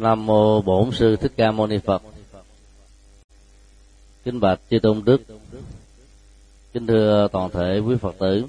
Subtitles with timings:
[0.00, 2.02] Nam mô Bổn sư Thích Ca Mâu Ni Phật.
[4.24, 5.22] Kính bạch chư tôn đức.
[6.72, 8.44] Kính thưa toàn thể quý Phật tử.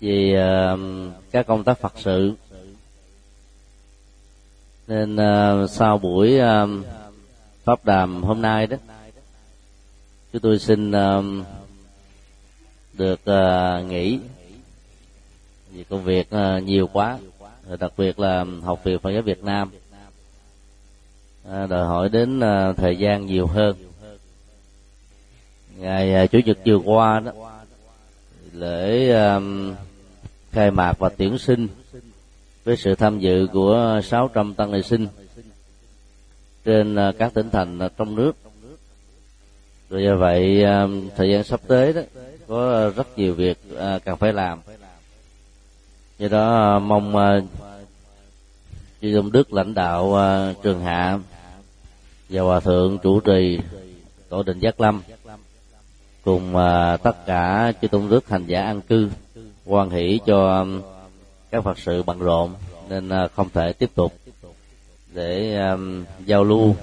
[0.00, 0.78] Vì uh,
[1.30, 2.32] các công tác Phật sự
[4.86, 6.86] nên uh, sau buổi uh,
[7.64, 8.76] pháp đàm hôm nay đó
[10.32, 11.24] chúng tôi xin uh,
[12.92, 14.18] được uh, nghỉ
[15.72, 17.18] vì công việc uh, nhiều quá
[17.80, 19.70] đặc biệt là học viện Phật giáo Việt Nam.
[21.50, 23.76] À, đòi hỏi đến à, thời gian nhiều hơn.
[25.76, 27.32] Ngày à, chủ nhật vừa qua đó,
[28.52, 29.14] lễ
[30.50, 31.68] khai mạc và tuyển sinh
[32.64, 35.08] với sự tham dự của 600 tăng ni sinh
[36.64, 38.32] trên các tỉnh thành trong nước.
[39.90, 40.64] Rồi do vậy
[41.16, 42.02] thời gian sắp tới đó,
[42.46, 43.58] có rất nhiều việc
[44.04, 44.60] cần phải làm
[46.18, 47.42] do đó ờ, mong ờ,
[49.02, 51.18] chư tôn đức lãnh đạo ờ, trường hạ
[52.28, 53.58] và hòa thượng chủ trì
[54.28, 55.02] tổ đình giác lâm
[56.24, 56.54] cùng
[57.02, 59.10] tất cả chư tôn đức hành giả an cư
[59.64, 60.66] quan hỷ cho
[61.50, 62.54] các phật sự bận rộn
[62.88, 64.12] nên không thể tiếp tục
[65.14, 66.74] để um, giao lưu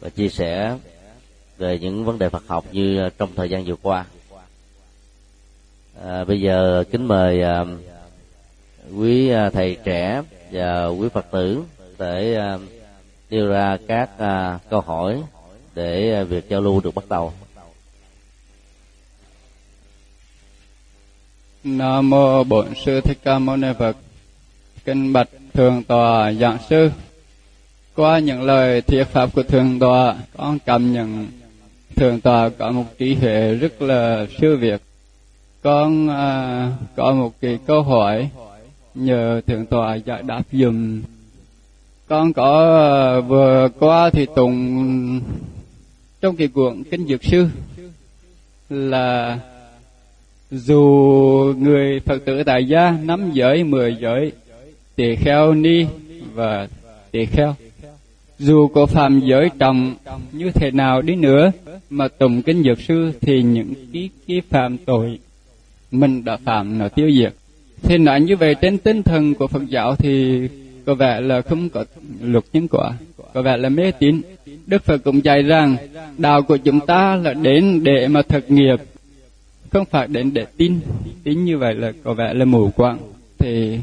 [0.00, 0.76] và chia sẻ
[1.58, 4.06] về những vấn đề Phật học như trong thời gian vừa qua.
[6.04, 7.64] À, bây giờ kính mời à,
[8.98, 11.62] quý à, thầy trẻ và quý Phật tử
[11.98, 12.58] để à,
[13.30, 15.22] đưa ra các à, câu hỏi
[15.74, 17.32] để việc giao lưu được bắt đầu.
[21.64, 23.96] Nam mô Bổn sư Thích Ca Mâu Ni Phật.
[24.84, 26.90] Kinh bạch thường tòa giảng sư
[27.96, 31.26] qua những lời thuyết pháp của thường tòa con cảm nhận
[31.96, 34.82] thường tòa có một trí huệ rất là siêu việt
[35.62, 38.30] con à, có một cái câu hỏi
[38.94, 41.02] nhờ thượng tọa giải đáp dùm.
[42.08, 45.20] Con có ờ, vừa qua thì tùng,
[46.20, 47.46] trong kỳ cuộn kinh dược sư,
[48.68, 49.38] là
[50.50, 54.32] dù người phật tử tại gia nắm giới mười giới,
[54.96, 55.86] tỳ kheo ni
[56.34, 56.68] và
[57.10, 57.54] tỳ kheo.
[58.38, 59.94] Dù có phạm giới trọng
[60.32, 61.52] như thế nào đi nữa
[61.90, 65.18] mà tùng kinh dược sư thì những cái cái phạm tội
[65.90, 67.34] mình đã phạm nó tiêu diệt
[67.82, 70.48] thì nói như vậy, trên tinh thần của Phật giáo thì
[70.86, 71.84] có vẻ là không có
[72.22, 72.92] luật nhân quả,
[73.34, 74.20] có vẻ là mê tín.
[74.66, 75.76] Đức Phật cũng dạy rằng,
[76.18, 78.76] đạo của chúng ta là đến để mà thực nghiệp,
[79.70, 80.80] không phải đến để tin.
[81.24, 82.98] Tin như vậy là có vẻ là mù quáng.
[83.38, 83.78] Thì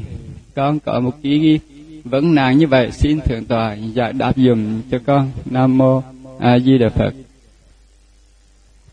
[0.54, 1.58] con có một ý
[2.04, 5.30] vấn nạn như vậy, xin thượng tọa giải đáp dùm cho con.
[5.50, 6.02] Nam mô
[6.38, 7.14] a di đà phật.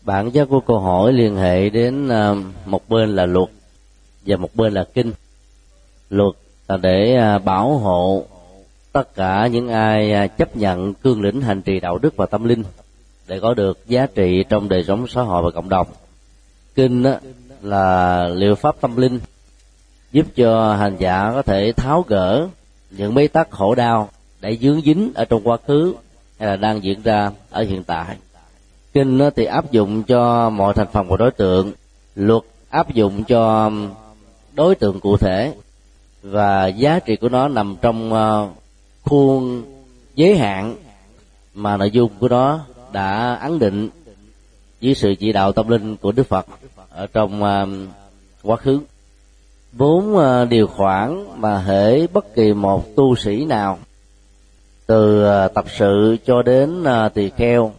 [0.04, 2.34] Bản chất của câu hỏi liên hệ đến à,
[2.66, 3.48] một bên là luật
[4.28, 5.12] và một bên là kinh.
[6.10, 6.34] Luật
[6.68, 8.24] là để à, bảo hộ
[8.92, 12.44] tất cả những ai à, chấp nhận cương lĩnh hành trì đạo đức và tâm
[12.44, 12.64] linh
[13.26, 15.86] để có được giá trị trong đời sống xã hội và cộng đồng.
[16.74, 17.14] Kinh đó
[17.62, 19.20] là liệu pháp tâm linh,
[20.12, 22.48] giúp cho hành giả có thể tháo gỡ
[22.90, 24.08] những bế tắc khổ đau
[24.40, 25.94] đã dướng dính ở trong quá khứ
[26.38, 28.16] hay là đang diễn ra ở hiện tại.
[28.92, 31.72] Kinh thì áp dụng cho mọi thành phần của đối tượng.
[32.14, 33.70] Luật áp dụng cho
[34.58, 35.54] đối tượng cụ thể
[36.22, 38.48] và giá trị của nó nằm trong ờ,
[39.02, 39.62] khuôn
[40.14, 40.76] giới hạn
[41.54, 42.60] mà nội dung của nó
[42.92, 43.88] đã ấn định
[44.80, 46.46] dưới sự chỉ đạo tâm linh của đức phật
[46.90, 47.66] ở trong ờ,
[48.42, 48.80] quá khứ.
[49.72, 53.78] Bốn ờ, điều khoản mà hễ bất kỳ một tu sĩ nào
[54.86, 57.72] từ tập sự cho đến tỳ kheo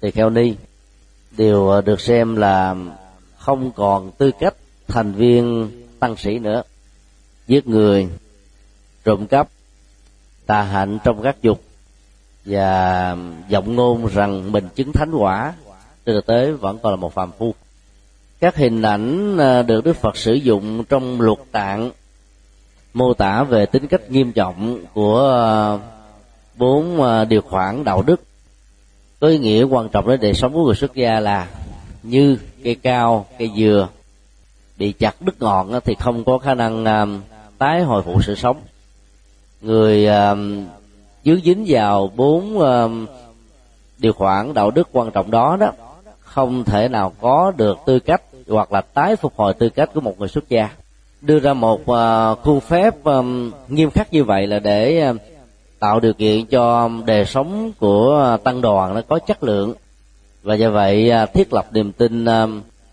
[0.00, 0.54] tỳ kheo ni
[1.36, 2.74] đều được xem là
[3.36, 4.54] không còn tư cách
[4.88, 5.70] thành viên
[6.00, 6.62] tăng sĩ nữa.
[7.46, 8.08] Giết người,
[9.04, 9.48] trộm cắp,
[10.46, 11.62] tà hạnh trong các dục,
[12.44, 13.16] và
[13.48, 15.54] giọng ngôn rằng mình chứng thánh quả.
[16.06, 17.54] Trên thực tế vẫn còn là một phàm phu.
[18.40, 21.90] Các hình ảnh à, được đức phật sử dụng trong luật tạng,
[22.94, 25.50] mô tả về tính cách nghiêm trọng của à,
[26.56, 28.20] bốn à, điều khoản đạo đức.
[29.20, 31.48] Có ý nghĩa quan trọng đến đời sống của người xuất gia là
[32.02, 33.88] như cây cao, cây dừa
[34.78, 37.06] bị chặt đứt ngọn thì không có khả năng à,
[37.58, 38.56] tái hồi phục sự sống.
[39.60, 40.34] Người à,
[41.24, 42.86] dướng dính vào bốn à,
[43.98, 45.72] điều khoản đạo đức quan trọng đó đó,
[46.18, 50.00] không thể nào có được tư cách hoặc là tái phục hồi tư cách của
[50.00, 50.70] một người xuất gia.
[51.20, 51.80] Đưa ra một
[52.42, 52.94] khuôn phép
[53.68, 55.12] nghiêm khắc như vậy là để
[55.78, 59.74] tạo điều kiện cho đời sống của tăng đoàn nó có chất lượng.
[60.42, 62.24] Và do vậy thiết lập niềm tin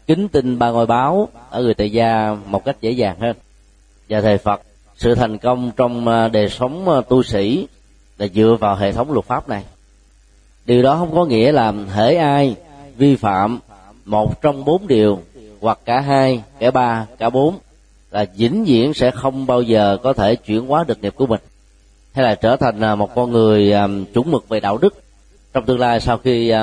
[0.07, 3.35] kính tin ba ngôi báo ở người tại gia một cách dễ dàng hơn.
[4.09, 4.61] Và thầy Phật,
[4.97, 7.67] sự thành công trong à, đời sống à, tu sĩ
[8.17, 9.63] là dựa vào hệ thống luật pháp này.
[10.65, 12.55] Điều đó không có nghĩa là hễ ai
[12.97, 13.59] vi phạm
[14.05, 15.19] một trong bốn điều
[15.61, 17.55] hoặc cả hai, cả ba, cả bốn
[18.11, 21.41] là vĩnh viễn sẽ không bao giờ có thể chuyển hóa được nghiệp của mình.
[22.13, 23.73] Hay là trở thành à, một con người
[24.13, 25.03] chuẩn mực về đạo đức
[25.53, 26.53] trong tương lai sau khi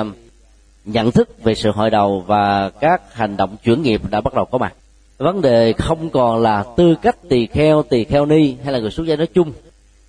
[0.85, 4.45] nhận thức về sự hội đầu và các hành động chuyển nghiệp đã bắt đầu
[4.45, 4.73] có mặt.
[5.17, 8.91] Vấn đề không còn là tư cách tỳ kheo tỳ kheo ni hay là người
[8.91, 9.53] xuất gia nói chung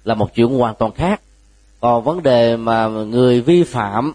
[0.05, 1.21] là một chuyện hoàn toàn khác.
[1.81, 4.12] Còn vấn đề mà người vi phạm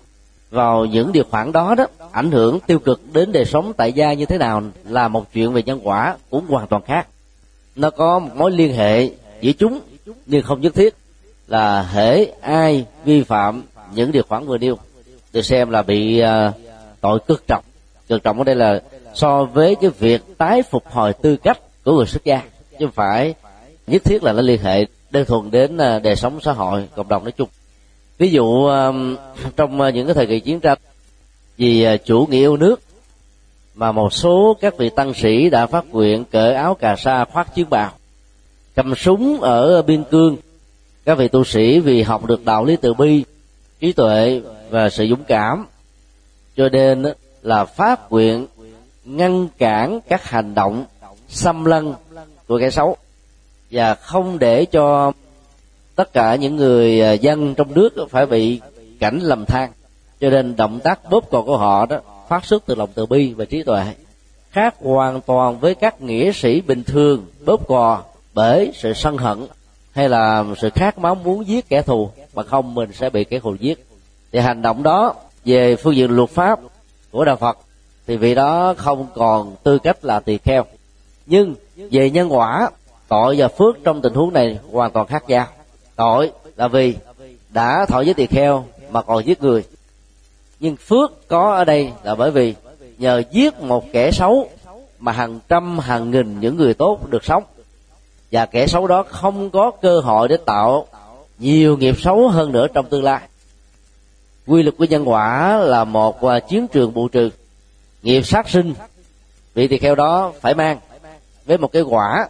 [0.51, 4.13] vào những điều khoản đó đó, ảnh hưởng tiêu cực đến đời sống tại gia
[4.13, 7.07] như thế nào là một chuyện về nhân quả cũng hoàn toàn khác.
[7.75, 9.09] Nó có một mối liên hệ
[9.41, 9.79] giữa chúng,
[10.25, 10.95] nhưng không nhất thiết
[11.47, 13.63] là hễ ai vi phạm
[13.93, 14.77] những điều khoản vừa nêu
[15.33, 16.53] được xem là bị uh,
[17.01, 17.63] tội cực trọng.
[18.07, 18.81] Cực trọng ở đây là
[19.13, 22.41] so với cái việc tái phục hồi tư cách của người xuất gia.
[22.71, 23.33] Chứ không phải
[23.87, 27.07] nhất thiết là nó liên hệ đơn thuần đến uh, đời sống xã hội cộng
[27.07, 27.49] đồng nói chung.
[28.17, 28.95] Ví dụ uh,
[29.55, 30.77] trong uh, những cái thời kỳ chiến tranh
[31.57, 32.81] vì uh, chủ nghĩa yêu nước
[33.75, 37.55] mà một số các vị tăng sĩ đã phát nguyện cởi áo cà sa khoác
[37.55, 37.91] chiến bào
[38.75, 40.37] cầm súng ở biên cương.
[41.05, 43.23] Các vị tu sĩ vì học được đạo lý từ bi
[43.79, 45.65] trí tuệ và sự dũng cảm.
[46.57, 47.03] Cho nên
[47.41, 48.47] là phát nguyện
[49.05, 50.85] ngăn cản các hành động
[51.27, 51.93] xâm lăng
[52.47, 52.97] của kẻ xấu.
[53.71, 55.11] Và không để cho
[55.95, 58.61] tất cả những người à, dân trong nước phải bị
[58.99, 59.71] cảnh lầm than.
[60.21, 61.99] Cho nên động tác bóp cò của họ đó,
[62.29, 63.83] phát xuất từ lòng từ bi và trí tuệ,
[64.51, 69.47] khác hoàn toàn với các nghĩa sĩ bình thường bóp cò bởi sự sân hận
[69.91, 73.39] hay là sự khát máu muốn giết kẻ thù, mà không mình sẽ bị kẻ
[73.39, 73.85] thù giết
[74.31, 75.13] thì hành động đó
[75.45, 76.59] về phương diện luật pháp
[77.11, 77.57] của đạo phật
[78.07, 80.65] thì vị đó không còn tư cách là tỳ kheo.
[81.25, 81.55] Nhưng
[81.91, 82.69] về nhân quả,
[83.07, 85.47] tội và phước trong tình huống này hoàn toàn khác nhau.
[85.95, 86.95] Tội là vì
[87.49, 89.63] đã thọ với tỳ kheo mà còn giết người.
[90.59, 92.55] Nhưng phước có ở đây là bởi vì
[92.97, 94.49] nhờ giết một kẻ xấu
[94.99, 97.43] mà hàng trăm, hàng nghìn những người tốt được sống.
[98.31, 100.85] Và kẻ xấu đó không có cơ hội để tạo
[101.39, 103.21] nhiều nghiệp xấu hơn nữa trong tương lai
[104.49, 107.29] quy luật của nhân quả là một à, chiến trường bù trừ.
[108.01, 108.73] Nghiệp sát sinh.
[109.53, 110.79] Vị tỳ kheo đó phải mang
[111.45, 112.29] với một cái quả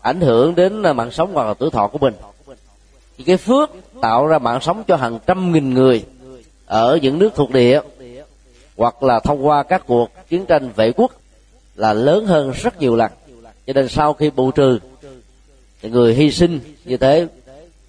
[0.00, 2.14] ảnh hưởng đến à, mạng sống hoặc là tuổi thọ của mình.
[3.18, 3.70] Thì cái phước
[4.00, 6.04] tạo ra mạng sống cho hàng trăm nghìn người
[6.66, 7.80] ở những nước thuộc địa
[8.76, 11.12] hoặc là thông qua các cuộc chiến tranh vệ quốc
[11.74, 13.10] là lớn hơn rất nhiều lần.
[13.66, 14.78] Cho nên sau khi bù trừ,
[15.82, 17.26] thì người hy sinh như thế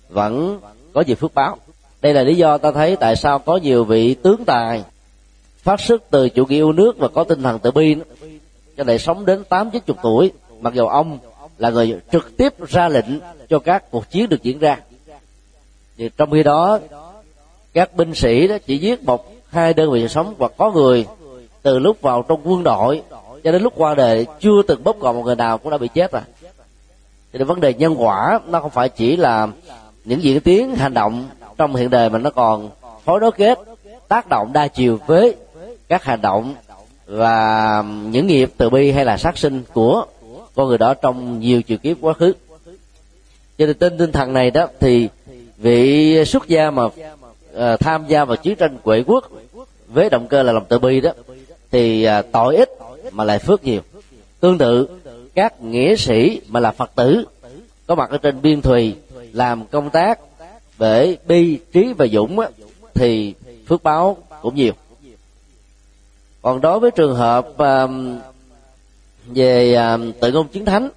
[0.09, 0.59] vẫn
[0.93, 1.57] có gì phước báo
[2.01, 4.83] đây là lý do ta thấy tại sao có nhiều vị tướng tài
[5.57, 7.95] phát xuất từ chủ nghĩa yêu nước và có tinh thần tự bi
[8.77, 10.31] cho lại sống đến tám, chín chục tuổi,
[10.61, 11.19] mặc dù ông
[11.57, 13.05] là người trực tiếp ra lệnh
[13.49, 14.77] cho các cuộc chiến được diễn ra.
[15.97, 16.79] Thì trong khi đó,
[17.73, 21.05] các binh sĩ đó chỉ giết một, hai đơn vị sống hoặc có người
[21.61, 23.01] từ lúc vào trong quân đội
[23.43, 25.87] cho đến lúc qua đời chưa từng bóp còn một người nào cũng đã bị
[25.93, 26.21] chết rồi.
[27.33, 29.47] Thì vấn đề nhân quả nó không phải chỉ là
[30.05, 31.27] những diễn tiến hành động
[31.57, 32.69] trong hiện đời mà nó còn
[33.05, 33.59] phối đối kết
[34.07, 35.35] tác động đa chiều với
[35.87, 36.55] các hành động
[37.05, 40.05] và những nghiệp từ bi hay là sát sinh của
[40.55, 42.33] con người đó trong nhiều chiều kiếp quá khứ.
[43.57, 45.09] Cho nên tên tinh thần này đó thì
[45.57, 49.29] vị xuất gia mà uh, tham gia vào chiến tranh quệ quốc
[49.87, 51.11] với động cơ là lòng từ bi đó
[51.71, 52.69] thì uh, tội ít
[53.11, 53.81] mà lại phước nhiều.
[54.39, 54.87] Tương tự
[55.35, 57.25] các nghĩa sĩ mà là phật tử
[57.87, 58.95] có mặt ở trên biên thùy
[59.33, 60.19] làm công tác
[60.81, 62.47] bể bi trí và dũng á,
[62.93, 63.33] thì
[63.67, 64.73] phước báo cũng nhiều.
[66.41, 68.19] Còn đối với trường hợp um,
[69.25, 70.89] về um, tự ngôn chứng thánh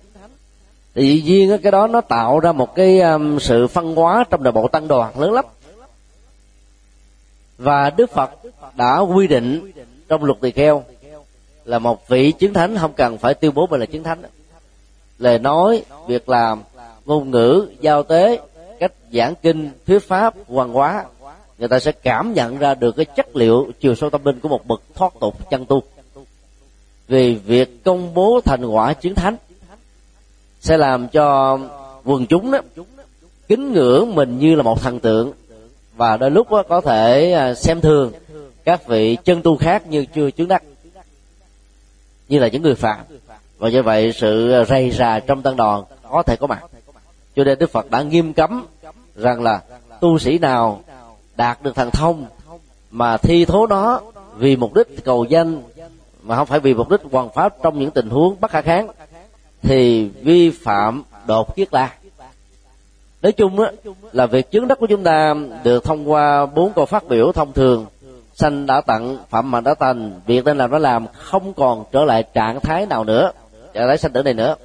[0.95, 4.43] thì dĩ nhiên cái đó nó tạo ra một cái um, sự phân hóa trong
[4.43, 5.45] nội bộ tăng đoàn lớn lắm.
[7.59, 8.31] Và đức phật
[8.75, 9.73] đã quy định
[10.09, 10.85] trong luật tỳ kheo
[11.65, 14.23] là một vị chứng thánh không cần phải tuyên bố mình là chứng thánh
[15.19, 16.63] lời nói việc làm
[17.05, 18.39] ngôn ngữ giao tế
[18.85, 21.05] cách giảng kinh, thuyết pháp hoàng hóa,
[21.59, 24.49] người ta sẽ cảm nhận ra được cái chất liệu chiều sâu tâm linh của
[24.49, 25.83] một bậc thoát tục chân tu.
[27.09, 29.37] Vì việc công bố thành quả chiến thánh
[30.61, 31.59] sẽ làm cho
[32.05, 32.59] quần chúng đó
[33.49, 35.33] kính ngưỡng mình như là một thần tượng.
[35.97, 38.13] Và đôi lúc đó có thể à, xem thường
[38.65, 40.63] các vị chân tu khác như chưa chứng đắc,
[42.29, 42.99] như là những người phạm
[43.59, 46.65] và như vậy sự rầy rà trong tăng đoàn có thể có mặt.
[47.37, 48.67] Cho nên đức phật đã nghiêm cấm
[49.17, 49.61] rằng là
[50.01, 50.81] tu sĩ nào
[51.37, 52.27] đạt được thần thông
[52.91, 54.01] mà thi thố nó
[54.37, 55.63] vì mục đích cầu danh,
[56.23, 58.89] mà không phải vì mục đích hoàn pháp trong những tình huống bất khả kháng,
[59.63, 61.91] thì vi phạm đột kiết la
[63.25, 63.73] nói chung á,
[64.13, 67.53] là việc chứng đắc của chúng ta được thông qua bốn câu phát biểu thông
[67.53, 67.87] thường.
[68.35, 72.05] Sanh đã tặng phạm mà đã thành việc nên làm nó làm, không còn trở
[72.05, 73.33] lại trạng thái nào nữa.
[73.75, 74.57] Trạng thái sanh tử này nữa.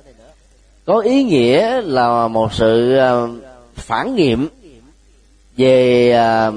[0.85, 3.11] Có ý nghĩa là một sự à,
[3.79, 4.49] phản nghiệm
[5.57, 6.51] về à,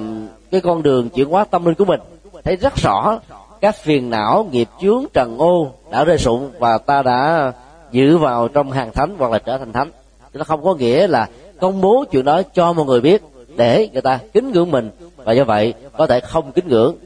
[0.51, 2.01] cái con đường chuyển hóa tâm linh của mình.
[2.45, 3.21] Thấy rất rõ,
[3.61, 7.53] các phiền não, nghiệp chướng, trần ô đã rơi sụng và ta đã
[7.93, 9.91] giữ vào trong hàng thánh hoặc là trở thành thánh.
[10.33, 11.29] Nó không có nghĩa là
[11.61, 13.23] công bố chuyện đó cho mọi người biết,
[13.57, 14.91] để người ta kính ngưỡng mình.
[15.17, 16.97] Và do vậy, có thể không kính ngưỡng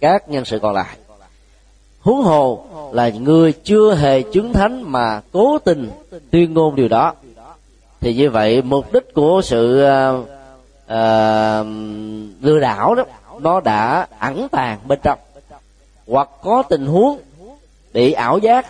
[0.00, 0.96] các nhân sự còn lại.
[2.00, 5.90] Huống hồ là người chưa hề chứng thánh mà cố tình
[6.30, 7.14] tuyên ngôn điều đó
[8.04, 11.66] thì như vậy mục đích của sự uh, uh,
[12.40, 13.04] lừa đảo đó
[13.40, 15.18] nó đã ẩn tàng bên trong.
[16.06, 17.18] Hoặc có tình huống
[17.92, 18.66] bị ảo giác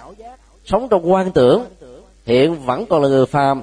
[0.64, 1.64] sống trong quan tưởng
[2.26, 3.62] hiện vẫn còn là người phàm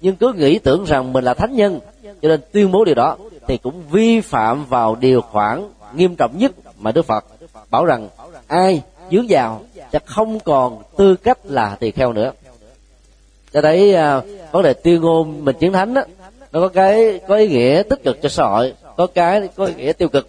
[0.00, 3.16] nhưng cứ nghĩ tưởng rằng mình là thánh nhân cho nên tuyên bố điều đó
[3.46, 7.24] thì cũng vi phạm vào điều khoản nghiêm trọng nhất mà đức phật
[7.70, 8.08] bảo rằng
[8.46, 9.60] ai dướng vào
[9.92, 12.32] sẽ không còn tư cách là tỳ kheo nữa
[13.52, 14.20] cho thấy à,
[14.52, 16.02] vấn đề tuyên ngôn mình chiến thánh đó,
[16.52, 19.74] nó có cái có ý nghĩa tích cực cho xã hội có cái có ý
[19.74, 20.28] nghĩa tiêu cực.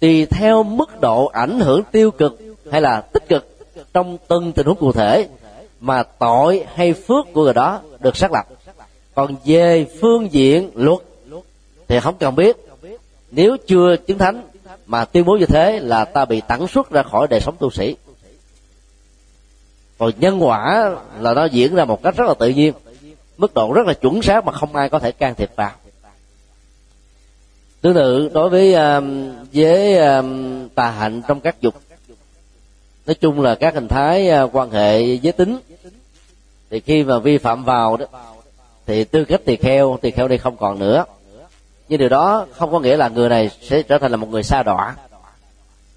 [0.00, 2.38] Tùy theo mức độ ảnh hưởng tiêu cực
[2.70, 3.56] hay là tích cực
[3.94, 5.28] trong từng tình huống cụ thể
[5.80, 8.46] mà tội hay phước của người đó được xác lập.
[9.14, 10.98] Còn về phương diện luật
[11.88, 12.56] thì không cần biết.
[13.30, 14.42] Nếu chưa chứng thánh
[14.86, 17.70] mà tuyên bố như thế là ta bị tẩn xuất ra khỏi đời sống tu
[17.70, 17.96] sĩ
[19.98, 22.72] còn nhân quả là nó diễn ra một cách rất là tự nhiên.
[23.36, 25.70] Mức độ rất là chuẩn xác mà không ai có thể can thiệp vào.
[27.80, 31.74] Tương tự đối với um, với um, tà hạnh trong các dục.
[33.06, 35.58] Nói chung là các hình thái uh, quan hệ giới tính.
[36.70, 38.06] Thì khi mà vi phạm vào đó
[38.86, 41.04] thì tư cách tỳ kheo tỳ kheo đây không còn nữa.
[41.88, 44.42] Nhưng điều đó không có nghĩa là người này sẽ trở thành là một người
[44.42, 44.96] xa đọa.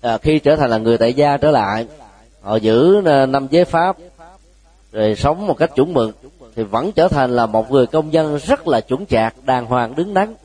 [0.02, 1.88] À, khi trở thành là người tại gia trở lại
[2.48, 3.98] họ giữ ờ, năm giới pháp,
[4.92, 6.18] rồi sống một cách chuẩn mực,
[6.56, 9.96] thì vẫn trở thành là một người công dân rất là chuẩn chạc, đàng hoàng,
[9.96, 10.36] đứng đắn.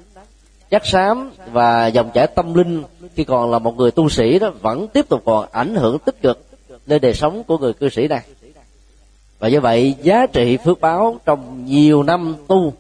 [0.71, 2.83] Chắc xám và dòng chảy tâm linh
[3.15, 6.23] khi còn là một người tu sĩ đó vẫn tiếp tục còn ảnh hưởng tích
[6.23, 6.45] cực
[6.87, 8.23] lên đời sống của người cư sĩ này.
[9.39, 12.73] Và như vậy, giá trị phước báo trong nhiều năm tu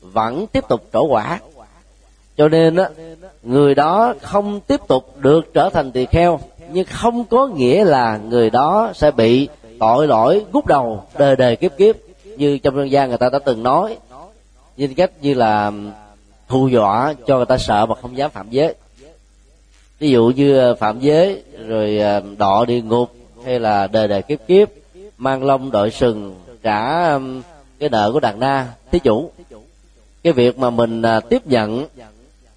[0.00, 1.40] vẫn tiếp tục trổ quả.
[2.36, 2.88] Cho nên á,
[3.42, 6.40] người đó không tiếp tục được trở thành tỳ kheo
[6.72, 9.48] nhưng không có nghĩa là người đó sẽ bị
[9.80, 11.96] tội lỗi gút đầu đời đời kiếp kiếp,
[12.36, 13.96] như trong dân gian người ta đã từng nói.
[14.76, 15.72] Như cách như là
[16.48, 18.74] hù dọa cho người ta sợ mà không dám phạm giới.
[19.98, 23.12] Ví dụ như ờ, phạm giới, rồi ờ, đọ địa ngục,
[23.44, 24.68] hay là đời đời kiếp kiếp,
[25.18, 27.12] mang lông, đội sừng, trả
[27.78, 29.30] cái nợ của đàn na, thí chủ.
[30.22, 31.86] Cái việc mà mình ờ, tiếp nhận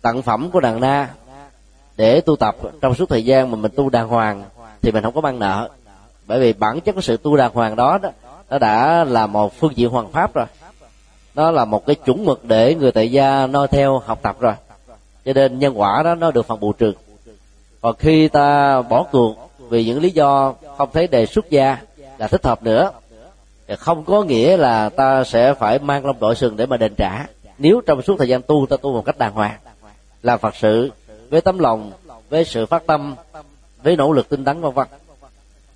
[0.02, 1.10] tặng phẩm của đàn na
[2.02, 4.44] để tu tập trong suốt thời gian mà mình tu đàng hoàng
[4.82, 5.70] thì mình không có mang nợ.
[6.28, 8.10] Bởi vì bản chất của sự tu đàng hoàng đó, đó
[8.50, 10.46] nó đã là một phương diện hoàng pháp rồi.
[11.36, 14.54] Nó là một cái chuẩn mực để người tại gia noi theo học tập rồi.
[15.26, 16.94] Cho nên nhân quả đó nó được phần bù trừ.
[17.82, 19.36] Còn khi ta bỏ cuộc
[19.70, 21.78] vì những lý do không thấy đề xuất gia
[22.18, 22.92] là thích hợp nữa
[23.68, 26.94] thì không có nghĩa là ta sẽ phải mang lòng đội sừng để mà đền
[26.98, 27.26] trả.
[27.58, 29.58] Nếu trong suốt thời gian tu ta tu một cách đàng hoàng
[30.24, 30.92] làm phật sự
[31.32, 31.92] với tấm lòng
[32.30, 33.16] với sự phát tâm
[33.84, 34.88] với nỗ lực tinh tấn vân vân.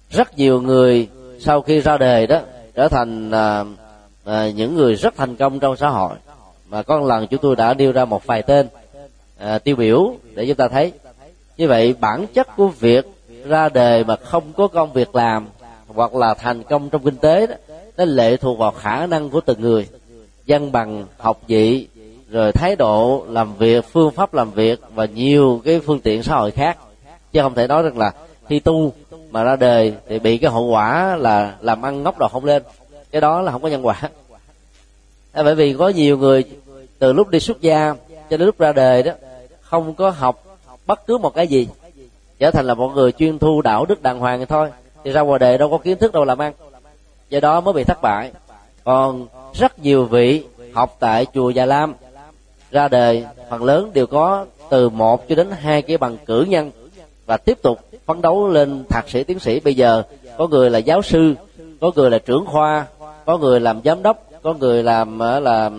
[0.09, 1.09] Rất nhiều người
[1.39, 2.39] sau khi ra đề đó
[2.73, 3.63] trở thành à,
[4.25, 6.15] à, những người rất thành công trong xã hội.
[6.67, 8.67] Mà có một lần chúng tôi đã nêu ra một vài tên
[9.37, 10.91] à, tiêu biểu để chúng ta thấy.
[11.57, 13.05] Như vậy bản chất của việc
[13.45, 15.47] ra đề mà không có công việc làm
[15.87, 17.55] hoặc là thành công trong kinh tế đó
[17.97, 19.87] nó lệ thuộc vào khả năng của từng người.
[20.45, 21.87] Dân bằng học vị
[22.35, 26.35] rồi thái độ làm việc phương pháp làm việc và nhiều cái phương tiện xã
[26.35, 26.77] hội khác.
[27.31, 28.11] Chứ không thể nói rằng là
[28.47, 28.93] khi tu
[29.31, 32.63] mà ra đời thì bị cái hậu quả là làm ăn ngốc đầu không lên.
[33.11, 34.01] Cái đó là không có nhân quả.
[35.31, 36.43] À, bởi vì có nhiều người
[36.99, 37.93] từ lúc đi xuất gia
[38.29, 39.11] cho đến lúc ra đời đó
[39.61, 40.43] không có học
[40.85, 41.67] bất cứ một cái gì.
[42.39, 44.69] Trở thành là một người chuyên thu đạo đức đàng hoàng thì thôi.
[45.03, 46.53] Thì ra ngoài đời đâu có kiến thức đâu làm ăn.
[47.29, 48.31] Do đó mới bị thất bại.
[48.83, 51.93] Còn rất nhiều vị học tại chùa già lam
[52.71, 56.71] ra đời, phần lớn đều có từ một cho đến hai cái bằng cử nhân.
[57.25, 59.59] Và tiếp tục phấn đấu lên thạc sĩ tiến sĩ.
[59.59, 60.03] Bây giờ,
[60.37, 61.35] có người là giáo sư,
[61.81, 62.85] có người là trưởng khoa,
[63.25, 65.71] có người làm giám đốc, có người làm ờ, là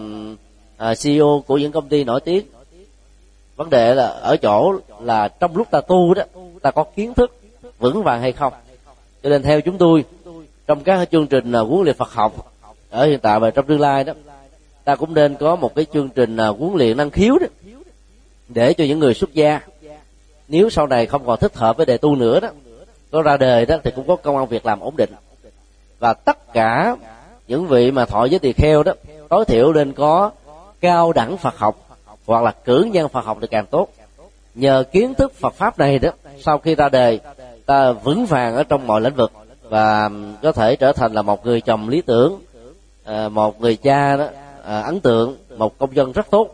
[0.77, 2.47] ờ, CEO của những công ty nổi tiếng.
[3.57, 6.23] Vấn đề là ở chỗ là trong lúc ta tu đó,
[6.63, 7.37] ta có kiến thức
[7.79, 8.53] vững vàng hay không?
[9.23, 10.05] Cho nên theo chúng tôi,
[10.67, 12.53] trong các chương trình ờ, huấn luyện Phật học
[12.91, 14.13] ở hiện tại và trong tương lai đó
[14.87, 17.47] ta cũng nên có một cái chương trình à, huấn luyện năng khiếu đó,
[18.49, 19.61] để cho những người xuất gia.
[20.49, 22.49] Nếu sau này không còn thích hợp với đề tu nữa đó,
[23.11, 25.11] có ra đời đó thì cũng có công an việc làm ổn định.
[25.99, 26.97] Và tất cả
[27.49, 28.93] những vị mà thọ với tỳ kheo đó,
[29.29, 30.31] tối thiểu nên có
[30.81, 31.77] cao đẳng Phật học,
[32.27, 33.89] hoặc là cử nhân Phật học thì càng tốt.
[34.55, 37.21] Nhờ kiến thức Phật pháp này đó, sau khi ra đời,
[37.67, 40.11] ta vững vàng ở trong mọi lĩnh vực và
[40.43, 42.41] có thể trở thành là một người chồng lý tưởng
[43.05, 44.27] ờ, một người cha đó
[44.67, 46.51] à, ấn tượng một công dân rất tốt.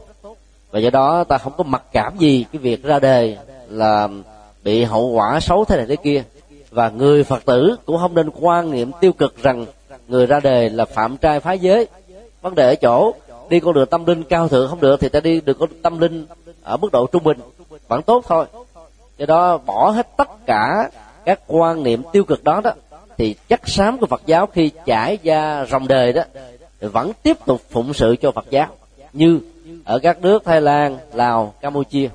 [0.70, 3.36] Và do đó ta không có mặc cảm gì cái việc ra đề
[3.68, 4.08] là
[4.64, 6.24] bị hậu quả xấu thế này thế kia.
[6.70, 9.66] Và người phật tử cũng không nên quan niệm tiêu cực rằng
[10.08, 11.86] người ra đề là phạm trai phá giới.
[12.42, 13.12] Vấn đề ở chỗ
[13.48, 15.98] đi con đường tâm linh cao thượng không được thì ta đi được con tâm
[15.98, 16.26] linh
[16.62, 17.38] ở mức độ trung bình.
[17.88, 18.46] Vẫn tốt thôi.
[19.18, 20.90] Do đó bỏ hết tất cả
[21.24, 22.72] các quan niệm tiêu cực đó đó
[23.18, 26.22] thì chắc xám của Phật giáo khi trải ra rồng đời đó
[26.88, 28.68] vẫn tiếp tục phụng sự cho Phật giáo
[29.12, 29.40] như
[29.84, 32.08] ở các nước Thái Lan, Lào, Campuchia.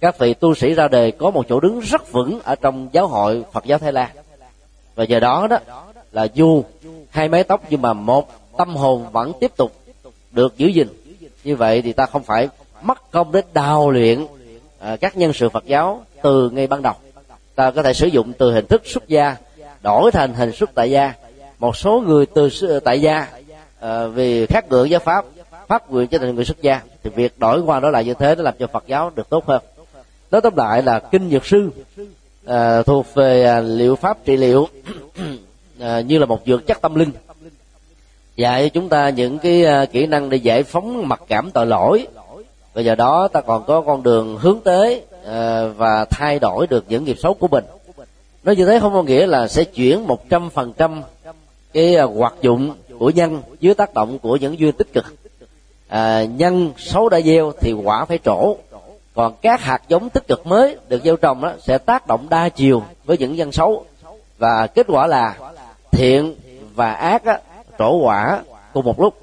[0.00, 3.06] Các vị tu sĩ ra đời có một chỗ đứng rất vững ở trong giáo
[3.06, 4.10] hội Phật giáo Thái Lan.
[4.94, 5.58] Và giờ đó đó
[6.12, 6.64] là dù
[7.10, 9.72] hai mái tóc nhưng mà một tâm hồn vẫn tiếp tục
[10.32, 10.88] được giữ gìn.
[11.44, 12.48] Như vậy thì ta không phải
[12.82, 14.26] mất công để đào luyện
[14.78, 16.94] à, các nhân sự Phật giáo từ ngay ban đầu.
[17.54, 19.36] Ta có thể sử dụng từ hình thức xuất gia
[19.82, 21.12] đổi thành hình xuất tại gia.
[21.58, 22.50] Một số người từ
[22.84, 23.28] tại gia
[23.80, 25.24] à, vì khác ngưỡng giáo pháp
[25.68, 28.34] phát nguyện cho thành người xuất gia thì việc đổi qua đó là như thế
[28.34, 29.62] nó làm cho Phật giáo được tốt hơn.
[30.30, 31.70] Nói tóm lại là kinh dược sư
[32.46, 34.68] à, thuộc về à, liệu pháp trị liệu
[35.80, 37.10] à, như là một dược chất tâm linh.
[38.36, 41.66] Dạy cho chúng ta những cái à, kỹ năng để giải phóng mặc cảm tội
[41.66, 42.06] lỗi.
[42.74, 46.84] Và giờ đó ta còn có con đường hướng tới à, và thay đổi được
[46.88, 47.64] những nghiệp xấu của mình.
[48.44, 51.02] Nói như thế không có nghĩa là sẽ chuyển một trăm phần trăm
[51.72, 55.04] cái à, hoạt dụng của nhân dưới tác động của những duyên tích cực.
[55.88, 58.56] À, nhân xấu đã gieo thì quả phải trổ.
[59.14, 62.48] Còn các hạt giống tích cực mới được gieo trồng đó sẽ tác động đa
[62.48, 63.84] chiều với những nhân xấu.
[64.38, 65.36] Và kết quả là
[65.90, 66.34] thiện
[66.74, 67.36] và ác đó,
[67.78, 69.14] trổ quả cùng một lúc.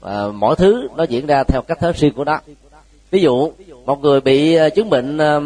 [0.00, 2.38] À, mọi thứ nó diễn ra theo cách thế riêng của nó.
[3.10, 3.50] Ví dụ
[3.84, 5.40] một người bị à, chứng bệnh à,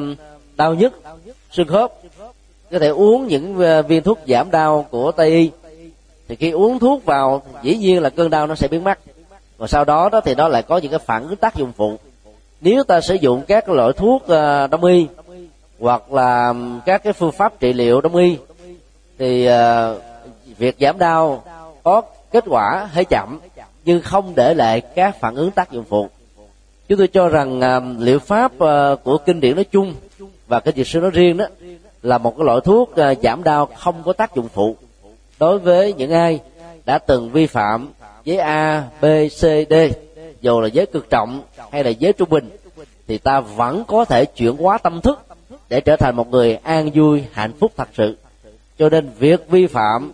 [0.57, 1.03] đau nhức
[1.51, 1.93] xương khớp
[2.71, 5.51] có thể uống những à, viên thuốc giảm đau của tây y
[6.31, 8.99] thì khi uống thuốc vào, dĩ nhiên là cơn đau nó sẽ biến mất.
[9.59, 11.97] Và sau đó đó thì nó lại có những cái phản ứng tác dụng phụ.
[12.61, 15.07] Nếu ta sử dụng các loại thuốc ờ, đông y,
[15.81, 16.55] hoặc là
[16.87, 18.37] các cái phương pháp trị liệu đông y,
[19.19, 19.99] thì ờ,
[20.59, 21.43] việc giảm đau
[21.83, 23.41] có kết quả hơi chậm,
[23.85, 26.09] nhưng không để lại các phản ứng tác dụng phụ.
[26.89, 27.61] Chúng tôi cho rằng
[27.99, 29.95] liệu pháp ờ, của kinh điển nói chung
[30.49, 31.47] và kinh dược sư nói riêng đó
[32.03, 34.77] là một cái loại thuốc giảm đau không có tác dụng phụ
[35.41, 36.41] đối với những ai
[36.85, 37.93] đã từng vi phạm
[38.27, 39.75] với a, b, c, d,
[40.41, 42.51] dù là giới cực trọng hay là giới trung bình,
[43.07, 45.21] thì ta vẫn có thể chuyển hóa tâm thức
[45.69, 48.17] để trở thành một người an vui, hạnh phúc thật sự.
[48.79, 50.13] Cho nên việc vi phạm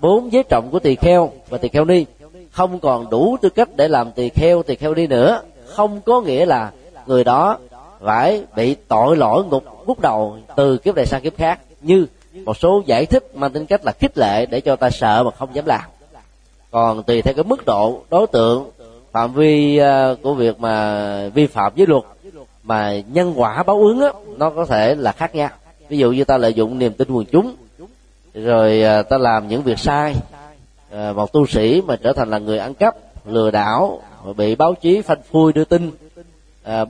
[0.00, 2.04] bốn giới trọng của tỳ kheo và tỳ kheo ni
[2.50, 5.42] không còn đủ tư cách để làm tỳ kheo tỳ kheo ni nữa.
[5.66, 6.70] Không có nghĩa là
[7.06, 7.58] người đó
[8.00, 12.56] phải bị tội lỗi ngục, bút đầu từ kiếp này sang kiếp khác, như một
[12.56, 15.54] số giải thích mang tính cách là khích lệ để cho ta sợ mà không
[15.54, 15.82] dám làm.
[16.70, 18.70] Còn tùy theo cái mức độ đối tượng
[19.12, 22.02] phạm vi ờ, của việc mà vi phạm với luật
[22.62, 25.50] mà nhân quả báo ứng á, nó có thể là khác nhau.
[25.88, 27.56] Ví dụ như ta lợi dụng niềm tin quần chúng
[28.34, 30.14] rồi ờ, ta làm những việc sai
[30.90, 34.00] ờ, một tu sĩ mà trở thành là người ăn cắp lừa đảo
[34.36, 35.90] bị báo chí phanh phui đưa tin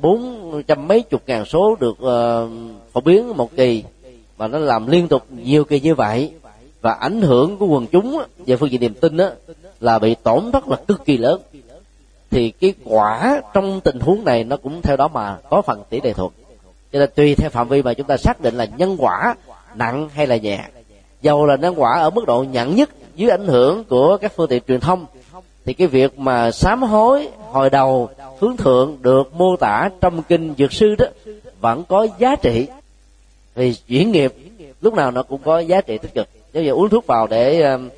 [0.01, 1.97] bốn trăm mấy chục ngàn số được
[2.93, 3.85] phổ biến một kỳ
[4.43, 6.33] và nó làm liên tục nhiều kỳ như vậy.
[6.81, 9.31] Và ảnh hưởng của quần chúng về phương diện niềm tin đó,
[9.81, 11.41] là bị tổn thất là cực kỳ lớn.
[12.31, 16.01] Thì cái quả trong tình huống này nó cũng theo đó mà có phần tỷ
[16.01, 16.33] lệ thuộc.
[16.93, 19.35] Cho nên tùy theo phạm vi mà chúng ta xác định là nhân quả
[19.75, 20.65] nặng hay là nhẹ.
[21.23, 24.49] Dầu là nhân quả ở mức độ nặng nhất dưới ảnh hưởng của các phương
[24.49, 25.07] tiện truyền thông
[25.65, 28.09] thì cái việc mà sám hối hồi đầu
[28.41, 31.07] hướng thượng được mô tả trong kinh dược sư đó
[31.61, 32.67] vẫn có giá trị
[33.55, 34.35] vì chuyển nghiệp,
[34.81, 36.29] lúc nào nó cũng có giá trị tích cực.
[36.53, 37.89] Nếu như uống thuốc vào để um,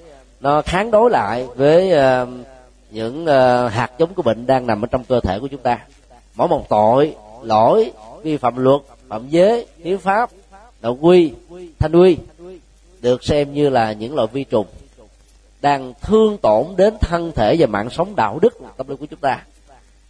[0.40, 2.42] nó kháng đối lại với um,
[2.90, 5.78] những uh, hạt giống của bệnh đang nằm ở trong cơ thể của chúng ta.
[6.34, 10.30] Mỗi một tội, lỗi, vi phạm luật, phạm giới, hiến pháp,
[10.80, 11.32] đạo quy,
[11.78, 12.16] thanh quy
[13.00, 14.66] được xem như là những loại vi trùng
[15.62, 19.20] đang thương tổn đến thân thể và mạng sống đạo đức, tâm linh của chúng
[19.20, 19.42] ta.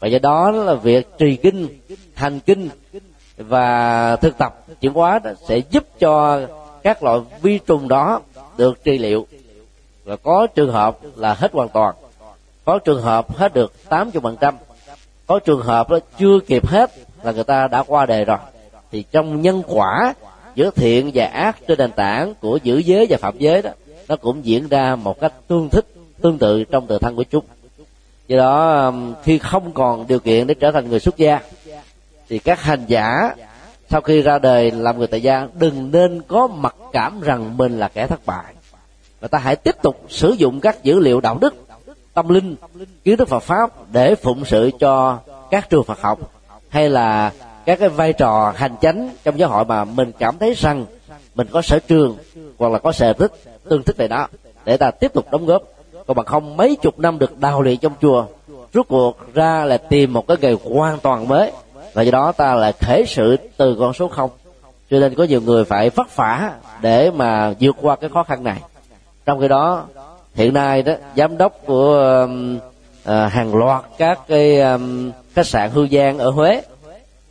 [0.01, 1.69] Và do đó là việc trì kinh,
[2.15, 2.69] hành kinh
[3.37, 6.41] và thực tập chuyển hóa đó sẽ giúp cho
[6.83, 8.21] các loại vi trùng đó
[8.57, 9.27] được trị liệu.
[10.05, 11.95] Và có trường hợp là hết hoàn toàn.
[12.65, 14.57] Có trường hợp hết được tám chục phần trăm.
[15.27, 16.91] Có trường hợp đó chưa kịp hết
[17.23, 18.39] là người ta đã qua đề rồi.
[18.93, 20.15] Thì trong nhân quả
[20.55, 23.71] giữa thiện và ác trên nền tảng của giữ giới và phạm giới đó,
[24.09, 25.87] nó cũng diễn ra một cách tương thích,
[26.21, 27.45] tương tự trong tự thân của chúng.
[28.29, 28.93] Do đó
[29.23, 31.41] khi không còn điều kiện để trở thành người xuất gia
[32.29, 33.35] thì các hành giả
[33.91, 37.79] sau khi ra đời làm người tại gia, đừng nên có mặc cảm rằng mình
[37.79, 38.55] là kẻ thất bại.
[39.21, 41.55] Và ta hãy tiếp tục sử dụng các dữ liệu đạo đức,
[42.15, 42.57] tâm linh,
[43.05, 45.19] kiến thức Phật pháp để phụng sự cho
[45.51, 46.19] các trường Phật học,
[46.69, 47.33] hay là
[47.65, 50.87] các cái vai trò hành chánh trong giáo hội mà mình cảm thấy rằng
[51.35, 52.17] mình có sở trường
[52.59, 53.33] hoặc là có sở thích
[53.69, 54.29] tương thích về đó,
[54.65, 55.63] để ta tiếp tục đóng góp.
[56.07, 58.27] Còn bằng không mấy chục năm được đào luyện trong chùa
[58.73, 61.53] rút cuộc ra là tìm một cái nghề hoàn toàn mới
[61.95, 64.31] và do đó ta lại khởi sự từ con số không.
[64.91, 68.45] Cho nên có nhiều người phải vất vả để mà vượt qua cái khó khăn
[68.45, 68.61] này.
[69.27, 69.87] Trong khi đó
[70.35, 72.27] hiện nay đó giám đốc của
[73.03, 76.63] uh, hàng loạt các cái um, khách sạn hương giang ở huế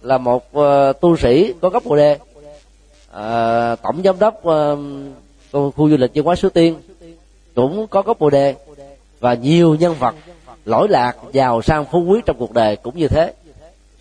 [0.01, 2.13] là một uh, tu sĩ có gốc bồ đề.
[2.13, 4.79] Uh, tổng giám đốc uh,
[5.51, 6.77] khu du lịch văn hóa suối tiên
[7.55, 8.55] cũng có gốc bồ đề.
[9.19, 10.15] Và nhiều nhân vật
[10.65, 13.33] lỗi lạc giàu sang phú quý trong cuộc đời cũng như thế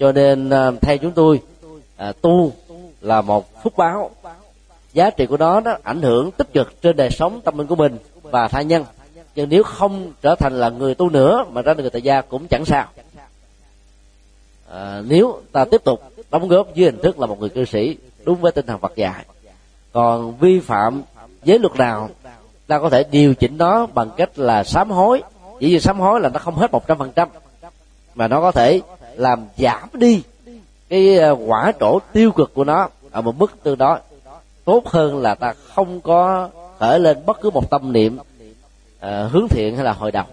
[0.02, 1.40] cho nên à, theo chúng tôi
[1.96, 2.52] à, tu
[3.00, 4.10] là một phúc báo.
[4.92, 7.76] Giá trị của nó nó ảnh hưởng tích cực trên đời sống tâm linh của
[7.76, 8.84] mình và tha nhân.
[9.34, 12.46] Nhưng nếu không trở thành là người tu nữa mà ra người tại gia cũng
[12.48, 12.86] chẳng sao.
[14.70, 17.96] À, nếu ta tiếp tục đóng góp dưới hình thức là một người cư sĩ
[18.24, 19.24] đúng với tinh thần Phật dạy
[19.92, 21.02] còn vi phạm
[21.44, 22.10] giới luật nào
[22.66, 25.22] ta có thể điều chỉnh nó bằng cách là sám hối.
[25.60, 27.28] Chỉ vì sám hối là nó không hết một trăm phần trăm
[28.14, 28.80] mà nó có thể
[29.16, 30.22] làm giảm đi
[30.88, 32.88] cái ờ, quả trổ tiêu cực của nó.
[33.10, 33.98] Ở một mức tương đối
[34.64, 39.48] tốt hơn là ta không có khởi lên bất cứ một tâm niệm uh, hướng
[39.48, 40.24] thiện hay là hồi đầu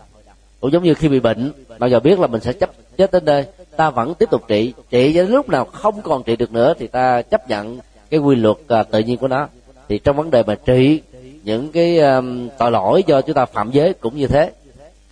[0.60, 3.26] cũng giống như khi bị bệnh bao giờ biết là mình sẽ chấp chết đến
[3.26, 4.74] đây ta vẫn tiếp tục trị.
[4.90, 8.36] Trị đến lúc nào không còn trị được nữa thì ta chấp nhận cái quy
[8.36, 9.48] luật uh, tự nhiên của nó.
[9.90, 11.02] Thì trong vấn đề mà trị
[11.44, 14.52] những cái um, tội lỗi do chúng ta phạm giới cũng như thế.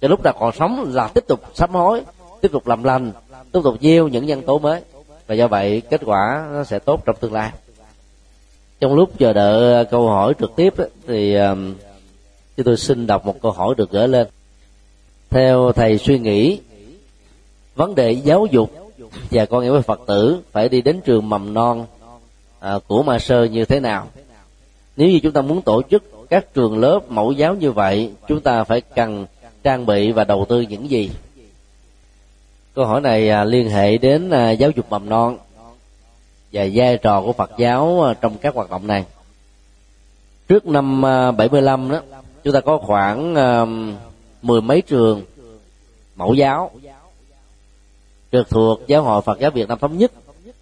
[0.02, 2.02] Cho lúc nào còn sống là tiếp tục sám hối
[2.42, 3.12] tiếp tục làm lành
[3.58, 4.82] tiếp tục gieo những nhân tố mới.
[5.28, 7.52] Và do vậy kết quả nó sẽ tốt trong tương lai.
[8.80, 10.74] Trong lúc chờ đợi câu hỏi trực tiếp
[11.08, 11.76] thì um,
[12.58, 14.28] chúng tôi xin đọc một câu hỏi được gửi lên.
[15.30, 16.60] Theo thầy suy nghĩ
[17.76, 18.72] vấn đề giáo dục
[19.32, 21.86] và con em với phật tử phải đi đến trường mầm non
[22.60, 24.08] à, của ma sơ như thế nào?
[24.98, 28.42] Nếu như chúng ta muốn tổ chức các trường lớp mẫu giáo như vậy chúng
[28.42, 29.26] ta phải cần
[29.64, 31.10] trang bị và đầu tư những gì?
[32.78, 35.38] Câu hỏi này à, liên hệ đến à, giáo dục mầm non
[36.54, 39.06] và vai trò của Phật giáo à, trong các hoạt động này.
[40.48, 42.02] Trước năm 75 đó,
[42.44, 43.34] chúng ta có khoảng
[44.42, 45.24] mười mấy trường
[46.16, 46.72] mẫu giáo
[48.32, 50.12] trực thuộc giáo hội Phật giáo Việt Nam thống nhất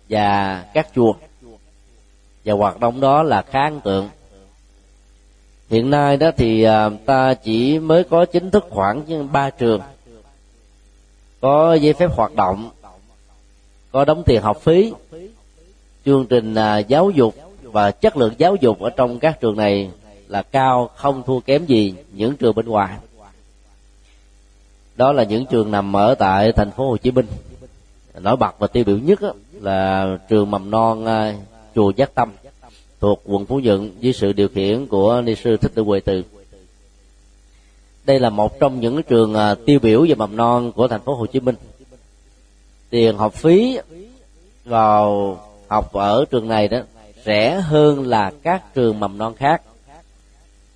[0.10, 1.14] và các chùa.
[2.46, 4.10] Và hoạt động đó là khá ấn tượng.
[5.70, 6.68] Hiện nay đó thì
[7.06, 9.82] ta chỉ mới có chính thức khoảng ba trường
[11.46, 12.70] có giấy phép hoạt động,
[13.92, 14.94] có đóng tiền học phí,
[16.06, 19.90] chương trình à, giáo dục và chất lượng giáo dục ở trong các trường này
[20.28, 22.98] là cao, không thua kém gì những trường bên ngoài.
[24.96, 27.28] Đó là những trường nằm ở tại thành phố Hồ Chí Minh.
[28.20, 29.20] Nổi bật và tiêu biểu nhất
[29.62, 31.36] là trường mầm non à,
[31.76, 32.32] chùa Giác Tâm
[33.00, 36.24] thuộc quận Phú Nhuận dưới sự điều khiển của ni sư Thích Tự Huệ Từ
[38.06, 41.16] đây là một trong những trường à, tiêu biểu về mầm non của thành phố
[41.16, 41.56] Hồ Chí Minh.
[42.90, 43.80] Tiền học phí
[44.66, 45.38] vào
[45.68, 46.80] học ở trường này đó
[47.26, 49.62] rẻ hơn là các trường mầm non khác.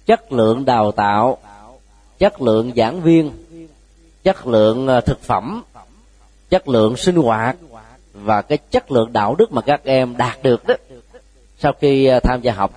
[0.06, 1.38] Chất lượng đào tạo,
[2.20, 3.32] chất lượng giảng viên,
[4.24, 5.64] chất lượng à, thực phẩm,
[6.50, 7.58] chất lượng sinh hoạt
[8.14, 10.76] và cái chất lượng đạo đức mà các em đạt được đó.
[11.60, 12.72] Sau khi à, tham gia học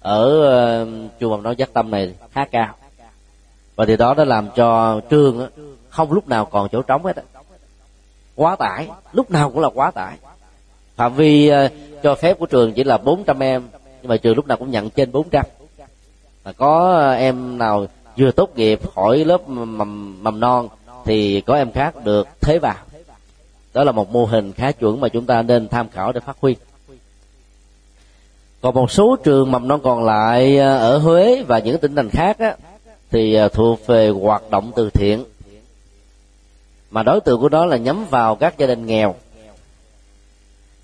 [0.00, 0.86] ở
[1.20, 2.74] chùa mầm non giác tâm này khá cao
[3.76, 5.48] và điều đó đã làm cho trường
[5.88, 7.16] không lúc nào còn chỗ trống hết
[8.36, 10.16] quá tải lúc nào cũng là quá tải.
[10.96, 11.68] Phạm vi ờ,
[12.02, 13.62] cho phép của trường chỉ là 400 em
[14.02, 15.44] nhưng mà trường lúc nào cũng nhận trên 400
[16.44, 17.86] mà có ờ, em nào
[18.16, 20.68] vừa tốt nghiệp khỏi lớp mầm mầm non
[21.04, 22.74] thì có em khác được thế vào.
[23.74, 26.36] Đó là một mô hình khá chuẩn mà chúng ta nên tham khảo để phát
[26.40, 26.56] huy.
[28.60, 32.10] Còn một số trường mầm non còn lại ờ, ở huế và những tỉnh thành
[32.10, 32.56] khác á,
[33.16, 35.24] thì à, thuộc về hoạt động từ thiện.
[36.90, 39.14] Mà đối tượng của đó là nhắm vào các gia đình nghèo.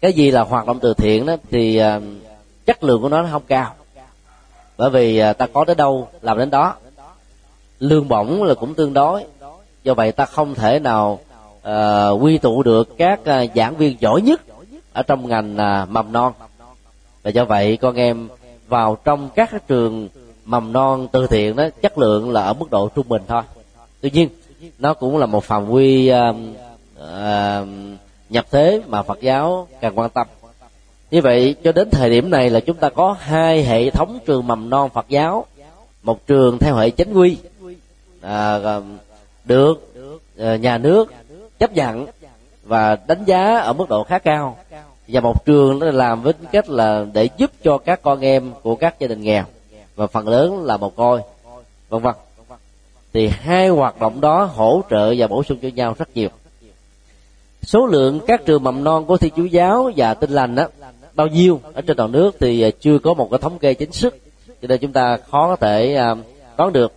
[0.01, 2.01] Cái gì là hoạt động từ thiện đó thì à,
[2.67, 3.75] chất lượng của nó không cao.
[4.77, 6.75] Bởi vì à, ta có tới đâu làm đến đó.
[7.79, 9.25] Lương bổng là cũng tương đối.
[9.85, 11.21] Do vậy ta không thể nào
[11.69, 14.41] uh, quy tụ được các uh, giảng viên giỏi nhất
[14.93, 16.33] ở trong ngành uh, mầm non.
[17.23, 18.29] Và do vậy con em
[18.69, 20.09] vào trong các trường
[20.45, 23.43] mầm non từ thiện đó chất lượng là ở mức độ trung bình thôi.
[24.01, 24.29] Tuy nhiên
[24.79, 26.37] nó cũng là một phạm quy uh,
[27.01, 27.69] uh,
[28.31, 30.27] nhập thế mà phật giáo càng quan tâm.
[31.11, 34.47] Như vậy cho đến thời điểm này là chúng ta có hai hệ thống trường
[34.47, 35.47] mầm non phật giáo.
[36.03, 37.37] Một trường theo hệ chính quy
[38.21, 38.99] à, um,
[39.45, 39.95] được
[40.39, 41.13] ờ, nhà nước
[41.59, 42.07] chấp nhận
[42.63, 44.57] và đánh giá ở mức độ khá cao.
[45.09, 48.77] Và một trường nó làm với cách là để giúp cho các con em của
[48.77, 49.45] các gia đình nghèo
[49.97, 51.23] và phần lớn là mồ coi
[51.89, 52.15] vân vân.
[53.13, 56.29] Thì hai hoạt động đó hỗ trợ và bổ sung cho nhau rất nhiều.
[57.63, 60.69] Số lượng các trường mầm non của thiên chúa giáo và tinh lành đó
[61.15, 63.91] bao nhiêu ở trên toàn nước thì à, chưa có một cái thống kê chính
[64.01, 66.15] thức cho nên chúng ta khó có thể à,
[66.57, 66.93] đoán được.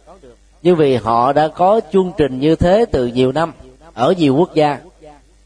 [0.62, 3.54] Nhưng vì họ đã có chương trình như thế từ nhiều năm
[3.94, 4.80] ở nhiều quốc gia.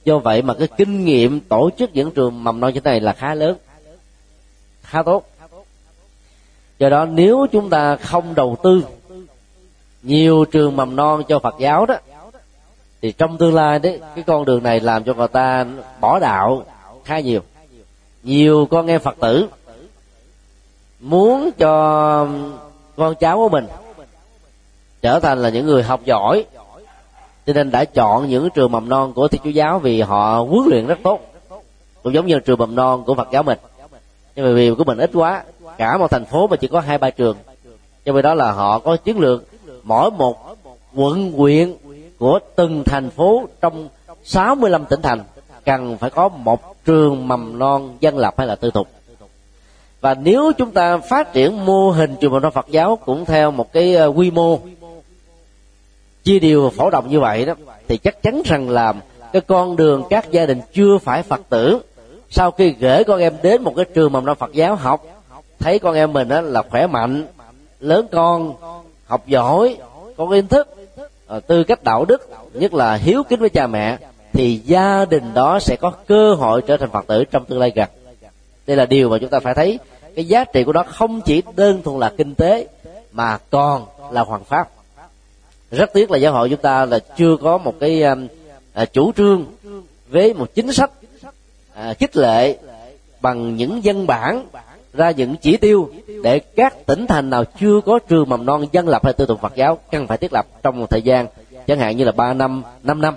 [0.06, 3.00] Do vậy mà cái kinh nghiệm tổ chức những trường mầm non như thế này
[3.00, 3.58] là khá lớn,
[4.82, 5.26] khá tốt
[6.80, 8.84] do đó nếu chúng ta không đầu tư
[10.04, 11.96] nhiều trường mầm non cho phật giáo đó,
[13.02, 15.66] thì trong tương lai đấy, cái con đường này làm cho người ta
[16.02, 16.64] bỏ đạo
[17.04, 17.42] khá nhiều.
[18.24, 19.48] Nhiều con em phật tử
[21.00, 22.28] muốn cho
[22.98, 23.68] con cháu của mình
[25.02, 26.46] trở thành là những người học giỏi,
[27.48, 30.68] cho nên đã chọn những trường mầm non của thiên chúa giáo vì họ huấn
[30.70, 31.20] luyện rất tốt,
[32.04, 33.58] cũng giống như trường mầm non của phật giáo mình.
[34.36, 35.44] Nhưng mà vì của mình ít quá
[35.78, 37.38] cả một thành phố mà chỉ có hai, ba trường.
[38.06, 39.44] Cho nên đó là họ có chiến lược.
[39.84, 40.58] Mỗi một
[40.96, 41.76] quận, huyện
[42.20, 43.88] của từng thành phố trong
[44.24, 45.24] 65 tỉnh thành
[45.66, 48.88] cần phải có một trường mầm non dân lập hay là tư thục.
[50.02, 53.52] Và nếu chúng ta phát triển mô hình trường mầm non Phật giáo cũng theo
[53.52, 54.60] một cái ờ, quy mô,
[56.24, 57.54] chia điều phổ đồng như vậy đó,
[57.88, 58.94] thì chắc chắn rằng là
[59.34, 61.80] cái con đường các gia đình chưa phải Phật tử,
[62.30, 65.06] sau khi gửi con em đến một cái trường mầm non Phật giáo học
[65.60, 67.26] thấy con em mình đó là khỏe mạnh
[67.80, 68.54] lớn con
[69.06, 69.78] học giỏi
[70.18, 70.68] có kiến thức.
[71.28, 73.98] Ờ, Tư cách đạo đức nhất là hiếu kính với cha mẹ
[74.34, 77.72] thì gia đình đó sẽ có cơ hội trở thành phật tử trong tương lai
[77.76, 77.90] gần.
[78.68, 79.80] Đây là điều mà chúng ta phải thấy.
[80.16, 82.68] Cái giá trị của nó không chỉ đơn thuần là kinh tế
[83.12, 84.70] mà còn là hoàng pháp.
[85.72, 88.28] Rất tiếc là giáo hội chúng ta là chưa có một cái um,
[88.74, 89.46] à, chủ trương
[90.10, 90.92] với một chính sách
[91.74, 92.58] à, khích lệ
[93.22, 94.46] bằng những văn bản
[95.00, 95.90] ra những chỉ tiêu
[96.24, 99.42] để các tỉnh thành nào chưa có trường mầm non dân lập hay tư thục
[99.42, 101.28] Phật giáo cần phải thiết lập trong một thời gian
[101.68, 103.16] chẳng hạn như là 3 năm, 5 năm.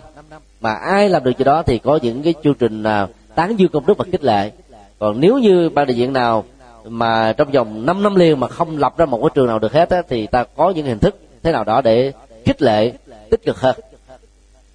[0.60, 3.70] Mà ai làm được chuyện đó thì có những cái chương trình nào tán dương
[3.72, 4.50] công đức và khích lệ.
[4.98, 6.44] Còn nếu như ban đại diện nào
[6.84, 9.72] mà trong vòng 5 năm liền mà không lập ra một cái trường nào được
[9.72, 12.12] hết á, thì ta có những hình thức thế nào đó để
[12.44, 12.92] khích lệ
[13.30, 13.76] tích cực hơn.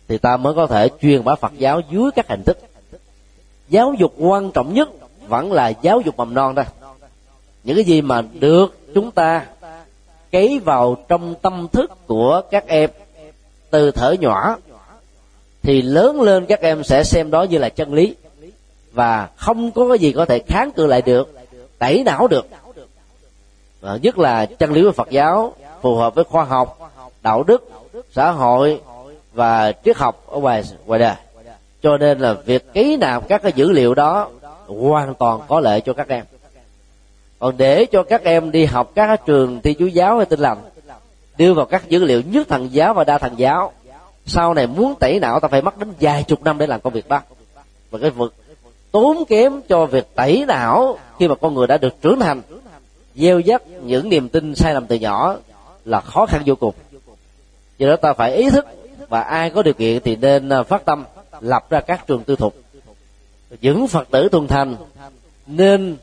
[0.07, 2.57] Thì ta mới có thể truyền bá Phật giáo dưới các hình thức.
[3.69, 4.89] Giáo dục quan trọng nhất
[5.27, 6.65] vẫn là giáo dục mầm non thôi
[7.63, 9.45] những cái gì mà được chúng ta
[10.31, 12.89] cấy vào trong tâm thức của các em
[13.69, 14.57] từ thở nhỏ,
[15.63, 18.15] thì lớn lên các em sẽ xem đó như là chân lý.
[18.91, 21.33] Và không có cái gì có thể kháng cự lại được,
[21.77, 22.47] tẩy não được.
[23.81, 26.91] Và nhất là chân lý của phật giáo phù hợp với khoa học,
[27.21, 27.71] đạo đức,
[28.11, 28.81] xã hội
[29.33, 31.15] và triết học ở ngoài ngoài đời.
[31.81, 34.29] Cho nên là việc ký nạp các cái dữ liệu đó
[34.67, 36.25] hoàn toàn có lợi cho các em
[37.39, 40.57] còn để cho các em đi học các trường thi chú giáo hay tin lành,
[41.37, 43.71] đưa vào các dữ liệu nhất thần giáo và đa thần giáo.
[44.25, 46.93] Sau này muốn tẩy não, ta phải mất đến vài chục năm để làm công
[46.93, 47.21] việc đó.
[47.91, 48.33] Và cái vực
[48.91, 52.41] tốn kém cho việc tẩy não khi mà con người đã được trưởng thành,
[53.15, 55.35] gieo dắt những niềm tin sai lầm từ nhỏ
[55.85, 56.73] là khó khăn vô cùng.
[57.77, 58.65] Do đó ta phải ý thức
[59.09, 61.05] và ai có điều kiện thì nên à, phát tâm
[61.41, 62.55] lập ra các trường tư thục.
[63.61, 64.75] Những phật tử thuần thành
[65.47, 65.97] nên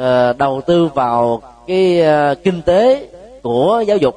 [0.00, 3.08] uh, đầu tư vào cái uh, kinh tế
[3.42, 4.16] của giáo dục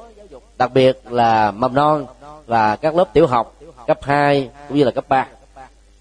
[0.58, 2.06] đặc biệt là mầm non
[2.46, 3.54] và các lớp tiểu học
[3.86, 5.26] cấp 2 cũng như là cấp 3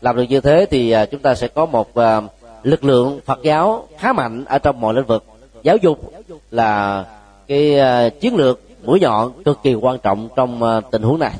[0.04, 2.24] làm được như thế thì ờ, chúng ta sẽ có một uh,
[2.63, 5.26] lực lượng Phật giáo khá mạnh ở trong mọi lĩnh vực.
[5.63, 6.12] Giáo dục
[6.52, 7.06] là
[7.48, 11.34] cái uh, chiến lược mũi nhọn cực kỳ quan trọng trong uh, tình huống này.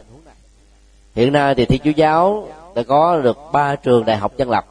[1.16, 4.66] Hiện nay thì thiên chúa giáo đã có được ba trường đại học dân lập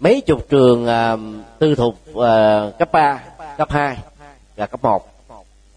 [0.00, 1.20] mấy chục trường uh,
[1.58, 2.24] tư thục uh,
[2.78, 3.24] cấp 3,
[3.58, 3.96] cấp 2
[4.56, 5.08] và cấp 1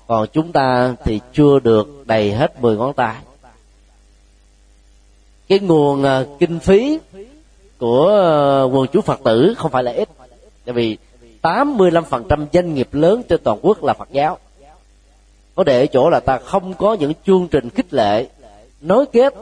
[0.08, 3.16] còn chúng ta thì chưa được đầy hết 10 ngón tay.
[5.48, 7.00] Cái nguồn uh, kinh phí
[7.78, 8.06] của
[8.66, 10.10] uh, quần chúng Phật tử không phải là ít.
[10.66, 10.98] Tại vì
[11.42, 14.38] 85% doanh nghiệp lớn trên toàn quốc là Phật giáo.
[15.56, 18.28] Có để chỗ là ta không có những chương trình khích lệ
[18.82, 19.34] nối kết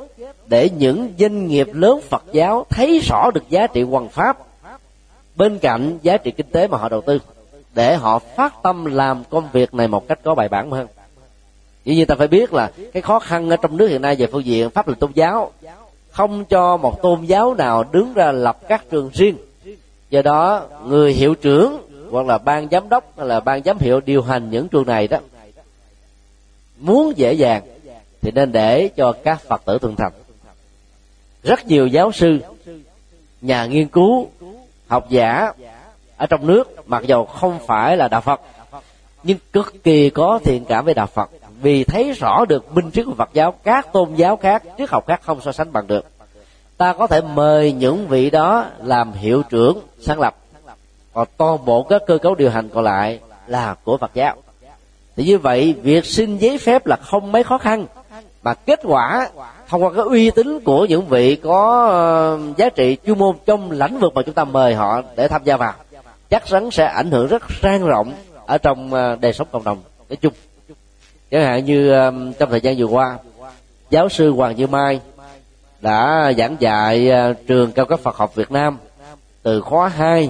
[0.47, 4.46] để những doanh nghiệp lớn Phật giáo thấy rõ được giá trị hoàng pháp
[5.37, 7.19] bên cạnh giá trị kinh tế mà họ đầu tư,
[7.75, 10.87] để họ phát tâm làm công việc này một cách có bài bản hơn.
[11.85, 14.27] Dĩ nhiên ta phải biết là cái khó khăn ở trong nước hiện nay về
[14.27, 15.51] phương diện pháp luật tôn giáo,
[16.11, 19.37] không cho một tôn giáo nào đứng ra lập các trường riêng.
[20.09, 21.77] Do đó, người hiệu trưởng
[22.11, 25.07] hoặc là ban giám đốc hay là ban giám hiệu điều hành những trường này
[25.07, 25.17] đó,
[26.77, 27.63] muốn dễ dàng
[28.21, 30.11] thì nên để cho các phật tử thường thành.
[31.43, 32.39] Rất nhiều giáo sư,
[33.41, 34.29] nhà nghiên cứu
[34.87, 35.51] học giả
[36.17, 38.41] ở trong nước, mặc dầu không phải là đạo phật,
[39.23, 41.29] nhưng cực kỳ có thiện cảm với đạo phật.
[41.61, 45.07] Vì thấy rõ được minh triết của phật giáo, các tôn giáo khác, triết học
[45.07, 46.05] khác không so sánh bằng được.
[46.77, 50.35] Ta có thể mời những vị đó làm hiệu trưởng sáng lập.
[51.13, 54.35] Còn toàn bộ các cơ cấu điều hành còn lại là của phật giáo.
[55.15, 57.85] Thì như vậy, việc xin giấy phép là không mấy khó khăn
[58.47, 59.29] mà kết quả
[59.67, 63.71] thông qua cái uy tín của những vị có ờ, giá trị chuyên môn trong
[63.71, 65.73] lĩnh vực mà chúng ta mời họ để tham gia vào,
[66.29, 68.13] chắc chắn sẽ ảnh hưởng rất sang rộng
[68.45, 69.77] ở trong ờ, đời sống cộng đồng
[70.09, 70.33] nói chung.
[71.31, 73.17] Chẳng hạn như ờ, trong thời gian vừa qua,
[73.89, 74.99] giáo sư hoàng như mai
[75.81, 77.11] đã giảng dạy
[77.47, 78.77] trường cao cấp Phật học Việt Nam
[79.43, 80.29] từ khóa 2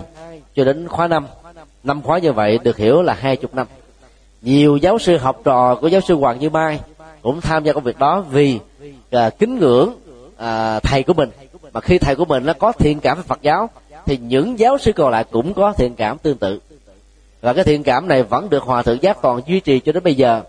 [0.55, 1.25] cho đến khóa 5
[1.83, 3.67] năm khóa như vậy được hiểu là hai chục năm.
[4.41, 6.79] Nhiều giáo sư học trò của giáo sư Hoàng Như Mai
[7.21, 8.59] cũng tham gia công việc đó vì
[9.11, 9.95] à, kính ngưỡng
[10.37, 11.29] à, thầy của mình.
[11.73, 13.69] Mà khi thầy của mình nó có thiện cảm với Phật giáo
[14.05, 16.59] thì những giáo sư còn lại cũng có thiện cảm tương tự.
[17.41, 20.03] Và cái thiện cảm này vẫn được hòa thượng giác toàn duy trì cho đến
[20.03, 20.41] bây giờ.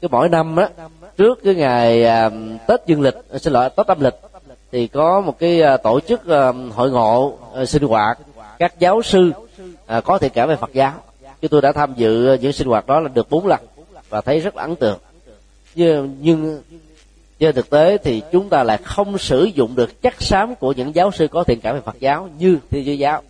[0.00, 0.68] Cứ mỗi năm á
[1.16, 2.30] trước cái ngày à,
[2.66, 4.14] tết dương lịch à, xin lỗi tết âm lịch
[4.72, 8.18] thì có một cái à, tổ chức à, hội ngộ à, sinh hoạt.
[8.58, 9.32] Các giáo sư
[9.86, 10.92] à, có thiện cảm về Phật giáo.
[11.42, 13.60] Chứ tôi đã tham dự à, những sinh hoạt đó là được bốn lần
[14.08, 14.98] và thấy rất là ấn tượng
[15.76, 16.62] nhưng, nhưng
[17.38, 20.94] trên thực tế thì chúng ta lại không sử dụng được chất xám của những
[20.94, 23.22] giáo sư có thiện cảm về Phật giáo như thiên chúa giáo.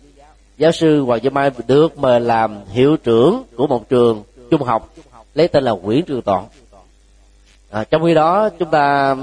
[0.57, 4.93] Giáo sư Hoàng Gia Mai được mời làm hiệu trưởng của một trường trung học
[5.33, 6.45] lấy tên là Nguyễn Trường Toàn.
[7.69, 9.15] À, trong khi đó chúng ta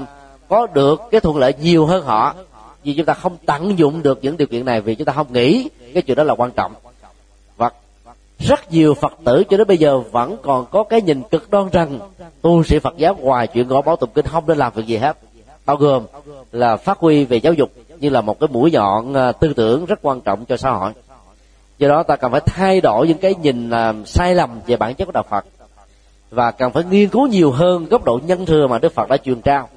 [0.47, 2.35] có được cái thuận lợi nhiều hơn họ
[2.83, 5.33] vì chúng ta không tận dụng được những điều kiện này vì chúng ta không
[5.33, 6.73] nghĩ cái chuyện đó là quan trọng
[8.39, 11.69] rất nhiều phật tử cho đến bây giờ vẫn còn có cái nhìn cực đoan
[11.71, 11.99] rằng
[12.41, 14.97] tu sĩ phật giáo ngoài chuyện gõ báo tụng kinh không nên làm việc gì
[14.97, 15.17] hết.
[15.65, 16.05] Bao gồm
[16.51, 19.85] là phát huy về giáo dục như là một cái mũi nhọn à, tư tưởng
[19.85, 20.91] rất quan trọng cho xã hội.
[21.77, 24.95] Do đó ta cần phải thay đổi những cái nhìn à, sai lầm về bản
[24.95, 25.45] chất của đạo phật.
[26.29, 29.17] Và cần phải nghiên cứu nhiều hơn góc độ nhân thừa mà đức phật đã
[29.17, 29.69] truyền trao.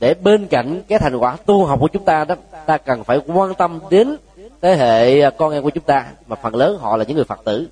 [0.00, 2.34] Để bên cạnh cái thành quả tu học của chúng ta đó,
[2.66, 4.16] ta cần phải quan tâm đến
[4.66, 7.40] thế hệ con em của chúng ta mà phần lớn họ là những người phật
[7.44, 7.68] tử.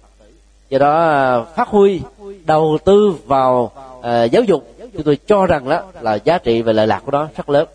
[0.70, 2.00] Do đó phát huy
[2.46, 6.72] đầu tư vào uh, giáo dục chúng tôi cho rằng đó là giá trị về
[6.72, 7.68] lợi lạc của nó rất lớn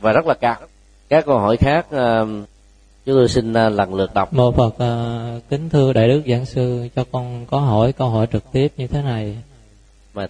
[0.00, 0.56] và rất là cao.
[1.08, 2.28] Các câu hỏi khác uh,
[3.06, 4.32] chúng tôi xin uh, lần lượt đọc.
[4.32, 8.26] Mô phật uh, kính thưa đại đức giảng sư cho con có hỏi câu hỏi
[8.32, 9.36] trực tiếp như thế này.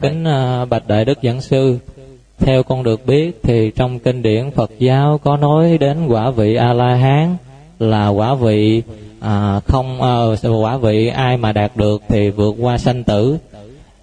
[0.00, 1.78] Kính uh, bạch đại đức giảng sư
[2.38, 6.54] theo con được biết thì trong kinh điển Phật giáo có nói đến quả vị
[6.54, 7.36] A La Hán
[7.90, 8.82] là quả vị
[9.20, 13.38] à, không à, quả vị ai mà đạt được thì vượt qua sanh tử.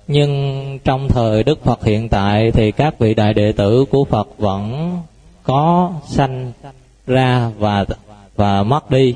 [0.08, 4.28] Nhưng trong thời Đức Phật hiện tại thì các vị đại đệ tử của Phật
[4.38, 4.92] vẫn
[5.44, 6.52] có sanh
[7.08, 7.86] ra và
[8.36, 9.16] và mất đi.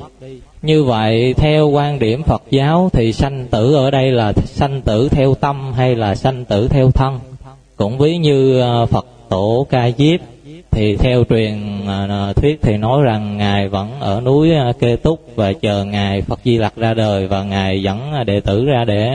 [0.61, 5.09] Như vậy theo quan điểm Phật giáo thì sanh tử ở đây là sanh tử
[5.09, 7.19] theo tâm hay là sanh tử theo thân?
[7.75, 10.19] cũng ví như ờ, phật tổ ca diếp
[10.75, 14.95] thì theo truyền à, à, thuyết thì nói rằng ngài vẫn ở núi à, kê
[14.95, 18.85] túc và chờ ngài phật di lặc ra đời và ngài dẫn đệ tử ra
[18.85, 19.11] để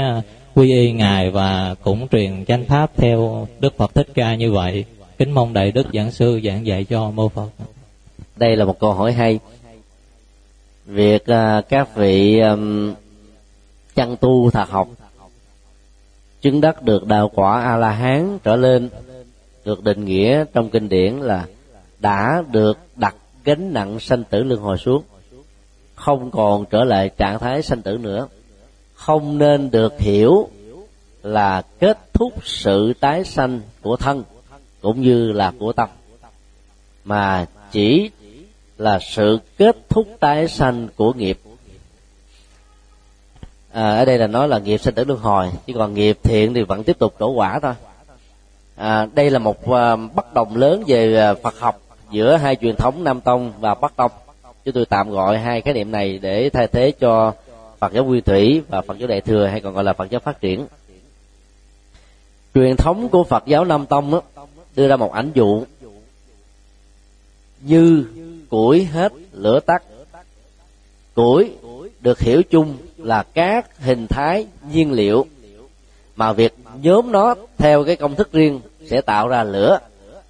[0.54, 4.84] quy y ngài và cũng truyền chánh pháp theo đức phật thích ca như vậy.
[5.18, 7.48] Kính mong đại đức giảng sư giảng dạy cho mô phật.
[8.36, 9.38] Đây là một câu hỏi hay.
[10.86, 11.24] Việc
[11.68, 12.42] các vị
[13.94, 14.88] chăn tu thạc học,
[16.40, 18.88] chứng đắc được đạo quả a la hán trở lên
[19.64, 21.46] được định nghĩa trong kinh điển là
[22.00, 25.02] đã được đặt gánh nặng sanh tử luân hồi xuống
[26.00, 28.28] không còn trở lại trạng thái sanh tử nữa.
[28.94, 30.48] Không nên được hiểu
[31.22, 34.24] là kết thúc sự tái sanh của thân
[34.80, 35.88] cũng như là của tâm
[37.04, 38.10] mà chỉ
[38.78, 41.38] là sự kết thúc tái sanh của nghiệp.
[43.72, 46.54] À, ở đây là nói là nghiệp sinh tử luân hồi chứ còn nghiệp thiện
[46.54, 47.74] thì vẫn tiếp tục đổ quả thôi.
[48.76, 51.80] À, đây là một uh, bất đồng lớn về uh, phật học
[52.10, 54.10] giữa hai truyền thống nam tông và bắc tông.
[54.64, 57.32] Chúng tôi tạm gọi hai khái niệm này để thay thế cho
[57.78, 60.20] phật giáo nguyên thủy và phật giáo đại thừa hay còn gọi là phật giáo
[60.20, 60.66] phát triển.
[62.54, 64.22] Truyền thống của phật giáo nam tông đó,
[64.76, 65.64] đưa ra một ảnh dụ
[67.60, 68.04] như
[68.50, 69.82] củi hết lửa tắt.
[71.14, 71.50] Củi
[72.00, 75.26] được hiểu chung là các hình thái nhiên liệu
[76.16, 79.78] mà việc nhóm nó theo cái công thức riêng sẽ tạo ra lửa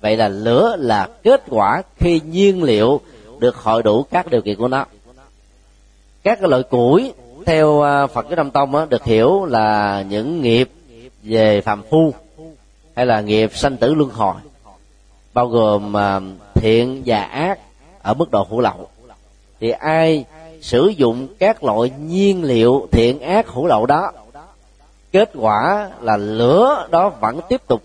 [0.01, 3.01] vậy là lửa là kết quả khi nhiên liệu
[3.39, 4.85] được hội đủ các điều kiện của nó.
[6.23, 7.13] Các loại củi,
[7.47, 10.71] theo à, phật giáo nam tông được hiểu là những nghiệp
[11.23, 12.15] về phàm phu
[12.97, 14.35] hay là nghiệp sanh tử luân hồi,
[15.35, 16.21] bao gồm à,
[16.55, 17.59] thiện và ác
[18.03, 18.89] ở mức độ hữu lậu.
[19.61, 20.25] Thì ai
[20.61, 24.13] sử dụng các loại nhiên liệu thiện ác hữu lậu đó,
[25.13, 27.83] kết quả là lửa đó vẫn tiếp tục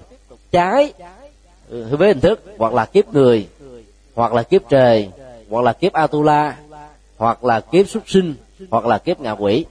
[0.51, 0.93] cháy
[1.70, 3.47] với hình thức hoặc là kiếp người
[4.16, 5.09] hoặc là kiếp trời
[5.49, 6.57] hoặc là kiếp atula
[7.18, 8.36] hoặc là kiếp súc sinh
[8.70, 9.66] hoặc là kiếp ngạ quỷ.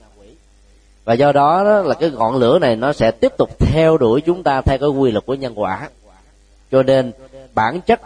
[1.05, 4.21] Và do đó, đó là cái ngọn lửa này nó sẽ tiếp tục theo đuổi
[4.21, 5.89] chúng ta theo cái quy luật của nhân quả.
[6.71, 7.11] Cho nên
[7.55, 8.01] bản chất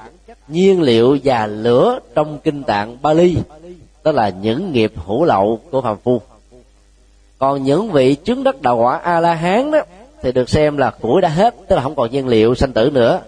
[0.48, 3.38] nhiên liệu và lửa trong kinh tạng Bali
[4.04, 6.22] đó là những nghiệp hữu lậu của phàm phu.
[7.38, 9.80] Còn những vị chứng đất đạo quả a la hán đó
[10.22, 12.90] thì được xem là củi đã hết tức là không còn nhiên liệu sanh tử
[12.94, 13.22] nữa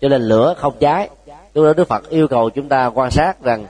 [0.00, 1.08] cho nên lửa không cháy.
[1.54, 3.66] Lúc đó đức phật yêu cầu chúng ta quan sát rằng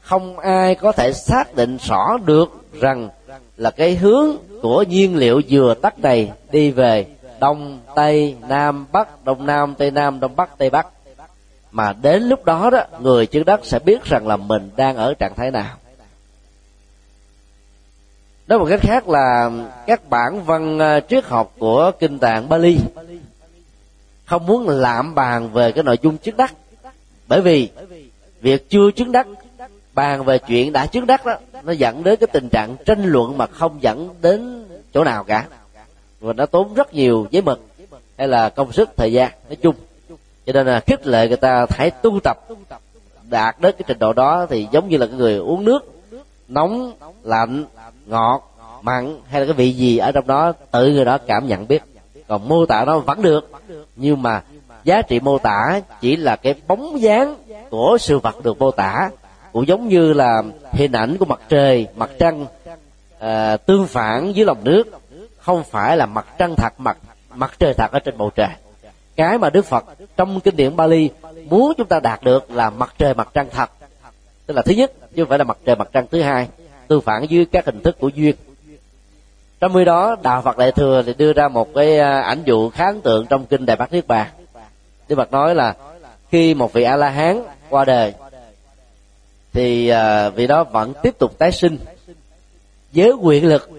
[0.00, 2.48] không ai có thể xác định rõ được
[2.80, 3.08] rằng
[3.56, 7.06] là cái hướng của nhiên liệu vừa tắt này đi về
[7.40, 10.86] đông, tây, nam, bắc, đông nam, tây nam, đông bắc, tây bắc.
[11.70, 15.14] Mà đến lúc đó đó, người chứng đất sẽ biết rằng là mình đang ở
[15.14, 15.76] trạng thái nào.
[18.48, 19.50] Nói một cách khác là
[19.86, 22.78] các bản văn ờ, triết học của kinh tạng Bali
[24.28, 26.54] không muốn lạm bàn về cái nội dung chứng đắc
[27.28, 27.70] bởi vì
[28.40, 29.26] việc chưa chứng đắc,
[29.94, 33.38] bàn về chuyện đã chứng đắc đó, nó dẫn đến cái tình trạng tranh luận
[33.38, 34.64] mà không dẫn đến
[34.94, 35.46] chỗ nào cả.
[36.20, 37.60] Và nó tốn rất nhiều giấy mực
[38.18, 39.74] hay là công sức, thời gian, nói chung.
[40.46, 42.38] Cho nên là khích lệ người ta hãy tu tập,
[43.30, 45.80] đạt đến cái trình độ đó thì giống như là cái người uống nước,
[46.48, 47.64] nóng, lạnh,
[48.06, 51.68] ngọt, mặn hay là cái vị gì ở trong đó, tự người đó cảm nhận
[51.68, 51.82] biết
[52.28, 53.50] còn mô tả nó vẫn được.
[53.96, 54.42] Nhưng mà
[54.84, 57.36] giá trị mô tả chỉ là cái bóng dáng
[57.70, 59.10] của sự vật được mô tả.
[59.52, 62.46] Cũng giống như là hình ảnh của mặt trời mặt trăng
[63.18, 64.84] à, tương phản dưới lòng nước.
[65.40, 66.98] Không phải là mặt trăng thật mặt
[67.34, 68.48] mặt trời thật ở trên bầu trời.
[69.16, 69.84] Cái mà đức phật
[70.16, 71.10] trong kinh điển bali
[71.50, 73.70] muốn chúng ta đạt được là mặt trời mặt trăng thật.
[74.46, 76.48] Tức là thứ nhất chứ không phải là mặt trời mặt trăng thứ hai.
[76.88, 78.36] Tương phản dưới các hình thức của duyên
[79.60, 82.70] trong khi đó đạo phật đại thừa thì đưa ra một cái à, ảnh dụ
[82.70, 84.30] khá ấn tượng trong kinh đại bát niết bàn.
[85.08, 85.74] Đức phật nói là
[86.30, 88.14] khi một vị a la hán qua đời
[89.52, 91.78] thì à, vị đó vẫn tiếp tục tái sinh.
[92.92, 93.70] Với quyền lực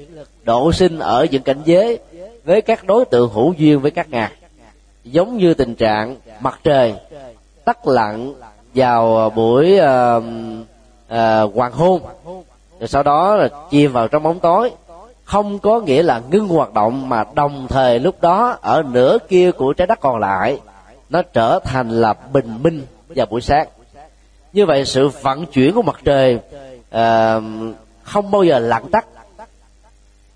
[0.44, 2.00] độ sinh ở những cảnh giới
[2.44, 4.32] với các đối tượng hữu duyên với các ngài
[5.04, 6.94] giống như tình trạng mặt trời
[7.66, 8.34] tắt lặng
[8.76, 10.24] vào buổi uh,
[11.14, 12.02] uh, hoàng hôn
[12.80, 14.72] rồi sau đó là chìm vào trong bóng tối
[15.30, 19.52] không có nghĩa là ngưng hoạt động mà đồng thời lúc đó ở nửa kia
[19.52, 20.60] của trái đất còn lại
[21.10, 23.68] nó trở thành là bình minh vào buổi sáng.
[24.54, 27.44] Như vậy sự vận chuyển của mặt trời uh,
[28.04, 29.06] không bao giờ lặng tắt.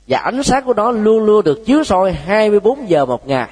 [0.07, 3.49] Và ánh sáng của nó luôn luôn được chiếu soi 24 giờ một ngày.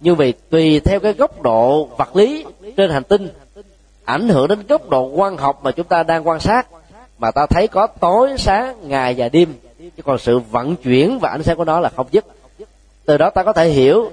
[0.00, 2.44] Như vậy tùy theo cái góc độ vật lý
[2.76, 3.28] trên hành tinh
[4.04, 6.66] ảnh hưởng đến góc độ quan học mà chúng ta đang quan sát
[7.18, 9.54] mà ta thấy có tối sáng ngày và đêm
[9.96, 12.24] chứ còn sự vận chuyển và ánh sáng của nó là không dứt.
[13.04, 14.10] Từ đó ta có thể hiểu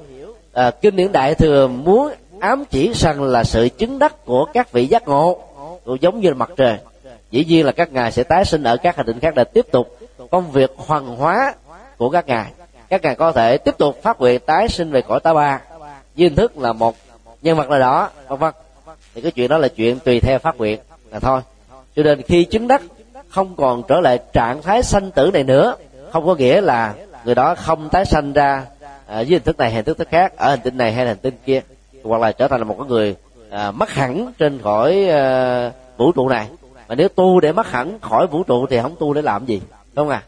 [0.53, 4.71] à, kinh điển đại thừa muốn ám chỉ rằng là sự chứng đắc của các
[4.71, 5.39] vị giác ngộ
[5.85, 6.77] cũng giống như là mặt trời.
[7.31, 9.65] Dĩ nhiên là các ngài sẽ tái sinh ở các hành tinh khác để tiếp
[9.71, 9.97] tục
[10.31, 11.53] công việc hoàn hóa
[11.97, 12.51] của các ngài.
[12.89, 15.61] Các ngài có thể tiếp tục phát nguyện tái sinh về cõi ta ba
[16.17, 16.95] với hình thức là một
[17.41, 18.53] nhân vật nào đó vân vân.
[19.15, 20.79] Thì cái chuyện đó là chuyện tùy theo phát nguyện
[21.11, 21.41] là thôi.
[21.95, 22.81] Cho nên khi chứng đắc
[23.31, 25.75] không còn trở lại trạng thái sanh tử này nữa.
[26.11, 26.93] Không có nghĩa là
[27.25, 28.65] người đó không tái sanh ra
[29.07, 31.17] à, với hình thức này hay hình thức khác ở hành tinh này hay hành
[31.17, 31.61] tinh kia
[32.03, 33.15] hoặc là trở thành là một cái người
[33.49, 36.47] à, mất hẳn trên khỏi à, vũ trụ này.
[36.87, 39.61] Mà nếu tu để mất hẳn khỏi vũ trụ thì không tu để làm gì
[39.93, 40.23] đúng không à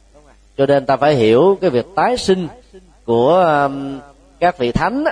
[0.58, 2.48] cho nên ta phải hiểu cái việc tái sinh
[3.06, 4.00] của um,
[4.40, 5.04] các vị thánh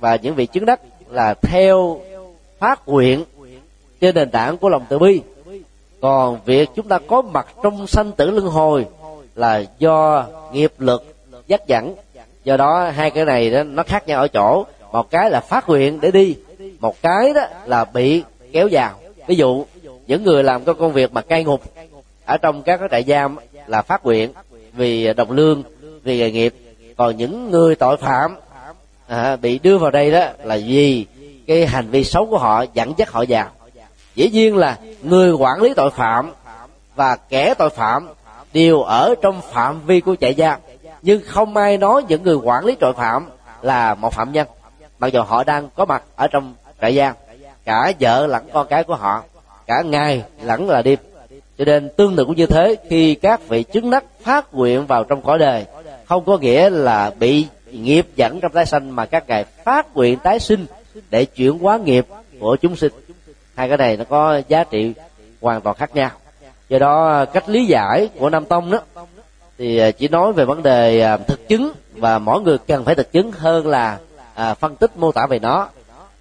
[0.00, 0.80] và những vị chứng đắc
[1.10, 2.00] là theo
[2.58, 3.24] phát nguyện
[4.00, 5.20] trên nền tảng của lòng từ bi
[6.06, 8.86] còn việc chúng ta có mặt trong sanh tử luân hồi
[9.34, 11.14] là do nghiệp lực
[11.46, 11.94] dắt dẫn.
[12.44, 15.68] Do đó hai cái này đó nó khác nhau ở chỗ một cái là phát
[15.68, 16.36] nguyện để đi
[16.80, 18.90] một cái đó là bị kéo vào.
[19.26, 19.64] Ví dụ
[20.06, 21.62] những người làm các công việc mà cai ngục
[22.24, 23.36] ở trong các cái trại giam
[23.66, 24.30] là phát nguyện
[24.72, 25.62] vì đồng lương
[26.02, 26.54] vì nghề nghiệp.
[26.96, 28.36] Còn những người tội phạm
[29.08, 31.06] à, bị đưa vào đây đó là vì
[31.46, 33.50] cái hành vi xấu của họ dẫn dắt họ vào
[34.16, 36.32] dĩ nhiên là người quản lý tội phạm
[36.94, 38.08] và kẻ tội phạm
[38.52, 40.60] đều ở trong phạm vi của trại giam.
[41.02, 43.26] Nhưng không ai nói những người quản lý tội phạm
[43.62, 44.46] là một phạm nhân.
[44.98, 47.14] Mặc dù họ đang có mặt ở trong trại giam,
[47.64, 49.22] cả vợ lẫn con cái của họ,
[49.66, 50.98] cả ngày lẫn là đêm.
[51.58, 55.04] Cho nên tương tự cũng như thế, khi các vị chứng đắc phát nguyện vào
[55.04, 55.64] trong cõi đời,
[56.04, 60.18] không có nghĩa là bị nghiệp dẫn trong tái sanh, mà các ngài phát nguyện
[60.18, 60.66] tái sinh
[61.10, 62.06] để chuyển hóa nghiệp
[62.40, 62.92] của chúng sinh
[63.56, 64.92] hai cái này nó có giá trị
[65.40, 66.10] hoàn toàn khác nhau.
[66.68, 68.78] Do đó à, cách lý giải của nam tông đó
[69.58, 72.94] thì à, chỉ nói về vấn đề à, thực chứng và mỗi người cần phải
[72.94, 73.98] thực chứng hơn là
[74.34, 75.68] à, phân tích mô tả về nó.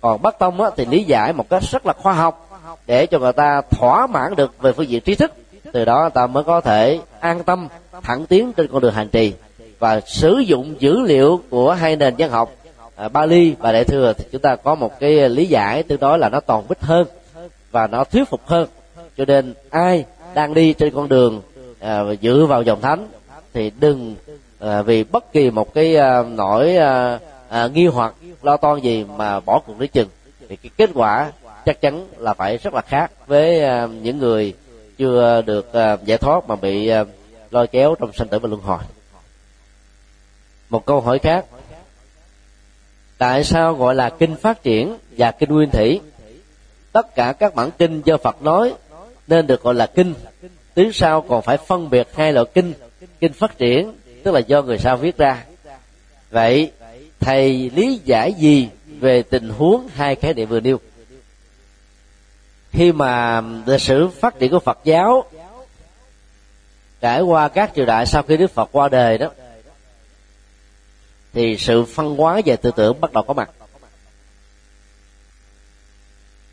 [0.02, 2.50] Còn bắc tông á, thì lý giải một cách rất là khoa học
[2.86, 5.32] để cho người ta thỏa mãn được về phương diện trí thức.
[5.72, 7.68] Từ đó người ta mới có thể an tâm
[8.04, 9.34] thẳng tiến trên con đường hành trì
[9.80, 12.52] và sử dụng dữ liệu của hai nền văn học
[12.96, 14.14] à, Bali và Đại thừa.
[14.18, 17.08] Thì chúng ta có một cái lý giải tương đối là nó toàn bích hơn
[17.76, 18.68] và nó thuyết phục hơn.
[19.18, 21.42] Cho nên ai đang đi trên con đường
[21.80, 23.08] à, dựa vào dòng thánh
[23.54, 24.16] thì đừng
[24.60, 27.20] à, vì bất kỳ một cái à, nỗi à,
[27.50, 30.08] à, nghi hoặc lo toan gì mà bỏ cuộc lấy chừng
[30.50, 31.32] thì cái kết quả
[31.66, 34.54] chắc chắn là phải rất là khác với à, những người
[34.98, 37.04] chưa được à, giải thoát mà bị à,
[37.52, 38.80] lôi kéo trong sanh tử và luân hồi.
[40.70, 41.46] Một câu hỏi khác.
[43.18, 46.00] Tại sao gọi là kinh phát triển và kinh nguyên thủy?
[46.96, 48.74] Tất cả các bản kinh do phật nói,
[49.28, 50.14] nên được gọi là kinh.
[50.74, 52.74] Tiếng sau còn phải phân biệt hai loại kinh.
[53.20, 53.93] Kinh phát triển,
[54.24, 55.46] tức là do người sau viết ra.
[56.32, 56.72] Vậy,
[57.20, 60.80] thầy lý giải gì về tình huống hai khái niệm vừa nêu?
[62.72, 65.24] Khi mà lịch sử phát triển của phật giáo
[67.02, 69.30] trải qua các triều đại sau khi đức phật qua đời đó,
[71.34, 73.50] thì sự phân hóa về tư tưởng bắt đầu có mặt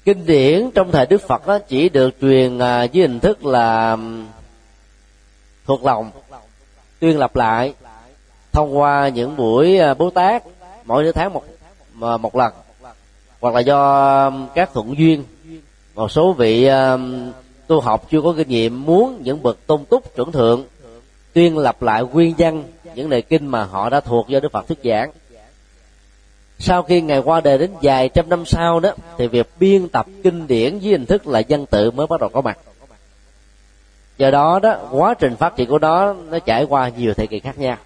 [0.04, 3.96] kinh điển trong thời đức phật đó chỉ được truyền à, dưới hình thức là
[5.64, 6.10] thuộc lòng,
[7.00, 7.74] tuyên lặp lại,
[8.52, 10.42] thông qua những buổi à, bố tát
[10.84, 11.44] mỗi nửa tháng một
[12.00, 12.52] à, một lần,
[13.40, 15.24] hoặc là do các thuận duyên.
[15.94, 16.68] Một số vị
[17.66, 20.64] tu học chưa có kinh nghiệm muốn những bậc tôn túc chuẩn thượng,
[21.32, 24.68] tuyên lặp lại nguyên văn những lời kinh mà họ đã thuộc do đức phật
[24.68, 25.10] thuyết giảng
[26.62, 30.06] sau khi ngài qua đời đến vài trăm năm sau đó, thì việc biên tập
[30.22, 32.58] kinh điển với hình thức là văn tự mới bắt đầu có mặt.
[34.18, 37.40] Do đó đó, quá trình phát triển của nó nó trải qua nhiều thời kỳ
[37.40, 37.76] khác nhau.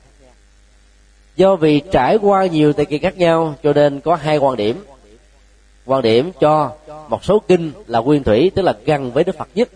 [1.36, 4.84] Do vì trải qua nhiều thời kỳ khác nhau, cho nên có hai quan điểm.
[5.86, 6.72] Quan điểm cho
[7.08, 9.68] một số kinh là nguyên thủy, tức là gần với đức phật nhất.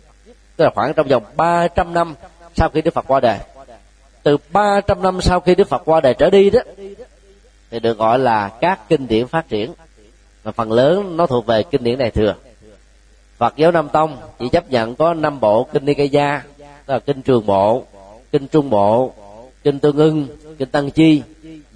[0.57, 2.15] Tức là khoảng trong vòng 300 năm
[2.57, 3.39] sau khi đức phật qua đời.
[4.23, 6.61] Từ 300 năm sau khi đức phật qua đời trở đi đó
[7.71, 9.73] thì được gọi là các kinh điển phát triển
[10.43, 12.35] và phần lớn nó thuộc về kinh điển đại thừa
[13.41, 16.43] Phật giáo Nam Tông chỉ chấp nhận có năm bộ kinh Nikaya
[16.87, 17.85] tức là kinh Trường Bộ,
[18.33, 19.13] kinh Trung Bộ,
[19.63, 21.23] kinh Tương Ưng, kinh Tăng Chi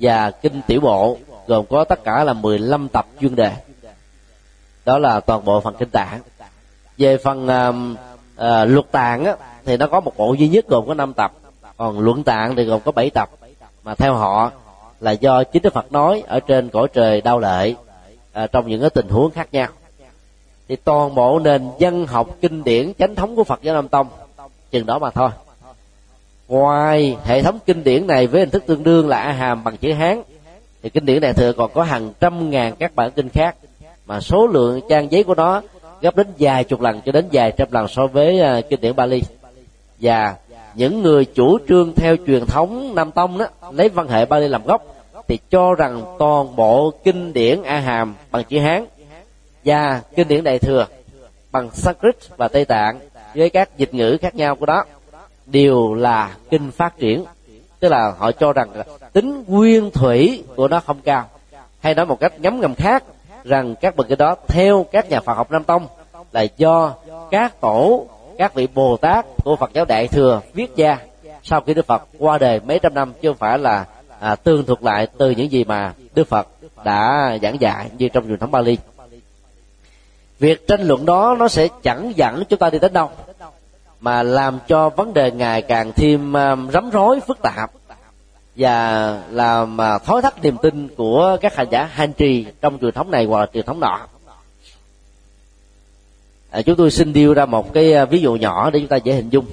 [0.01, 3.53] và kinh Tiểu Bộ gồm có tất cả là 15 tập chuyên đề.
[4.84, 6.20] Đó là toàn bộ phần kinh tạng.
[6.99, 7.99] Về phần uh,
[8.34, 11.32] uh, luật tạng á, thì nó có một bộ duy nhất gồm có 5 tập,
[11.76, 13.30] còn luận tạng thì gồm có 7 tập
[13.84, 14.51] mà theo họ
[15.05, 17.74] là do chính Đức Phật nói ở trên cõi trời đau lệ
[18.32, 19.68] à, trong những cái tình huống khác nhau.
[20.68, 24.07] Thì toàn bộ nền dân học kinh điển chánh thống của Phật giáo Nam Tông
[24.70, 25.30] chừng đó mà thôi.
[26.48, 29.76] Ngoài hệ thống kinh điển này với hình thức tương đương là a hàm bằng
[29.76, 30.22] chữ hán
[30.82, 33.57] thì kinh điển đại thừa còn có hàng trăm ngàn các bản kinh khác
[34.07, 35.62] mà số lượng trang giấy của nó
[36.00, 38.96] gấp đến vài chục lần cho đến vài trăm lần so với à, kinh điển
[38.96, 39.22] Bali.
[40.00, 40.34] Và
[40.74, 44.64] những người chủ trương theo truyền thống Nam Tông đó lấy văn hệ Bali làm
[44.64, 44.93] gốc
[45.28, 48.84] thì cho rằng toàn bộ kinh điển A Hàm bằng chữ Hán
[49.64, 50.86] và kinh điển Đại thừa
[51.52, 53.00] bằng Sanskrit và Tây Tạng
[53.34, 54.84] với các dịch ngữ khác nhau của đó
[55.46, 57.24] đều là kinh phát triển.
[57.80, 58.68] Tức là họ cho rằng
[59.12, 61.28] tính nguyên thủy của nó không cao.
[61.80, 63.04] Hay nói một cách ngấm ngầm khác,
[63.44, 65.86] rằng các bậc kinh đó theo các nhà Phật học Nam Tông
[66.32, 66.94] là do
[67.30, 68.06] các tổ,
[68.38, 70.98] các vị Bồ Tát của Phật giáo Đại thừa viết ra
[71.42, 73.84] sau khi Đức Phật qua đời mấy trăm năm, chứ không phải là
[74.24, 76.48] à, tương thuộc lại từ những gì mà Đức Phật
[76.84, 78.78] đã giảng dạy như trong truyền thống Bali.
[80.38, 83.10] Việc tranh luận đó nó sẽ chẳng dẫn chúng ta đi đến đâu
[84.00, 87.70] mà làm cho vấn đề ngày càng thêm um, rắm rối phức tạp
[88.56, 92.78] và làm à, thói thối thắt niềm tin của các hành giả hành trì trong
[92.78, 94.00] truyền thống này hoặc là truyền thống nọ.
[96.50, 98.96] À, chúng tôi xin điêu ra một cái à, ví dụ nhỏ để chúng ta
[98.96, 99.46] dễ hình dung.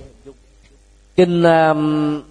[1.16, 2.22] Kinh um,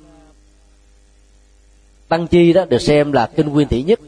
[2.10, 4.00] tăng chi đó được xem là kinh nguyên thủy nhất.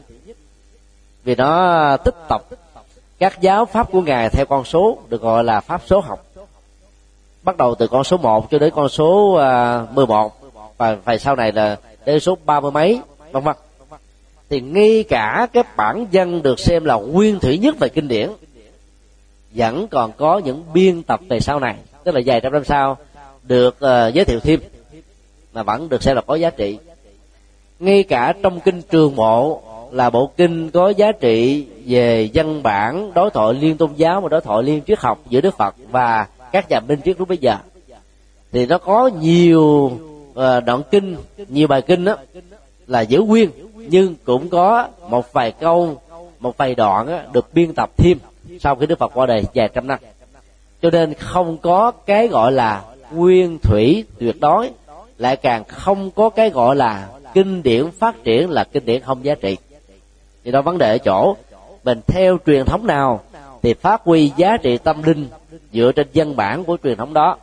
[1.23, 2.41] Vì nó tích tập
[3.19, 6.25] các giáo pháp của ngài theo con số được gọi là pháp số học.
[7.43, 10.33] Bắt đầu từ con số 1 cho đến con số à, uh, 11
[10.77, 12.99] và phải sau này là đến số ba mươi mấy
[13.31, 13.55] vân vân.
[14.49, 18.29] Thì ngay cả cái bản dân được xem là nguyên thủy nhất về kinh điển
[19.51, 21.75] vẫn còn có những biên tập về sau này.
[22.03, 22.97] Tức là vài trăm năm sau
[23.43, 24.59] được uh, giới thiệu thêm
[25.53, 26.77] mà vẫn được xem là có giá trị
[27.83, 29.61] ngay cả trong kinh trường bộ
[29.91, 34.29] là bộ kinh có giá trị về văn bản đối thoại liên tôn giáo và
[34.29, 37.37] đối thoại liên triết học giữa đức phật và các nhà minh triết lúc bây
[37.37, 37.57] giờ.
[38.51, 39.91] Thì nó có nhiều
[40.33, 41.15] ờ, đoạn kinh
[41.47, 42.15] nhiều bài kinh đó
[42.87, 46.01] là giữ nguyên nhưng cũng có một vài câu
[46.39, 48.17] một vài đoạn đó, được biên tập thêm
[48.59, 49.99] sau khi đức phật qua đời vài trăm năm.
[50.81, 54.69] Cho nên không có cái gọi là nguyên thủy tuyệt đối
[55.17, 59.25] lại càng không có cái gọi là kinh điển phát triển là kinh điển không
[59.25, 59.57] giá trị.
[60.43, 61.35] Thì đó vấn đề ở chỗ
[61.83, 63.21] mình theo truyền thống nào
[63.61, 65.27] thì phát huy giá trị tâm linh
[65.73, 67.37] dựa trên dân bản của truyền thống đó.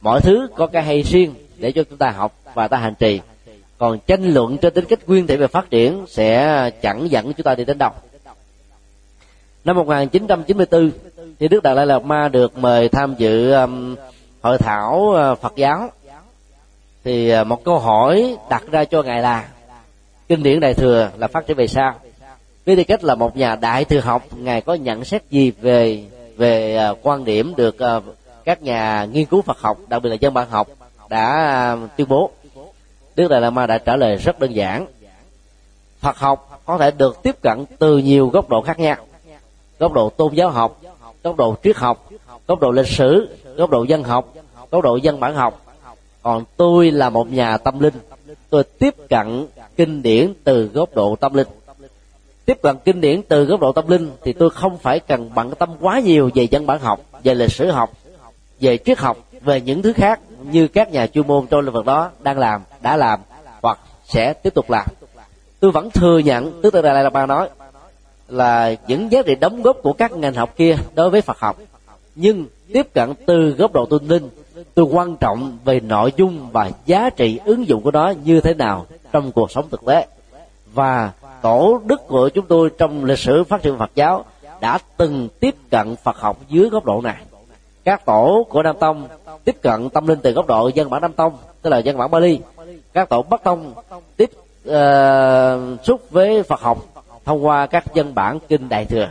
[0.00, 3.20] Mọi thứ có cái hay riêng để cho chúng ta học và ta hành trì.
[3.78, 7.44] Còn tranh luận trên tính cách nguyên thể về phát triển sẽ chẳng dẫn chúng
[7.44, 7.90] ta đi đến đâu.
[9.64, 10.90] Năm 1994
[11.38, 13.96] thì Đức Đạt Lai Lạt Ma được mời tham dự um,
[14.42, 15.90] hội thảo uh, Phật giáo
[17.04, 19.48] thì à, một câu hỏi đặt ra cho ngài là,
[20.28, 21.94] kinh điển đại thừa là phát triển về sao?
[22.66, 26.04] Với tư cách là một nhà đại thừa học, ngài có nhận xét gì về
[26.36, 28.00] về à, quan điểm được à,
[28.44, 30.68] các nhà nghiên cứu Phật học, đặc biệt là dân bản học,
[31.08, 32.30] đã tuyên bố?
[33.16, 34.86] Đức Đại Lama đã trả lời rất đơn giản.
[36.00, 38.96] Phật học có thể được tiếp cận từ nhiều góc độ khác nhau.
[39.78, 40.80] Góc độ tôn giáo học,
[41.24, 42.08] góc độ triết học,
[42.46, 44.34] góc độ lịch sử, góc độ dân học,
[44.70, 45.62] góc độ dân bản học
[46.22, 47.94] còn tôi là một nhà tâm linh.
[48.50, 49.46] Tôi tiếp cận
[49.76, 51.48] kinh điển từ góc độ tâm linh.
[52.44, 55.52] Tiếp cận kinh điển từ góc độ tâm linh thì tôi không phải cần bận
[55.58, 57.92] tâm quá nhiều về dân bản học, về lịch sử học,
[58.60, 61.84] về triết học, về những thứ khác như các nhà chuyên môn trong lĩnh vực
[61.84, 63.20] đó đang làm, đã làm
[63.62, 64.86] hoặc sẽ tiếp tục làm.
[65.60, 67.48] Tôi vẫn thừa nhận tức là đại là bà nói
[68.28, 71.58] là những giá trị đóng góp của các ngành học kia đối với Phật học.
[72.14, 74.28] Nhưng tiếp cận từ góc độ tôn linh
[74.74, 78.54] tôi quan trọng về nội dung và giá trị ứng dụng của nó như thế
[78.54, 80.06] nào trong cuộc sống thực tế.
[80.74, 84.24] Và tổ đức của chúng tôi trong lịch sử phát triển Phật giáo
[84.60, 87.16] đã từng tiếp cận Phật học dưới góc độ này.
[87.84, 89.08] Các tổ của Nam Tông
[89.44, 91.32] tiếp cận tâm linh từ góc độ dân bản Nam Tông
[91.62, 92.40] tức là dân bản Bali.
[92.92, 93.72] Các tổ Bắc Tông
[94.16, 94.30] tiếp
[94.68, 96.78] uh, xúc với Phật học
[97.24, 99.08] thông qua các dân bản kinh đại thừa.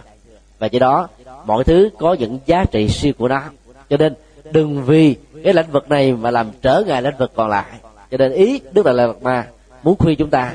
[0.59, 1.07] Và do đó
[1.45, 3.41] mọi thứ có những giá trị riêng của nó.
[3.89, 4.13] Cho nên
[4.51, 7.71] đừng vì cái lĩnh vực này mà làm trở ngại lĩnh vực còn lại.
[8.11, 9.47] Cho nên ý đức đại lạt ma
[9.83, 10.53] muốn khuyên chúng ta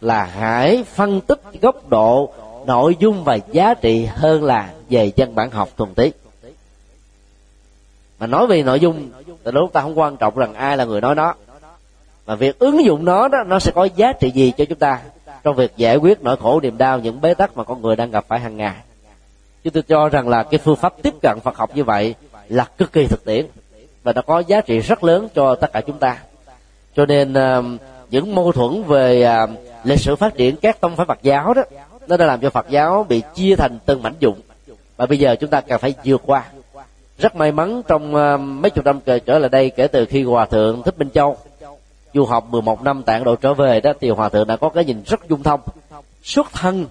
[0.00, 2.32] là hãy phân tích góc độ,
[2.66, 6.12] nội dung và giá trị hơn là về dân bản học thuần túy.
[8.18, 9.10] Mà nói về nội dung
[9.44, 11.34] thì lúc ta không quan trọng rằng ai là người nói nó.
[12.26, 15.00] Mà việc ứng dụng nó đó, nó sẽ có giá trị gì cho chúng ta
[15.42, 18.10] trong việc giải quyết nỗi khổ niềm đau, những bế tắc mà con người đang
[18.10, 18.74] gặp phải hàng ngày.
[19.64, 22.14] Chứ tôi cho rằng là cái phương pháp tiếp cận Phật học như vậy
[22.48, 23.46] là cực kỳ thực tiễn
[24.02, 26.18] và nó có giá trị rất lớn cho tất cả chúng ta.
[26.96, 27.64] Cho nên uh,
[28.10, 29.50] những mâu thuẫn về uh,
[29.84, 31.62] lịch sử phát triển các tông phái Phật giáo đó
[32.08, 34.40] nó đã làm cho Phật giáo bị chia thành từng mảnh dụng.
[34.96, 36.44] Và bây giờ chúng ta cần phải vượt qua.
[37.18, 40.46] Rất may mắn trong uh, mấy chục năm trở lại đây kể từ khi hòa
[40.46, 41.36] thượng thích minh châu
[42.14, 44.84] du học 11 năm tạng Độ trở về đó thì hòa thượng đã có cái
[44.84, 45.60] nhìn rất dung thông
[46.22, 46.86] xuất thân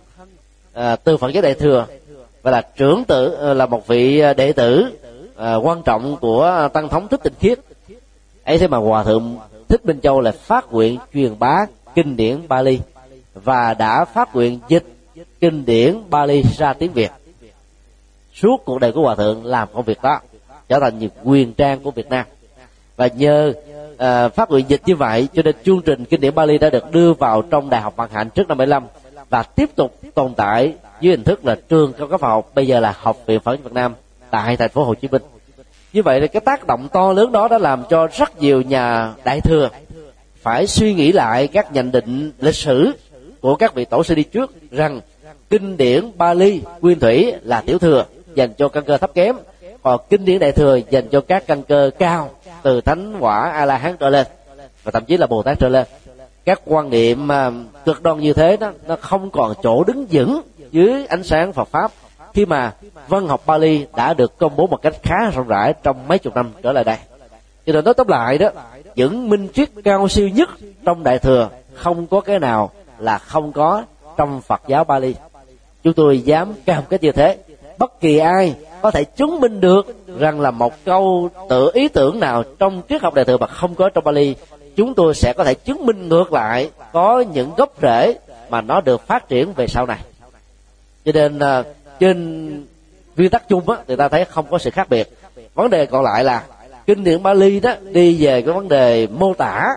[0.74, 1.86] à, từ Phật giáo đại thừa
[2.42, 4.90] và là trưởng tử là một vị đệ tử
[5.38, 7.60] à, quan trọng của ờ, tăng thống thích tịnh khiết.
[8.44, 9.38] Ấy thế mà hòa thượng
[9.70, 11.66] thích minh châu lại phát nguyện truyền bá
[11.96, 12.80] kinh điển Bali
[13.34, 14.84] và đã phát nguyện dịch
[15.40, 17.12] kinh điển Bali ra tiếng Việt.
[18.34, 20.20] Suốt cuộc đời của hòa thượng làm công việc đó
[20.70, 22.26] trở thành nhiều quyền trang của Việt Nam.
[22.96, 23.54] Và nhờ
[23.98, 26.92] à, phát nguyện dịch như vậy cho nên chương trình kinh điển Bali đã được
[26.92, 28.84] đưa vào trong đại học Vận Hạnh trước năm 75
[29.30, 32.80] và tiếp tục tồn tại dưới hình thức là trường cao cấp học bây giờ
[32.80, 33.94] là học viện Phật Việt Nam
[34.34, 35.22] tại thành phố Hồ Chí Minh.
[35.94, 39.14] Như vậy thì cái tác động to lớn đó đã làm cho rất nhiều nhà
[39.26, 39.70] đại thừa
[40.42, 42.92] phải suy nghĩ lại các nhận định lịch sử
[43.42, 45.02] của các vị tổ sư đi trước rằng
[45.50, 48.06] kinh điển Bali, nguyên thủy là tiểu thừa
[48.36, 49.36] dành cho căn cơ thấp kém,
[49.84, 52.30] còn kinh điển đại thừa dành cho các căn cơ cao,
[52.64, 54.28] từ thánh quả a la hán trở lên
[54.84, 55.88] và thậm chí là bồ tát trở lên.
[56.46, 57.52] Các quan niệm à,
[57.86, 61.68] cực đoan như thế đó, nó không còn chỗ đứng vững dưới ánh sáng Phật
[61.68, 61.92] pháp
[62.34, 62.74] khi mà
[63.08, 66.36] văn học Bali đã được công bố một cách khá rộng rãi trong mấy chục
[66.36, 66.98] năm trở lại đây.
[67.66, 68.50] Cho nên nói tóm lại đó,
[68.96, 70.50] những minh triết cao siêu nhất
[70.86, 73.84] trong đại thừa không có cái nào là không có
[74.18, 75.16] trong Phật giáo Bali.
[75.84, 77.38] Chúng tôi dám cam kết như thế.
[77.78, 82.20] Bất kỳ ai có thể chứng minh được rằng là một câu tự ý tưởng
[82.20, 84.36] nào trong triết học đại thừa mà không có trong Bali,
[84.76, 88.16] chúng tôi sẽ có thể chứng minh ngược lại có những gốc rễ
[88.50, 90.00] mà nó được phát triển về sau này.
[91.06, 91.64] Cho nên à,
[92.04, 92.66] trên
[93.18, 95.10] nguyên tắc chung á người ta thấy không có sự khác biệt.
[95.54, 96.44] Vấn đề còn lại là
[96.86, 99.68] kinh điển Bali đó, đi về cái vấn đề mô tả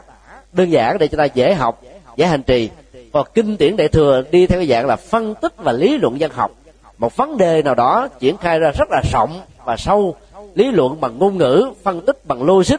[0.53, 1.83] đơn giản để cho ta dễ học,
[2.17, 2.71] dễ hành trì.
[3.13, 6.21] Còn kinh điển đại thừa đi theo cái dạng là phân tích và lý luận
[6.21, 6.51] dân học.
[6.99, 10.17] Một vấn đề nào đó triển khai ra rất là rộng và sâu,
[10.55, 12.77] lý luận bằng ngôn ngữ, phân tích bằng logic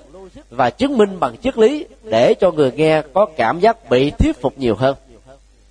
[0.50, 4.41] và chứng minh bằng triết lý để cho người nghe có cảm giác bị thuyết
[4.41, 4.95] phục nhiều hơn.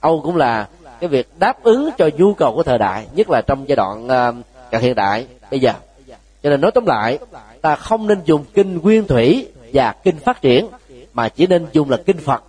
[0.00, 0.66] Âu cũng là
[1.00, 4.08] cái việc đáp ứng cho nhu cầu của thời đại nhất là trong giai đoạn
[4.08, 4.34] ờ, uh,
[4.70, 5.72] cận hiện đại bây giờ.
[6.42, 7.18] Cho nên nói tóm lại
[7.62, 10.68] ta không nên dùng kinh nguyên thủy và kinh phát triển
[11.12, 12.42] mà chỉ nên dùng là kinh phật.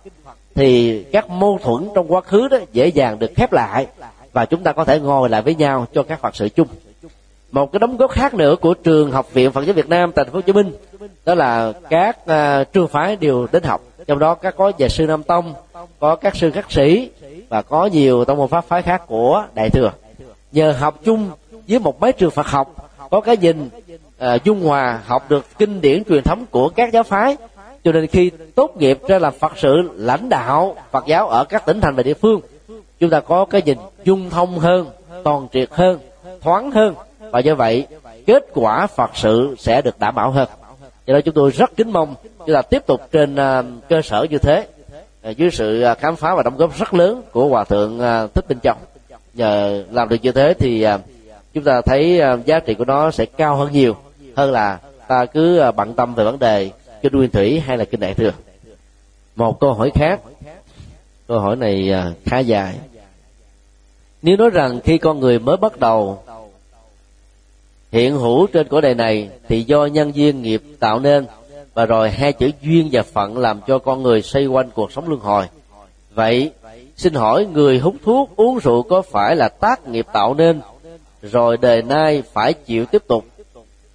[0.54, 3.86] Thì các mâu thuẫn trong quá khứ đó dễ dàng được khép lại
[4.32, 6.68] và chúng ta có thể ngồi lại với nhau cho các phật sự chung.
[7.50, 10.24] Một cái đóng góp khác nữa của trường học viện phật giáo việt nam tại
[10.24, 10.72] thành phố hồ chí minh
[11.24, 13.80] đó là các uh, trường phái đều đến học.
[14.06, 15.54] Trong đó các có về sư nam tông
[16.00, 17.10] có các sư các sĩ
[17.48, 19.92] và có nhiều tông môn pháp phái khác của đại thừa.
[20.52, 21.30] Nhờ học chung
[21.68, 23.68] với một mấy trường phật học có cái nhìn
[24.24, 27.36] uh, dung hòa học được kinh điển truyền thống của các giáo phái.
[27.84, 31.66] Cho nên khi tốt nghiệp ra làm phật sự lãnh đạo phật giáo ở các
[31.66, 32.40] tỉnh thành và địa phương
[33.00, 34.86] chúng ta có cái nhìn dung thông hơn
[35.24, 35.98] toàn triệt hơn
[36.40, 36.94] thoáng hơn.
[37.18, 37.86] Và do vậy
[38.26, 40.48] kết quả phật sự sẽ được đảm bảo hơn.
[41.06, 44.26] Do đó chúng tôi rất kính mong chúng ta tiếp tục trên uh, cơ sở
[44.30, 44.66] như thế.
[45.28, 48.26] À, dưới sự à, khám phá và đóng góp rất lớn của hòa thượng à,
[48.26, 48.74] thích minh châu.
[49.34, 50.86] Nhờ làm được như thế thì
[51.54, 53.96] chúng ta thấy giá trị của nó sẽ cao hơn nhiều,
[54.36, 56.70] hơn là ta cứ bận tâm về vấn đề
[57.02, 58.30] kinh nguyên thủy hay là kinh đại thừa.
[59.36, 60.20] Một câu hỏi khác.
[61.28, 61.92] Câu hỏi này
[62.24, 62.74] khá dài.
[64.22, 66.22] Nếu nói rằng khi con người mới bắt đầu
[67.92, 71.26] hiện hữu trên cõi đời này thì do nhân duyên nghiệp tạo nên
[71.78, 75.08] và rồi hai chữ duyên và phận làm cho con người xoay quanh cuộc sống
[75.08, 75.46] luân hồi.
[76.14, 76.52] Vậy
[76.96, 80.60] xin hỏi người hút thuốc uống rượu có phải là tác nghiệp tạo nên?
[81.22, 83.24] Rồi đời nay phải chịu tiếp tục.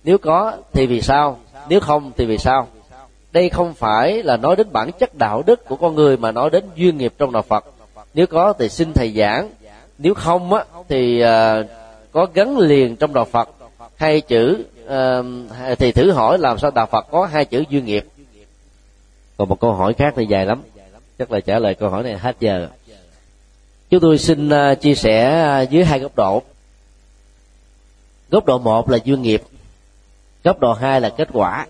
[0.04, 1.38] Nếu có thì vì sao?
[1.70, 2.68] Nếu không thì vì sao?
[3.32, 6.50] Đây không phải là nói đến bản chất đạo đức của con người mà nói
[6.50, 7.66] đến duyên nghiệp trong đạo phật.
[8.14, 9.50] Nếu có thì xin thầy giảng.
[9.98, 11.66] Nếu không á thì uh,
[12.12, 13.50] có gắn liền trong đạo phật.
[13.96, 15.26] Hai chữ uh,
[15.80, 18.06] thì thử hỏi làm sao đạo phật có hai chữ duyên nghiệp.
[19.38, 20.62] Còn một câu hỏi khác thì dài lắm.
[21.20, 22.68] Chắc là trả lời câu hỏi này hết giờ.
[23.90, 26.44] Chúng tôi xin uh, chia sẻ à, dưới hai góc độ.
[28.30, 29.44] Góc độ một là duyên nghiệp
[30.44, 31.68] góc độ hai là kết quả.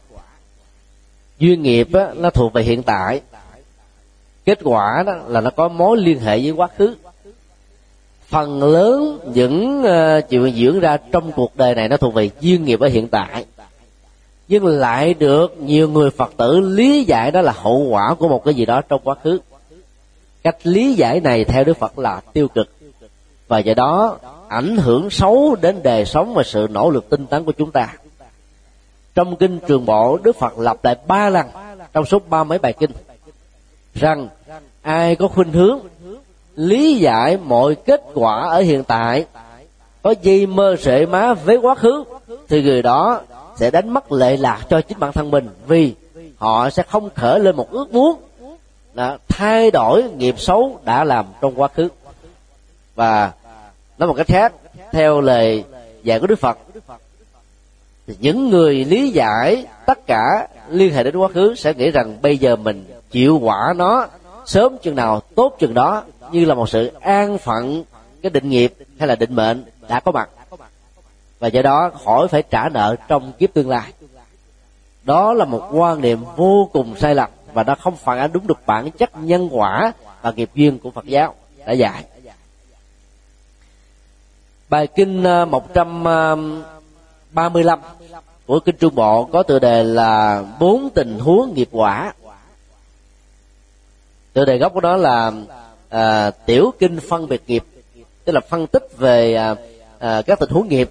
[1.39, 3.22] Duyên nghiệp á, nó thuộc về hiện tại.
[4.45, 6.95] Kết quả đó là nó có mối liên hệ với quá khứ
[8.34, 12.65] phần lớn những ờ, chuyện diễn ra trong cuộc đời này nó thuộc về duyên
[12.65, 13.45] nghiệp ở hiện tại.
[14.47, 18.45] Nhưng lại được nhiều người phật tử lý giải đó là hậu quả của một
[18.45, 19.39] cái gì đó trong quá khứ.
[20.43, 22.69] Cách lý giải này theo đức phật là tiêu cực.
[23.47, 24.17] Và do đó
[24.47, 27.93] ảnh hưởng xấu đến đời sống và sự nỗ lực tinh tấn của chúng ta.
[29.15, 31.47] Trong kinh trường bộ, đức phật lặp lại ba lần
[31.93, 32.91] trong số ba mấy bài kinh,
[33.95, 34.27] rằng
[34.81, 35.79] ai có khuynh hướng
[36.56, 39.26] lý giải mọi kết quả ở hiện tại.
[40.01, 42.04] Có dây mơ sệ má với quá khứ,
[42.49, 43.22] thì người đó
[43.56, 45.93] sẽ đánh mất lệ lạc cho chính bản thân mình, vì
[46.38, 48.22] họ sẽ không khởi lên một ước muốn
[48.93, 51.88] là thay đổi nghiệp xấu đã làm trong quá khứ.
[52.95, 53.32] Và
[53.97, 54.54] nói một cách khác,
[54.91, 55.64] theo lời
[56.04, 56.58] dạy của đức phật,
[58.08, 62.18] thì những người lý giải tất cả liên hệ đến quá khứ sẽ nghĩ rằng
[62.22, 64.08] bây giờ mình chịu quả nó
[64.45, 67.84] sớm chừng nào, tốt chừng đó như là một sự an phận,
[68.21, 70.29] cái định nghiệp hay là định mệnh đã có mặt.
[71.39, 73.93] Và do đó khỏi phải trả nợ trong kiếp tương lai.
[75.03, 78.47] Đó là một quan niệm vô cùng sai lầm và nó không phản ánh đúng
[78.47, 82.05] được bản chất nhân quả và nghiệp duyên của Phật giáo đã dạy.
[84.69, 87.81] Bài kinh à, 135 à,
[88.45, 92.13] của kinh Trung Bộ có tựa đề là bốn tình huống nghiệp quả.
[94.34, 95.31] Tựa đề gốc của nó là
[95.93, 97.63] à, tiểu kinh phân biệt nghiệp
[98.25, 99.55] tức là phân tích về à,
[99.99, 100.89] à, các tình huống nghiệp.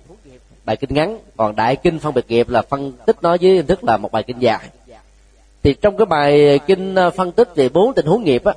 [0.64, 3.66] Bài kinh ngắn còn đại kinh phân biệt nghiệp là phân tích nó với hình
[3.66, 4.68] thức là một bài kinh dài.
[5.62, 8.52] Thì trong cái bài kinh à, phân tích về bốn tình huống nghiệp á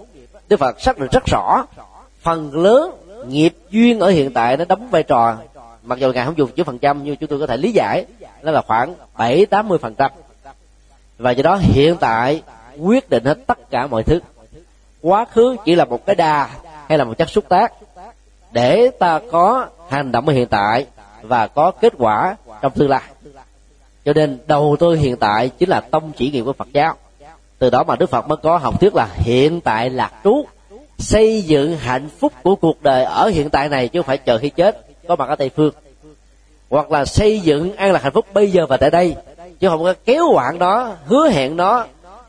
[0.50, 1.66] đức phật xác định rất rõ
[2.22, 2.92] phần lớn
[3.28, 5.38] nghiệp duyên ở hiện tại nó đóng vai trò
[5.84, 8.06] mặc dù ngài không dùng chữ phần trăm nhưng chúng tôi có thể lý giải
[8.42, 10.12] nó là khoảng bảy tám mươi phần trăm.
[11.18, 12.42] Và do đó hiện tại
[12.80, 14.20] quyết định hết tất cả mọi thứ
[15.06, 16.50] quá khứ chỉ là một cái đà
[16.88, 17.74] hay là một chất xúc tác
[18.52, 20.86] để ta có hành động ở hiện tại
[21.22, 23.02] và có kết quả trong tương lai.
[24.06, 26.96] Cho nên đầu tư hiện tại chính là tông chỉ nghiệm của phật giáo.
[27.60, 30.46] Từ đó mà đức phật mới có học thuyết là hiện tại lạc trú
[30.98, 34.38] xây dựng hạnh phúc của cuộc đời ở hiện tại này chứ không phải chờ
[34.38, 35.74] khi chết có mặt ở tây phương.
[36.70, 39.16] Hoặc là xây dựng an lạc hạnh phúc bây giờ và tại đây
[39.60, 41.86] chứ không có kéo hoạn đó, hứa hẹn nó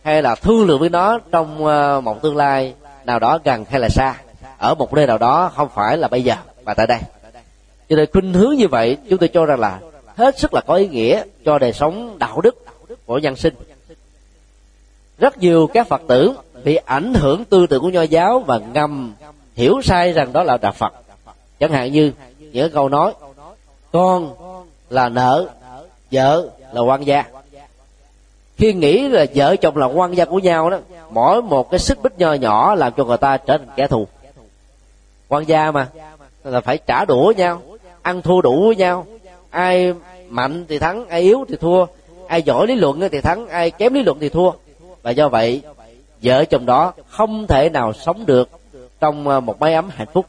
[0.07, 3.81] hay là thương lượng với nó trong ờ, một tương lai nào đó gần hay
[3.81, 4.15] là xa.
[4.59, 6.35] Ở một nơi nào đó không phải là bây giờ
[6.65, 6.99] mà tại đây.
[7.89, 9.81] Cho nên khuynh hướng như vậy, chúng tôi cho rằng là
[10.17, 12.65] hết sức là có ý nghĩa cho đời sống đạo đức
[13.07, 13.55] của nhân sinh.
[15.19, 16.35] Rất nhiều các phật tử
[16.65, 19.15] bị ảnh hưởng tư tưởng của nho giáo và ngầm
[19.55, 20.93] hiểu sai rằng đó là đạo phật.
[21.61, 23.13] Chẳng hạn như những câu nói,
[23.93, 24.35] con
[24.91, 25.49] là nợ,
[26.13, 27.25] vợ là quan gia
[28.57, 30.79] khi nghĩ là vợ chồng là quan gia của nhau đó,
[31.11, 34.07] mỗi một cái sức bích nho nhỏ làm cho người ta trở thành kẻ thù.
[35.29, 35.89] Quan gia mà,
[36.45, 37.63] là phải trả đũa nhau,
[38.03, 39.07] ăn thua đủ với nhau.
[39.51, 39.95] Ai
[40.29, 41.87] mạnh thì thắng, ai yếu thì thua,
[42.27, 44.51] ai giỏi lý luận thì thắng, ai kém lý luận thì thua.
[45.03, 45.63] Và do vậy,
[46.23, 48.49] vợ chồng đó không thể nào sống được
[49.01, 50.27] trong à, một mái ấm hạnh phúc.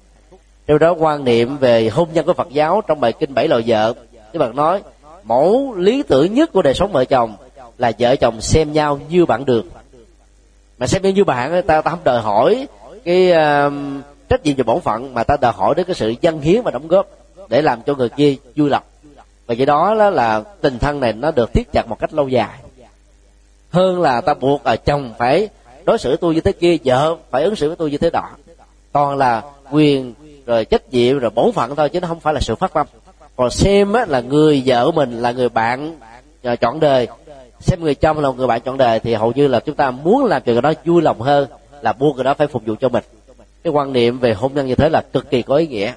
[0.67, 3.63] Theo đó quan niệm về hôn nhân của phật giáo trong bài kinh bảy loại
[3.67, 3.93] vợ.
[4.33, 4.81] Các bạn nói,
[5.23, 7.35] mẫu lý tưởng nhất của đời sống vợ chồng
[7.77, 9.65] là vợ chồng xem nhau như bạn được.
[10.77, 12.67] Mà xem nhau như bạn ta ta không đòi hỏi
[13.05, 13.73] cái uh,
[14.29, 16.71] trách nhiệm và bổn phận mà ta đòi hỏi đến cái sự dân hiến và
[16.71, 17.07] đóng góp
[17.49, 18.83] để làm cho người kia vui lòng.
[19.45, 22.27] Và cái đó, đó là tình thân này nó được thiết chặt một cách lâu
[22.27, 22.59] dài.
[23.69, 25.49] Hơn là ta buộc ở chồng phải
[25.85, 28.29] đối xử tôi như thế kia vợ phải ứng xử với tôi như thế đó
[28.91, 30.13] toàn là quyền
[30.45, 32.87] rồi trách nhiệm rồi bổn phận thôi chứ nó không phải là sự phát tâm.
[33.35, 35.99] Còn xem á, là người vợ mình là người bạn
[36.43, 37.07] à, chọn đời
[37.59, 40.25] xem người chồng là người bạn chọn đời thì hầu như là chúng ta muốn
[40.25, 41.47] làm cho người đó vui lòng hơn,
[41.81, 43.03] là buộc người đó phải phục vụ cho mình.
[43.63, 45.93] Cái quan niệm về hôn nhân như thế là cực kỳ có ý nghĩa.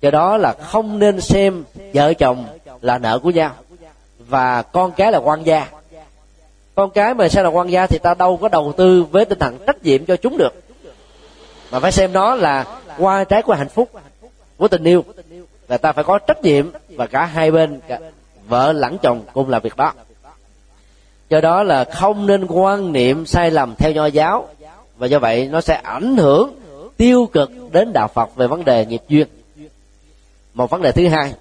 [0.00, 2.44] Do đó là không nên xem vợ chồng
[2.82, 3.50] là nợ của nhau
[4.18, 5.68] và con cái là quan gia.
[6.74, 9.38] Con cái mà sao là quan gia thì ta đâu có đầu tư với tinh
[9.38, 10.52] thần trách nhiệm cho chúng được.
[11.70, 13.90] Mà phải xem nó là qua trái của hạnh phúc,
[14.56, 15.04] của tình yêu.
[15.68, 17.98] Là ta phải có trách nhiệm và cả hai bên, cả
[18.48, 19.92] vợ lẫn chồng cùng làm việc đó
[21.30, 24.48] do đó là không nên quan niệm sai lầm theo nho giáo.
[24.98, 26.54] Và do vậy, nó sẽ ảnh hưởng
[26.96, 29.26] tiêu cực đến đạo phật về vấn đề nghiệp duyên.
[30.54, 31.32] Một vấn đề thứ hai,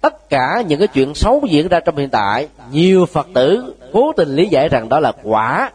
[0.00, 4.12] tất cả những cái chuyện xấu diễn ra trong hiện tại, nhiều phật tử cố
[4.16, 5.70] tình lý giải rằng đó là quả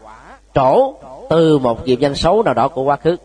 [0.54, 0.94] trổ
[1.30, 3.16] từ một nghiệp nhân xấu nào đó của quá khứ.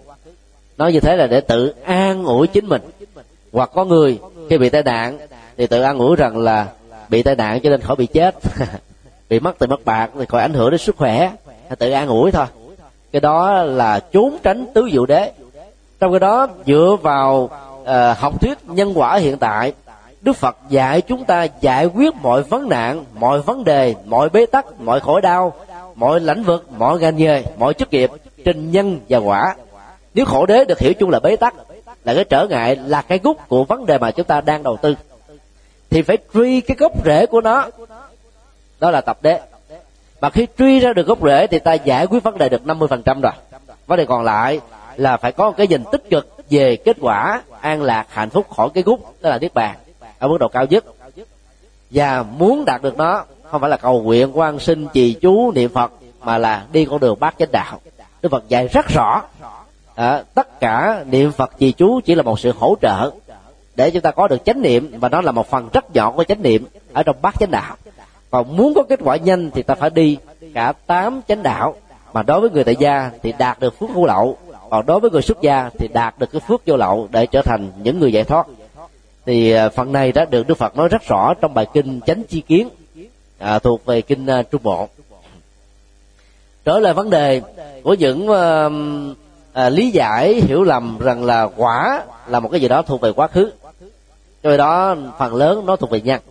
[0.78, 2.82] Nói như thế là để tự an ủi chính mình.
[3.54, 5.18] Hoặc có người khi bị tai nạn,
[5.58, 6.68] thì tự an ủi rằng là
[7.10, 8.36] bị tai nạn cho nên khỏi bị chết.
[9.30, 11.32] bị mất tiền mất bạc thì còn ảnh hưởng đến sức khỏe
[11.68, 12.46] hay tự an ủi thôi.
[13.12, 15.32] Cái đó là trốn tránh tứ diệu đế.
[16.00, 17.50] Trong cái đó dựa vào
[17.82, 19.74] uh, học thuyết nhân quả hiện tại
[20.22, 24.46] đức phật dạy chúng ta giải quyết mọi vấn nạn mọi vấn đề mọi bế
[24.46, 25.54] tắc mọi khổ đau
[25.96, 28.12] mọi lĩnh vực mọi ngành nghề mọi chức nghiệp
[28.46, 29.56] trình nhân và quả.
[30.14, 31.54] Nếu khổ đế được hiểu chung là bế tắc
[32.04, 34.78] là cái trở ngại là cái gốc của vấn đề mà chúng ta đang đầu
[34.78, 34.96] tư
[35.90, 37.68] thì phải truy cái gốc rễ của nó
[38.80, 39.40] đó là tập đế.
[40.22, 43.22] Mà khi truy ra được gốc rễ thì ta giải quyết vấn đề được 50%
[43.22, 43.32] rồi.
[43.88, 44.60] Vấn đề còn lại
[44.96, 48.70] là phải có cái nhìn tích cực về kết quả an lạc hạnh phúc khỏi
[48.74, 49.76] cái gút đó là niết bàn
[50.20, 50.86] ở mức độ cao nhất.
[51.92, 55.70] Và muốn đạt được nó không phải là cầu nguyện quan sinh trì chú niệm
[55.74, 57.80] phật mà là đi con đường bát chánh đạo.
[58.22, 59.22] Đức phật dạy rất rõ
[59.96, 63.12] à, tất cả niệm phật trì chú chỉ là một sự hỗ trợ
[63.76, 66.24] để chúng ta có được chánh niệm và nó là một phần rất nhỏ của
[66.24, 67.76] chánh niệm ở trong bát chánh đạo
[68.32, 70.18] còn muốn có kết quả nhanh thì ta phải đi
[70.54, 71.76] cả tám chánh đạo.
[72.14, 74.38] Mà đối với người tại gia thì đạt được phước hữu lậu.
[74.70, 77.42] Còn đối với người xuất gia thì đạt được cái phước vô lậu để trở
[77.42, 78.48] thành những người giải thoát.
[79.26, 82.24] Thì à, phần này đã được đức phật nói rất rõ trong bài kinh chánh
[82.24, 82.70] chi kiến
[83.40, 84.88] à, thuộc về kinh uh, trung bộ.
[86.66, 87.42] Trở lại vấn đề
[87.84, 88.72] của những uh,
[89.66, 93.12] uh, lý giải hiểu lầm rằng là quả là một cái gì đó thuộc về
[93.12, 93.52] quá khứ.
[94.44, 96.22] Cho đó phần lớn nó thuộc về nhân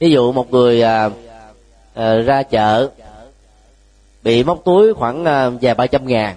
[0.00, 1.10] ví dụ một người à,
[1.94, 2.90] à, ra chợ
[4.22, 6.36] bị móc túi khoảng à, vài ba trăm ngàn.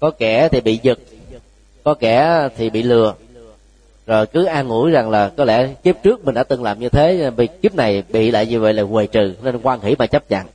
[0.00, 0.98] Có kẻ thì bị giật
[1.84, 3.14] có kẻ thì bị lừa.
[4.06, 6.88] Rồi cứ an ủi rằng là có lẽ kiếp trước mình đã từng làm như
[6.88, 10.06] thế vì kiếp này bị lại như vậy là quầy trừ nên quan hỷ mà
[10.06, 10.46] chấp nhận.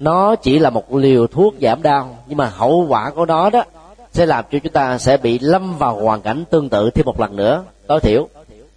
[0.00, 3.64] Nó chỉ là một liều thuốc giảm đau nhưng mà hậu quả của nó đó
[4.12, 7.20] sẽ làm cho chúng ta sẽ bị lâm vào hoàn cảnh tương tự thêm một
[7.20, 7.64] lần nữa.
[7.86, 8.28] Tối thiểu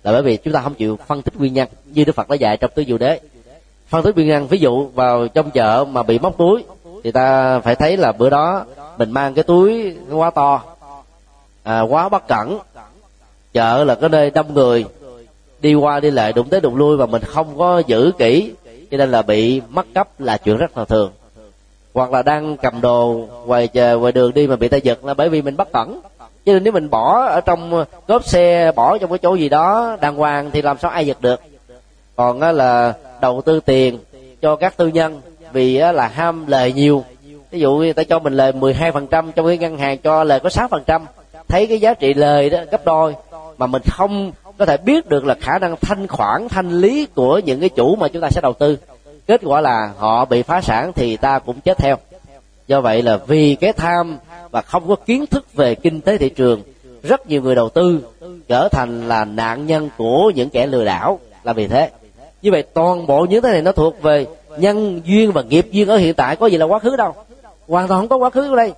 [0.04, 2.36] là bởi vì chúng ta không chịu phân tích nguyên nhân như đức phật đã
[2.36, 3.20] dạy trong tứ diệu đế.
[3.88, 6.64] Phân tích nguyên nhân ví dụ vào trong chợ mà bị móc túi
[7.04, 8.66] thì ta phải thấy là bữa đó
[8.98, 10.64] mình mang cái túi quá to
[11.64, 12.60] à, quá bất cẩn.
[13.54, 14.86] Chợ là cái nơi đông người
[15.62, 18.54] đi qua đi lại đụng tới đụng lui mà mình không có giữ kỹ
[18.92, 21.12] cho nên là bị mất cấp là chuyện rất là thường.
[21.94, 25.30] Hoặc là đang cầm đồ ngoài ngoài đường đi mà bị ta giật là bởi
[25.30, 26.02] vì mình bất cẩn
[26.48, 29.98] cho nên nếu mình bỏ ở trong cốp xe bỏ trong cái chỗ gì đó,
[30.02, 31.42] đàng hoàng thì làm sao ai giật được?
[32.16, 34.00] Còn là đầu tư tiền
[34.42, 35.22] cho các tư nhân,
[35.52, 37.04] vì là ham lời nhiều.
[37.52, 40.24] Ví dụ người ta cho mình lời 12% phần trăm, trong cái ngân hàng cho
[40.24, 41.06] lời có 6% phần trăm.
[41.48, 43.16] Thấy cái giá trị lời đó, gấp đôi,
[43.58, 47.40] mà mình không có thể biết được là khả năng thanh khoản, thanh lý của
[47.40, 48.78] những cái chủ mà chúng ta sẽ đầu tư.
[49.28, 51.96] Kết quả là họ bị phá sản thì ta cũng chết theo.
[52.68, 54.18] Do vậy là vì cái tham
[54.52, 56.62] và không có kiến thức về kinh tế thị trường,
[57.04, 58.00] rất nhiều người đầu tư
[58.48, 61.90] trở thành là nạn nhân của những kẻ lừa đảo là vì thế.
[62.42, 64.26] Như vậy toàn bộ những thứ này nó thuộc về
[64.58, 67.14] nhân duyên và nghiệp duyên ở hiện tại, có gì là quá khứ đâu.
[67.68, 68.74] Hoàn toàn không có quá khứ ở đây,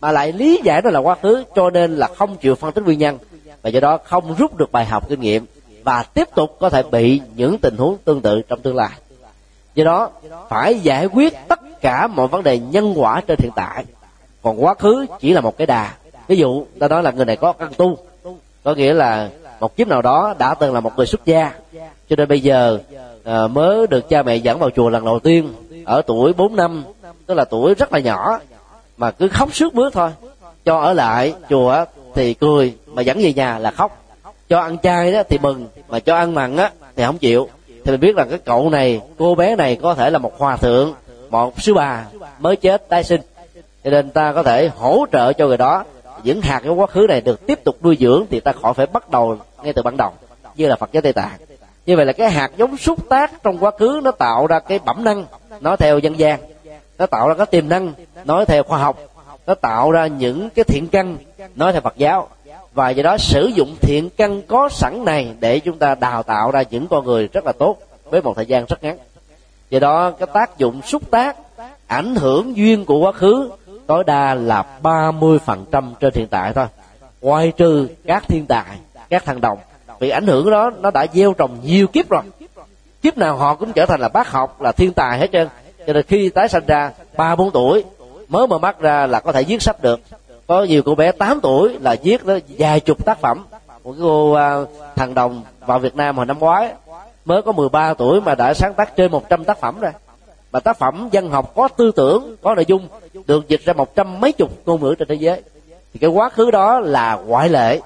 [0.00, 2.84] mà lại lý giải nó là quá khứ, cho nên là không chịu phân tích
[2.84, 3.18] nguyên nhân.
[3.62, 5.46] Và do đó không rút được bài học kinh nghiệm
[5.84, 8.90] và tiếp tục có thể bị những tình huống tương tự trong tương lai.
[9.74, 10.10] Do đó
[10.48, 13.84] phải giải quyết tất cả mọi vấn đề nhân quả trên hiện tại
[14.42, 15.94] còn quá khứ chỉ là một cái đà.
[16.28, 17.98] Ví dụ ta nói là người này có căn tu.
[18.64, 19.28] Có nghĩa là
[19.60, 21.52] một kiếp nào đó đã từng là một người xuất gia.
[22.08, 22.78] Cho nên bây giờ
[23.24, 25.52] à, mới được cha mẹ dẫn vào chùa lần đầu tiên
[25.84, 26.84] ở tuổi 4 năm
[27.26, 28.38] tức là tuổi rất là nhỏ
[28.96, 30.10] mà cứ khóc suốt bước thôi.
[30.64, 31.84] Cho ở lại chùa
[32.14, 33.96] thì cười mà dẫn về nhà là khóc.
[34.48, 37.48] Cho ăn chay đó thì mừng mà cho ăn mặn á thì không chịu.
[37.68, 40.56] Thì mình biết là cái cậu này cô bé này có thể là một hòa
[40.56, 40.94] thượng
[41.30, 42.06] một sư bà
[42.38, 43.20] mới chết tái sinh
[43.84, 45.84] cho nên ta có thể hỗ trợ cho người đó.
[46.24, 48.86] Những hạt của quá khứ này được tiếp tục nuôi dưỡng thì ta khỏi phải
[48.86, 50.12] bắt đầu ngay từ ban đầu,
[50.54, 51.38] như là phật giáo tây tạng.
[51.86, 54.78] Như vậy là cái hạt giống xúc tác trong quá khứ nó tạo ra cái
[54.78, 55.24] bẩm năng
[55.60, 56.40] nói theo dân gian.
[56.98, 57.92] Nó tạo ra cái tiềm năng
[58.24, 58.98] nói theo khoa học.
[59.46, 61.16] Nó tạo ra những cái thiện căn
[61.54, 62.28] nói theo phật giáo.
[62.72, 66.50] Và do đó sử dụng thiện căn có sẵn này để chúng ta đào tạo
[66.50, 68.98] ra những con người rất là tốt với một thời gian rất ngắn.
[69.70, 71.36] Do đó cái tác dụng xúc tác
[71.86, 73.50] ảnh hưởng duyên của quá khứ
[73.90, 76.66] tối đa là 30% trên hiện tại thôi.
[77.20, 78.64] Ngoài trừ các thiên tài
[79.08, 79.58] các thằng đồng
[79.98, 82.22] vì ảnh hưởng đó nó đã gieo trồng nhiều kiếp rồi.
[83.02, 85.48] Kiếp nào họ cũng trở thành là bác học là thiên tài hết trơn.
[85.86, 87.84] Cho nên khi tái sanh ra ba bốn tuổi
[88.28, 90.00] mới mở mắt ra là có thể viết sách được.
[90.46, 93.46] Có nhiều cô bé 8 tuổi là viết đó vài chục tác phẩm.
[93.84, 96.72] Một cái cô uh, thằng đồng vào Việt Nam hồi năm ngoái
[97.24, 99.92] mới có 13 tuổi mà đã sáng tác trên 100 tác phẩm rồi
[100.52, 102.88] mà tác phẩm dân học có tư tưởng, có nội dung
[103.26, 105.42] được dịch ra một trăm mấy chục ngôn ngữ trên thế giới.
[105.92, 107.80] Thì cái quá khứ đó là ngoại lệ.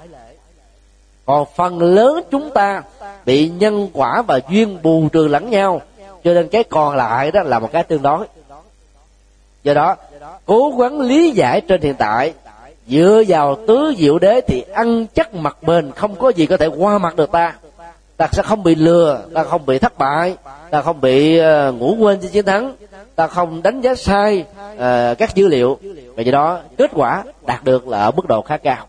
[1.26, 2.82] Còn phần lớn chúng ta
[3.24, 5.80] bị nhân quả và duyên bù trừ lẫn nhau.
[6.24, 8.26] Cho nên cái còn lại đó là một cái tương đối.
[9.64, 9.96] Do đó,
[10.46, 12.34] cố gắng lý giải trên hiện tại,
[12.86, 16.66] dựa vào tứ diệu đế thì ăn chắc mặt bền, không có gì có thể
[16.66, 17.54] qua mặt được ta
[18.16, 20.36] ta sẽ không bị lừa ta không bị thất bại
[20.70, 22.74] ta không bị ờ, ngủ quên trên chiến thắng
[23.14, 24.44] ta không đánh giá sai
[24.74, 25.78] uh, các dữ liệu.
[26.16, 28.86] Và do đó kết quả đạt được là ở mức độ khá cao.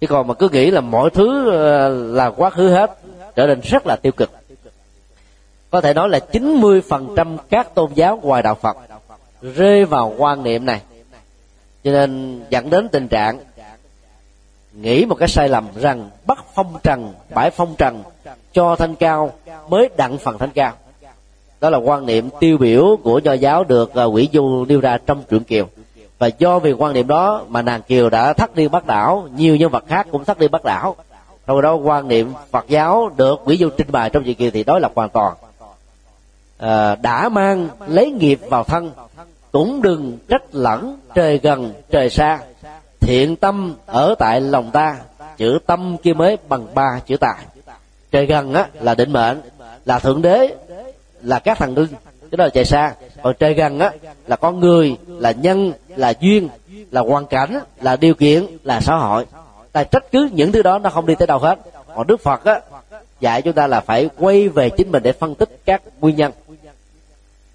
[0.00, 2.90] Chứ còn mà cứ nghĩ là mọi thứ ờ, là quá khứ hết
[3.36, 4.30] trở nên rất là tiêu cực.
[5.70, 8.76] Có thể nói là 90% các tôn giáo ngoài đạo Phật
[9.42, 10.80] rơi vào quan niệm này.
[11.84, 13.38] Cho nên dẫn đến tình trạng
[14.74, 18.02] nghĩ một cái sai lầm rằng bắt phong trần bãi phong trần
[18.52, 19.32] cho thanh cao
[19.68, 20.72] mới đặng phần thanh cao.
[21.60, 24.98] Đó là quan niệm tiêu biểu của nho giáo được à, quỷ du nêu ra
[25.06, 25.66] trong truyện kiều.
[26.18, 29.56] Và do vì quan niệm đó mà nàng kiều đã thắt đi bắt đảo nhiều
[29.56, 30.96] nhân vật khác cũng thắt đi bắt đảo.
[31.46, 34.64] Sau đó quan niệm phật giáo được quỷ du trình bày trong truyện kiều thì
[34.64, 35.34] đối lập hoàn toàn.
[36.58, 38.90] À, đã mang lấy nghiệp vào thân
[39.52, 42.38] cũng đừng trách lẫn trời gần trời xa
[43.02, 44.96] thiện tâm ở tại lòng ta,
[45.36, 47.44] chữ tâm kia mới bằng ba chữ tài
[48.12, 49.40] trời gần á, là định mệnh,
[49.84, 50.54] là thượng đế,
[51.22, 51.88] là các thằng linh.
[52.30, 52.94] Cái đó là trời xa.
[53.22, 53.90] Còn trời gần á,
[54.26, 56.48] là con người, là nhân, là duyên,
[56.90, 59.26] là hoàn cảnh, là điều kiện, là xã hội.
[59.72, 61.58] Ta trách cứ những thứ đó nó không đi tới đâu hết.
[61.96, 62.60] Còn đức phật á,
[63.20, 66.32] dạy chúng ta là phải quay về chính mình để phân tích các nguyên nhân.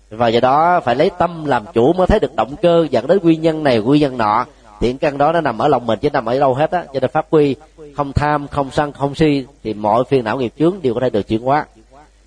[0.10, 3.20] Và do đó phải lấy tâm làm chủ mới thấy được động cơ dẫn đến
[3.24, 4.45] nguyên nhân này, nguyên nhân nọ
[4.80, 6.84] thiện căn đó nó nằm ở lòng mình chứ nằm ở đâu hết á.
[6.93, 7.55] Cho nên phát quy,
[7.95, 11.09] không tham, không sân, không si, thì mọi phiền não nghiệp chướng đều có thể
[11.09, 11.65] được chuyển hóa.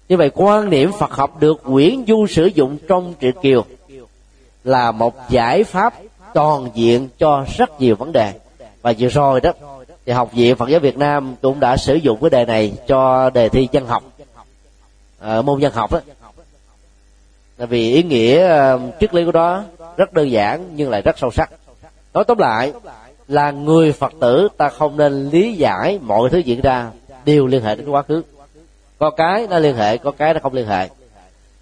[0.09, 3.65] Như vậy, quan niệm phật học được quyển du sử dụng trong truyện kiều
[4.65, 5.95] là một giải pháp
[6.35, 8.33] toàn diện cho rất nhiều vấn đề.
[8.83, 9.53] Và vừa rồi đó,
[10.07, 13.31] thì học viện phật giáo việt nam cũng đã sử dụng cái đề này cho
[13.31, 14.03] đề thi dân học
[15.19, 16.01] ở môn dân học đó.
[17.59, 19.65] Là vì ý nghĩa ờ, triết lý của đó
[19.97, 21.51] rất đơn giản nhưng lại rất sâu sắc
[22.15, 22.73] nói tóm lại,
[23.29, 26.91] là người phật tử, ta không nên lý giải mọi thứ diễn ra.
[27.25, 28.23] Đều liên hệ đến quá khứ.
[28.99, 30.89] Có cái nó liên hệ, có cái nó không liên hệ.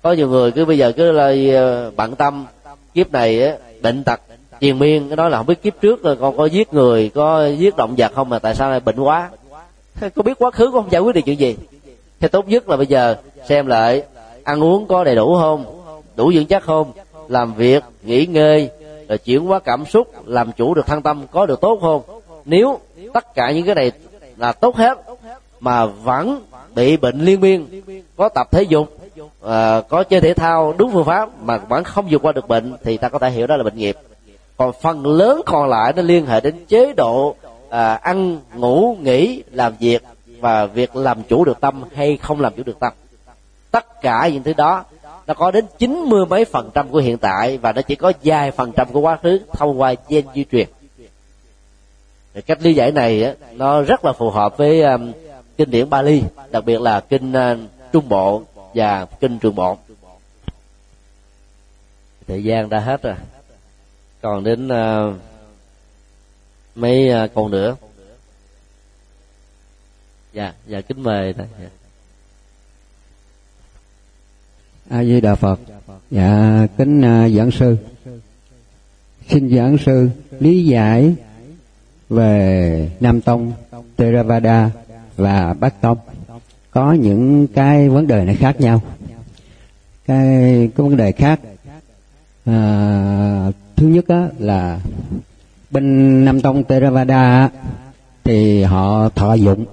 [0.03, 2.47] Có nhiều người cứ bây giờ cứ là ờ, bận tâm,
[2.95, 4.21] kiếp này bệnh tật,
[4.61, 7.47] triền miên, cái nói là không biết kiếp trước rồi con có giết người, có
[7.47, 9.31] giết động vật không mà tại sao lại bệnh quá?
[10.15, 11.57] Có biết quá khứ cũng không giải quyết được chuyện gì.
[12.21, 13.17] Thì tốt nhất là bây giờ
[13.49, 14.03] xem lại,
[14.45, 15.65] ăn uống có đầy đủ không?
[16.17, 16.93] Đủ dưỡng chất không?
[17.29, 18.71] Làm việc, nghỉ ngơi
[19.09, 22.03] rồi chuyển hóa cảm xúc làm chủ được thân tâm có được tốt không?
[22.45, 22.79] Nếu
[23.15, 23.93] tất cả những cái này
[24.37, 24.99] là tốt hết
[25.61, 26.43] mà vẫn
[26.75, 27.67] bị bệnh liên miên
[28.17, 28.99] có tập thể dục
[29.43, 32.77] à, có chơi thể thao đúng phương pháp mà vẫn không vượt qua được bệnh
[32.85, 33.97] thì ta có thể hiểu đó là bệnh nghiệp.
[34.57, 37.35] Còn phần lớn còn lại nó liên hệ đến chế độ
[37.71, 40.03] à, ăn ngủ nghỉ làm việc
[40.41, 42.93] và việc làm chủ được tâm hay không làm chủ được tâm.
[43.71, 44.85] Tất cả những thứ đó
[45.29, 48.13] nó có đến chín mươi mấy phần trăm của hiện tại và nó chỉ có
[48.25, 50.69] vài phần trăm của quá khứ thông qua gen di truyền.
[52.47, 55.13] Cách lý giải này nó rất là phù hợp với um,
[55.57, 57.59] kinh điển Bali đặc biệt là kinh uh,
[57.93, 58.43] Trung Bộ
[58.75, 59.79] và kinh Trường Bộ.
[62.27, 63.15] Thời gian đã hết rồi.
[64.21, 65.15] Còn đến uh,
[66.75, 67.77] mấy uh, câu nữa.
[70.33, 71.78] Dạ dạ kính mời thầy dạ.
[74.89, 75.61] A di đà phật.
[76.11, 77.77] Dạ kính uh, giảng sư.
[79.29, 80.11] Xin giảng sư
[80.41, 81.15] lý giải
[82.09, 83.53] về nam tông
[83.97, 84.71] theravada
[85.17, 85.99] và bắc tông.
[86.71, 88.83] Có những cái vấn đề này khác nhau.
[90.07, 90.27] Cái
[90.77, 91.41] cái vấn đề khác
[92.45, 94.81] à, thứ nhất á, là
[95.71, 97.51] bên nam tông theravada
[98.25, 99.65] thì họ thọ dụng.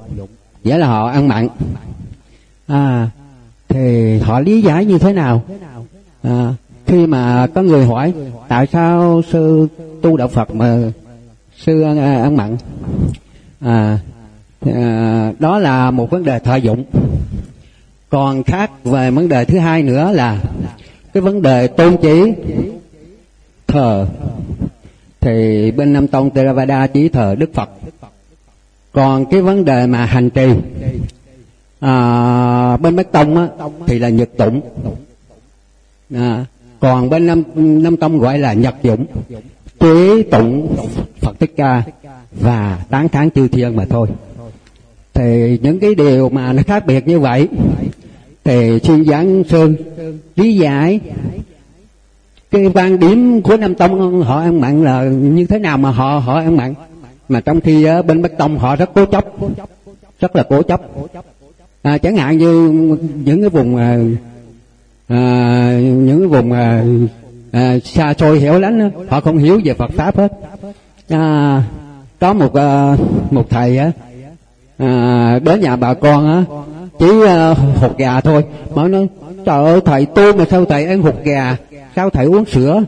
[0.64, 1.48] Nghĩa là họ ăn mặn.
[2.68, 3.10] À,
[3.76, 5.44] thì họ lý giải như thế nào?
[6.24, 6.54] À,
[6.86, 8.14] khi mà có người hỏi
[8.48, 9.68] tại sao sư
[10.02, 10.78] tu đạo phật mà
[11.58, 12.58] sư ăn, à, ăn mặn?
[13.60, 14.00] À,
[14.66, 16.84] à, đó là một vấn đề thọ dụng.
[18.10, 20.42] Còn khác về vấn đề thứ hai nữa là
[21.14, 22.34] cái vấn đề tôn chỉ
[23.68, 24.08] thờ.
[25.20, 27.70] Thì bên Nam Tông Theravada chỉ thờ Đức Phật.
[28.92, 30.48] Còn cái vấn đề mà hành trì
[31.86, 33.48] à, bên Bắc Tông á,
[33.88, 34.62] thì là nhật tụng.
[36.14, 36.46] À,
[36.80, 39.06] còn bên Nam, Nam Tông gọi là nhật dụng
[39.80, 40.76] tế tụng
[41.20, 41.84] Phật Thích Ca
[42.32, 44.08] và tán thán chư thiên mà thôi.
[45.14, 47.48] Thì những cái điều mà nó khác biệt như vậy
[48.44, 49.76] thì xin giảng sơn
[50.36, 51.00] lý giải
[52.52, 56.20] cái quan điểm của nam tông họ ăn mặn là như thế nào mà họ
[56.20, 56.74] họ ăn mặn?
[57.30, 59.26] Mà trong khi ở bên bắc tông họ rất cố chấp
[60.20, 60.82] rất là cố chấp
[61.86, 62.70] à, chẳng hạn như
[63.26, 63.98] những cái vùng à,
[65.08, 66.84] à, những cái vùng à,
[67.52, 70.32] à, xa xôi hẻo lánh họ không hiểu về Phật pháp hết.
[71.10, 71.64] À,
[72.20, 72.98] có một à,
[73.32, 73.92] một thầy á
[74.78, 76.44] à, đến nhà bà con á
[77.00, 78.46] chỉ à, hột gà thôi.
[78.76, 79.08] Mà nói
[79.46, 81.58] trời ơi thầy tu mà sao thầy ăn hột gà?
[81.96, 82.84] Sao thầy uống sữa?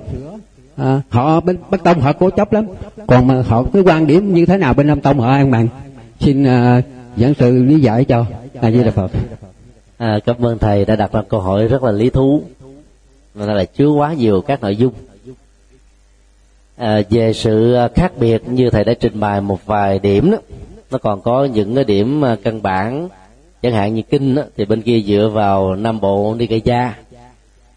[0.76, 2.66] À, họ bên bắc tông họ cố chấp lắm.
[3.08, 5.68] Còn mà họ cái quan điểm như thế nào bên nam tông họ ăn mặn?
[6.20, 6.84] Xin uh,
[7.18, 8.26] giảng sự lý giải cho
[8.62, 9.12] a di đà phật
[9.98, 12.42] à, cảm ơn thầy đã đặt ra câu hỏi rất là lý thú.
[13.36, 14.94] Mà là chứa quá nhiều các nội dung.
[16.78, 20.38] À, về sự khác biệt như thầy đã trình bày một vài điểm đó
[20.92, 23.10] nó còn có những cái điểm à, căn bản.
[23.62, 26.96] Chẳng hạn như kinh đó, thì bên kia dựa vào năm bộ nikaya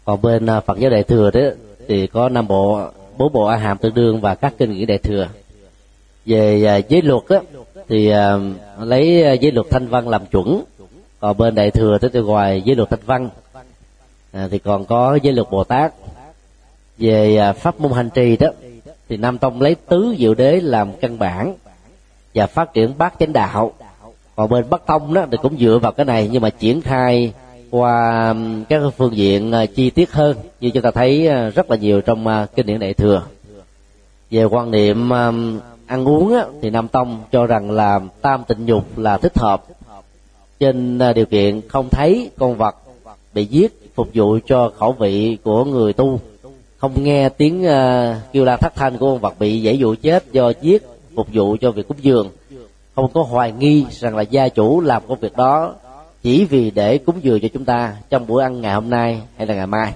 [0.05, 1.39] còn bên à, phật giáo đại thừa đó
[1.87, 2.81] thì có năm bộ
[3.17, 5.27] bốn bộ a hàm tương đương và các kinh nghĩa đại thừa.
[6.25, 7.41] Về à, giới luật đó,
[7.87, 8.11] thì
[8.79, 10.63] lấy giới luật thanh văn làm chuẩn
[11.21, 13.29] còn bên đại thừa tới từ ngoài giới luật thanh văn.
[14.31, 15.93] À, thì còn có giới luật bồ tát.
[16.97, 18.47] Về à, pháp môn hành trì đó
[19.09, 21.55] thì nam tông lấy tứ diệu đế làm căn bản
[22.35, 23.71] và phát triển bát chánh đạo.
[24.35, 27.33] Còn bên bắc tông đó thì cũng dựa vào cái này nhưng mà triển khai
[27.69, 28.35] qua
[28.69, 32.01] các phương diện à, chi tiết hơn như chúng ta thấy à, rất là nhiều
[32.01, 33.23] trong kinh điển đại thừa.
[34.31, 35.09] Về quan niệm
[35.87, 39.63] ăn uống thì nam tông cho rằng là tam tịnh dục là thích hợp
[40.61, 42.75] trên à, điều kiện không thấy con vật
[43.33, 46.19] bị giết phục vụ cho khẩu vị của người tu.
[46.77, 50.31] Không nghe tiếng à, kêu la thất thanh của con vật bị dễ dụ chết
[50.31, 50.83] do giết
[51.15, 52.29] phục vụ cho việc cúng dường.
[52.95, 55.73] Không có hoài nghi rằng là gia chủ làm công việc đó
[56.23, 59.47] chỉ vì để cúng dường cho chúng ta trong bữa ăn ngày hôm nay hay
[59.47, 59.93] là ngày mai.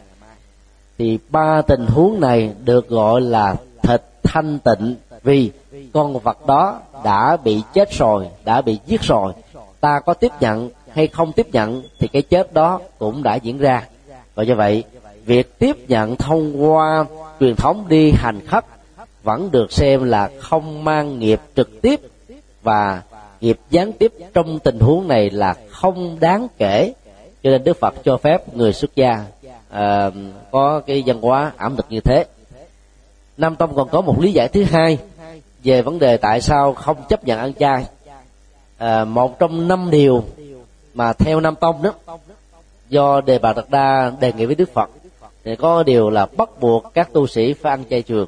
[0.97, 5.51] Thì ba tình huống này được gọi là thịt thanh tịnh vì
[5.93, 9.33] con vật đó đã bị chết rồi, đã bị giết rồi
[9.85, 13.57] ta có tiếp nhận hay không tiếp nhận thì cái chết đó cũng đã diễn
[13.57, 13.87] ra.
[14.35, 14.83] Và do vậy
[15.25, 17.05] việc tiếp nhận thông qua
[17.39, 18.65] truyền thống đi hành khất
[19.23, 21.99] vẫn được xem là không mang nghiệp trực tiếp
[22.63, 23.01] và
[23.41, 26.93] nghiệp gián tiếp trong tình huống này là không đáng kể.
[27.43, 29.25] Cho nên đức phật cho phép người xuất gia
[29.69, 30.09] à,
[30.51, 32.25] có cái văn hóa ẩm thực như thế.
[33.37, 34.97] Nam tông còn có một lý giải thứ hai
[35.63, 37.85] về vấn đề tại sao không chấp nhận ăn chay
[38.85, 40.23] à, một trong năm điều
[40.93, 41.93] mà theo nam tông đó
[42.89, 44.89] do đề bà đạt đa đề nghị với đức phật
[45.43, 48.27] thì có điều là bắt buộc các tu sĩ phải ăn chay trường.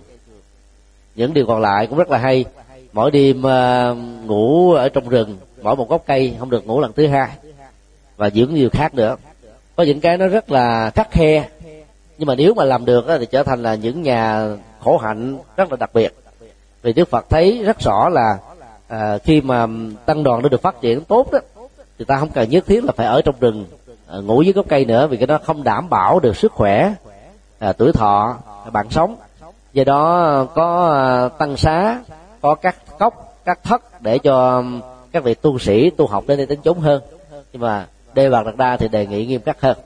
[1.16, 2.46] Những điều còn lại cũng rất là hay.
[2.94, 3.98] Mỗi đêm uh,
[4.28, 7.30] ngủ ở trong rừng mỗi một gốc cây không được ngủ lần thứ hai.
[8.18, 9.16] Và dưỡng nhiều khác nữa.
[9.76, 11.50] Có những cái nó rất là khắc khe.
[12.18, 15.72] Nhưng mà nếu mà làm được thì trở thành là những nhà khổ hạnh rất
[15.72, 16.14] là đặc biệt.
[16.82, 18.38] Vì đức phật thấy rất rõ là
[18.88, 19.68] à, khi mà
[20.06, 21.40] tăng đoàn nó được phát triển tốt đó
[22.00, 23.66] thì ta không cần nhất thiết là phải ở trong rừng
[24.08, 26.94] à, ngủ dưới gốc cây nữa vì cái đó không đảm bảo được sức khỏe
[27.60, 29.16] à, tuổi thọ à, bạn sống.
[29.74, 32.00] Do đó có à, tăng xá
[32.42, 34.64] có các cốc các thất để cho
[35.12, 37.02] các vị tu sĩ tu học đến đây tính chốn hơn.
[37.54, 39.78] Nhưng mà đề bạc đặt đa thì đề nghị nghiêm khắc hơn.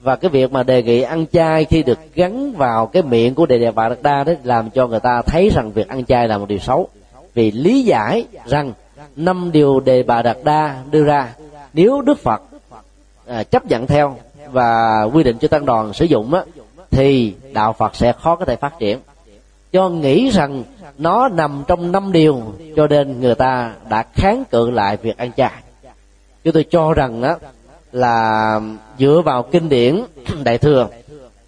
[0.00, 3.46] Và cái việc mà đề nghị ăn chay khi được gắn vào cái miệng của
[3.46, 6.28] đề đề bạc đặt đa đó làm cho người ta thấy rằng việc ăn chay
[6.28, 6.88] là một điều xấu
[7.34, 8.72] vì lý giải rằng
[9.16, 11.34] năm điều đề bà đạt đa đưa ra
[11.72, 12.42] nếu đức phật
[13.26, 14.16] à, chấp nhận theo
[14.50, 16.42] và quy định cho tăng đoàn sử dụng á
[16.90, 18.98] thì đạo phật sẽ khó có thể phát triển.
[19.72, 20.64] Cho nghĩ rằng
[20.98, 22.42] nó nằm trong năm điều
[22.76, 25.52] cho nên người ta đã kháng cự lại việc ăn chay.
[26.44, 27.36] Chúng tôi cho rằng á
[27.92, 28.60] là
[28.98, 30.02] dựa vào kinh điển
[30.44, 30.88] đại thừa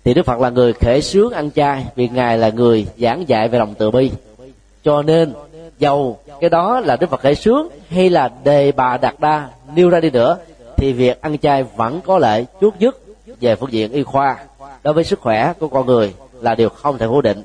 [0.04, 3.48] thì đức phật là người khể sướng ăn chay vì ngài là người giảng dạy
[3.48, 4.10] về lòng từ bi.
[4.84, 5.32] Cho nên
[5.78, 9.48] dầu, cái đó là đức phật khởi sướng hay là đề bà đạt đa.
[9.74, 10.38] Nêu ra đi nữa,
[10.76, 13.02] thì việc ăn chay vẫn có lợi chút dứt
[13.40, 14.38] về phương diện y khoa.
[14.82, 17.42] Đối với sức khỏe của con người là điều không thể phủ định.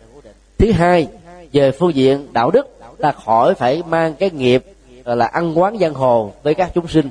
[0.57, 1.07] Thứ hai,
[1.53, 2.68] về phương diện đạo đức,
[2.99, 4.65] ta khỏi phải mang cái nghiệp
[5.06, 7.10] là ăn quán giang hồ với các chúng sinh.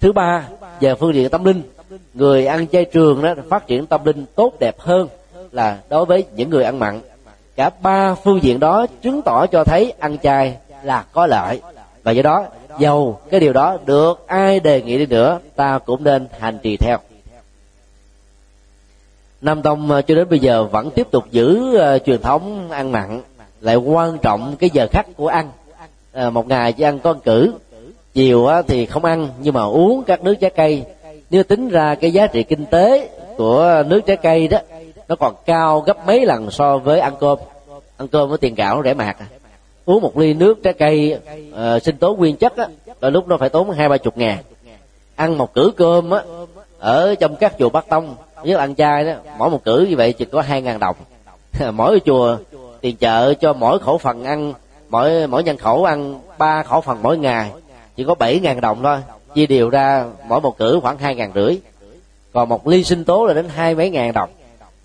[0.00, 0.48] Thứ ba,
[0.80, 1.62] về phương diện tâm linh,
[2.14, 5.08] người ăn chay trường đó phát triển tâm linh tốt đẹp hơn
[5.52, 7.00] là đối với những người ăn mặn
[7.56, 11.60] cả ba phương diện đó chứng tỏ cho thấy ăn chay là có lợi.
[12.02, 12.44] Và do đó
[12.78, 16.76] dầu cái điều đó được ai đề nghị đi nữa ta cũng nên hành trì
[16.76, 16.98] theo.
[19.40, 22.92] Nam tông ờ, cho đến bây giờ vẫn tiếp tục giữ uh, truyền thống ăn
[22.92, 23.20] mặn
[23.60, 25.50] lại quan trọng cái giờ khắc của ăn.
[26.12, 27.52] À, một ngày chỉ ăn con cử.
[28.14, 30.84] Chiều á, thì không ăn nhưng mà uống các nước trái cây.
[31.30, 34.58] Nếu tính ra cái giá trị kinh tế của nước trái cây đó
[35.08, 37.38] nó còn cao gấp mấy lần so với ăn cơm.
[37.96, 39.26] Ăn cơm với tiền gạo rẻ mạt à.
[39.84, 41.18] uống một ly nước trái cây
[41.50, 42.66] uh, sinh tố nguyên chất á
[43.00, 44.38] đôi lúc nó phải tốn hai ba chục ngàn.
[45.16, 46.22] Ăn một cử cơm á
[46.78, 50.12] ở trong các chùa bắc tông nếu ăn chay đó mỗi một cử như vậy
[50.12, 50.96] chỉ có hai ngàn đồng.
[51.72, 52.36] Mỗi chùa
[52.80, 54.54] tiền chợ cho mỗi khẩu phần ăn
[54.88, 57.50] mỗi mỗi nhân khẩu ăn ba khẩu phần mỗi ngày
[57.96, 58.98] chỉ có bảy ngàn đồng thôi
[59.34, 61.58] chia đều ra mỗi một cử khoảng hai ngàn rưỡi.
[62.32, 64.30] Còn một ly sinh tố là đến hai mấy ngàn đồng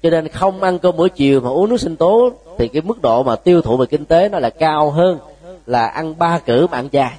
[0.03, 3.02] cho nên không ăn cơm buổi chiều mà uống nước sinh tố thì cái mức
[3.02, 5.19] độ mà tiêu thụ về kinh tế nó là cao hơn
[5.65, 7.11] là ăn ba cử mà ăn chay.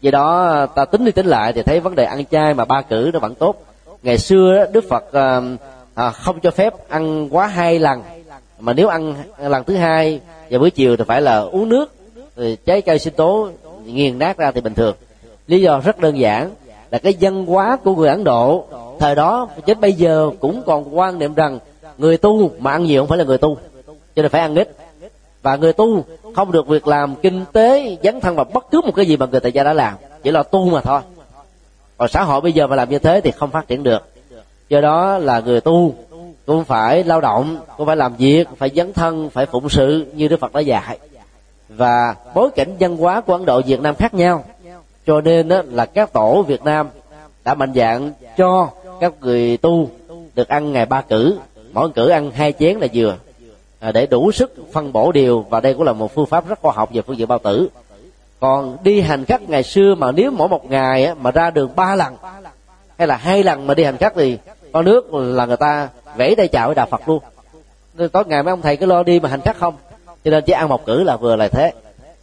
[0.00, 2.82] Vì đó ta tính đi tính lại thì thấy vấn đề ăn chay mà ba
[2.82, 3.56] cử nó vẫn tốt.
[4.02, 5.40] Ngày xưa đức phật à,
[5.94, 8.02] à, không cho phép ăn quá hai lần.
[8.58, 11.94] Mà nếu ăn lần thứ hai và buổi chiều thì phải là uống nước
[12.36, 13.48] rồi trái cây sinh tố
[13.84, 14.96] nghiền nát ra thì bình thường.
[15.46, 16.50] Lý do rất đơn giản
[16.90, 18.64] là cái văn hóa của người ấn độ
[19.00, 21.58] thời đó đến bây giờ cũng còn quan niệm rằng
[21.98, 23.58] người tu mà ăn nhiều không phải là người tu.
[24.16, 24.76] Cho nên phải ăn ít.
[25.42, 26.04] Và người tu
[26.34, 29.26] không được việc làm kinh tế, dấn thân vào bất cứ một cái gì mà
[29.26, 29.94] người tại gia đã làm.
[30.22, 31.00] Chỉ là tu mà thôi.
[31.96, 34.08] Còn xã hội bây giờ mà làm như thế thì không phát triển được.
[34.68, 35.94] Do đó là người tu
[36.46, 40.28] cũng phải lao động, cũng phải làm việc, phải dấn thân, phải phụng sự như
[40.28, 40.98] đức phật đã dạy.
[41.68, 44.44] Và bối cảnh văn hóa của ấn độ, việt nam khác nhau.
[45.06, 46.88] Cho nên đó là các tổ việt nam
[47.44, 48.68] đã mạnh dạng cho
[49.00, 49.88] các người tu
[50.34, 51.38] được ăn ngày ba cử
[51.74, 53.16] mỗi cử ăn hai chén là vừa.
[53.80, 56.58] À, để đủ sức phân bổ điều và đây cũng là một phương pháp rất
[56.62, 57.68] khoa học về phương diện bao tử.
[58.40, 61.70] Còn đi hành khách ngày xưa mà nếu mỗi một ngày á, mà ra đường
[61.76, 62.16] ba lần
[62.98, 64.38] hay là hai lần mà đi hành khách thì
[64.72, 67.22] con nước là người ta vẫy tay chào với đạo phật luôn.
[67.94, 69.74] Nên tối ngày mấy ông thầy cứ lo đi mà hành khách không
[70.24, 71.72] cho nên chỉ ăn một cử là vừa là thế.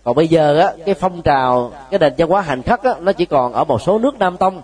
[0.03, 3.11] Còn bây giờ á cái phong trào cái nền văn hóa hành khách á nó
[3.11, 4.61] chỉ còn ở một số nước nam tông.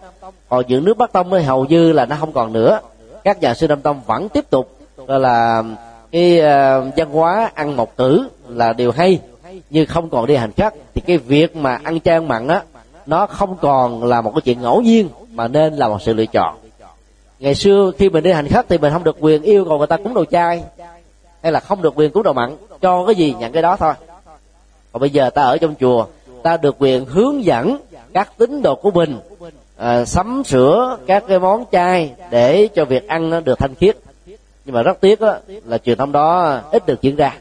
[0.50, 2.80] Còn những nước bắc tông mới hầu như là nó không còn nữa.
[3.24, 4.77] Các nhà sư nam tông vẫn tiếp tục
[5.08, 5.64] là
[6.12, 9.20] cái uh, văn hóa ăn một tử là điều hay
[9.70, 10.74] như không còn đi hành khắc.
[10.94, 12.64] Thì cái việc mà ăn chay ăn mặn á
[13.06, 16.26] nó không còn là một cái chuyện ngẫu nhiên mà nên là một sự lựa
[16.26, 16.58] chọn.
[17.40, 19.88] Ngày xưa khi mình đi hành khắc thì mình không được quyền yêu cầu người
[19.88, 20.64] ta cúng đồ chay
[21.44, 23.94] hay là không được quyền cúng đồ mặn cho cái gì nhận cái đó thôi.
[24.92, 26.06] Còn bây giờ ta ở trong chùa
[26.44, 27.78] ta được quyền hướng dẫn
[28.14, 29.20] các tín đồ của mình
[29.78, 33.98] à, sắm sửa các cái món chay để cho việc ăn nó được thanh khiết
[34.68, 35.36] nhưng mà rất tiếc đó,
[35.66, 37.36] là truyền thông đó ít được diễn ra.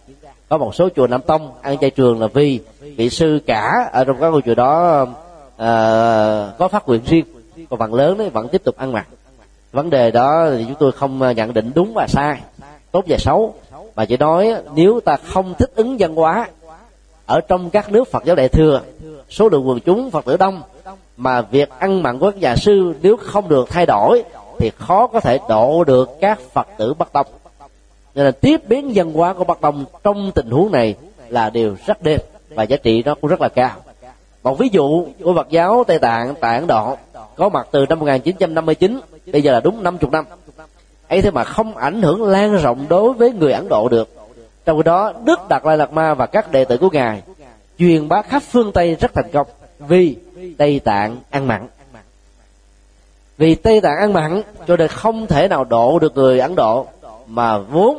[0.48, 2.60] Có một số chùa nam tông ăn chay trường là vì
[2.96, 7.24] vị sư cả ở trong các ngôi chùa đó uh, có phát nguyện riêng.
[7.70, 9.06] Còn phần lớn đấy vẫn tiếp tục ăn mặc.
[9.72, 12.40] Vấn đề đó thì chúng tôi không nhận định đúng và sai.
[12.92, 13.54] Tốt và xấu.
[13.96, 16.48] Mà chỉ nói nếu ta không thích ứng văn hóa
[17.26, 18.80] ở trong các nước Phật giáo đại thừa
[19.30, 20.62] số lượng quần chúng Phật tử đông
[21.16, 24.24] mà việc ăn mặn của các nhà sư nếu không được thay đổi
[24.58, 27.26] thì khó có thể độ được các Phật tử Bắc Tông.
[28.14, 30.94] Nên là tiếp biến văn hóa của Bắc Tông trong tình huống này
[31.28, 33.70] là điều rất đẹp và giá trị nó cũng rất là cao.
[34.42, 36.96] Một ví dụ của Phật giáo Tây Tạng tại Ấn Độ,
[37.36, 39.00] có mặt từ năm 1959
[39.32, 40.24] bây giờ là đúng 50 năm.
[41.08, 44.08] Ấy thế mà không ảnh hưởng lan rộng đối với người ấn độ được.
[44.64, 47.22] Trong khi đó, đức đạt lai lạt ma và các đệ tử của ngài
[47.78, 49.46] truyền bá khắp phương tây rất thành công
[49.78, 50.16] vì
[50.58, 51.66] tây tạng ăn mặn
[53.38, 56.86] vì tây tạng ăn mặn, cho nên không thể nào độ được người ấn độ.
[57.26, 57.98] Mà vốn,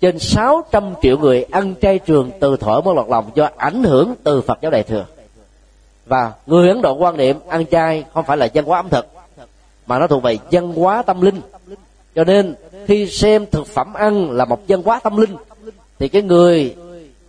[0.00, 4.14] trên 600 triệu người ăn chay trường từ thổi mới lọt lòng do ảnh hưởng
[4.24, 5.04] từ Phật giáo Đại thừa.
[6.06, 9.06] Và người Ấn Độ quan niệm ăn chay không phải là văn hóa ẩm thực,
[9.86, 11.40] mà nó thuộc về văn hóa tâm linh.
[12.14, 12.54] Cho nên,
[12.86, 15.36] khi xem thực phẩm ăn là một văn hóa tâm linh,
[15.98, 16.76] thì cái người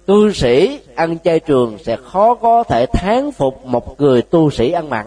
[0.06, 4.72] tu sĩ ăn chay trường sẽ khó có thể thán phục một người tu sĩ
[4.72, 5.06] ăn mặn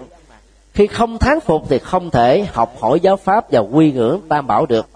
[0.74, 4.46] khi không thán phục thì không thể học hỏi giáo pháp và quy ngưỡng tam
[4.46, 4.86] bảo được.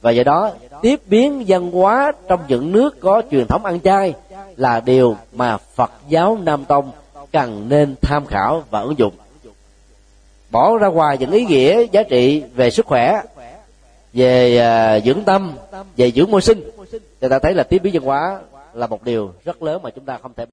[0.00, 0.50] Và do đó
[0.82, 4.14] tiếp biến văn hóa trong những nước có truyền thống ăn chay
[4.56, 6.90] là điều mà phật giáo nam tông
[7.32, 9.14] cần nên tham khảo và ứng dụng.
[10.50, 13.22] Bỏ ra ngoài những ý nghĩa giá trị về sức khỏe
[14.12, 14.60] về
[14.98, 15.52] uh, dưỡng tâm
[15.96, 16.70] về dưỡng môi sinh
[17.20, 18.40] thì ta thấy là tiếp biến văn hóa
[18.74, 20.42] là một điều rất lớn mà chúng ta không thể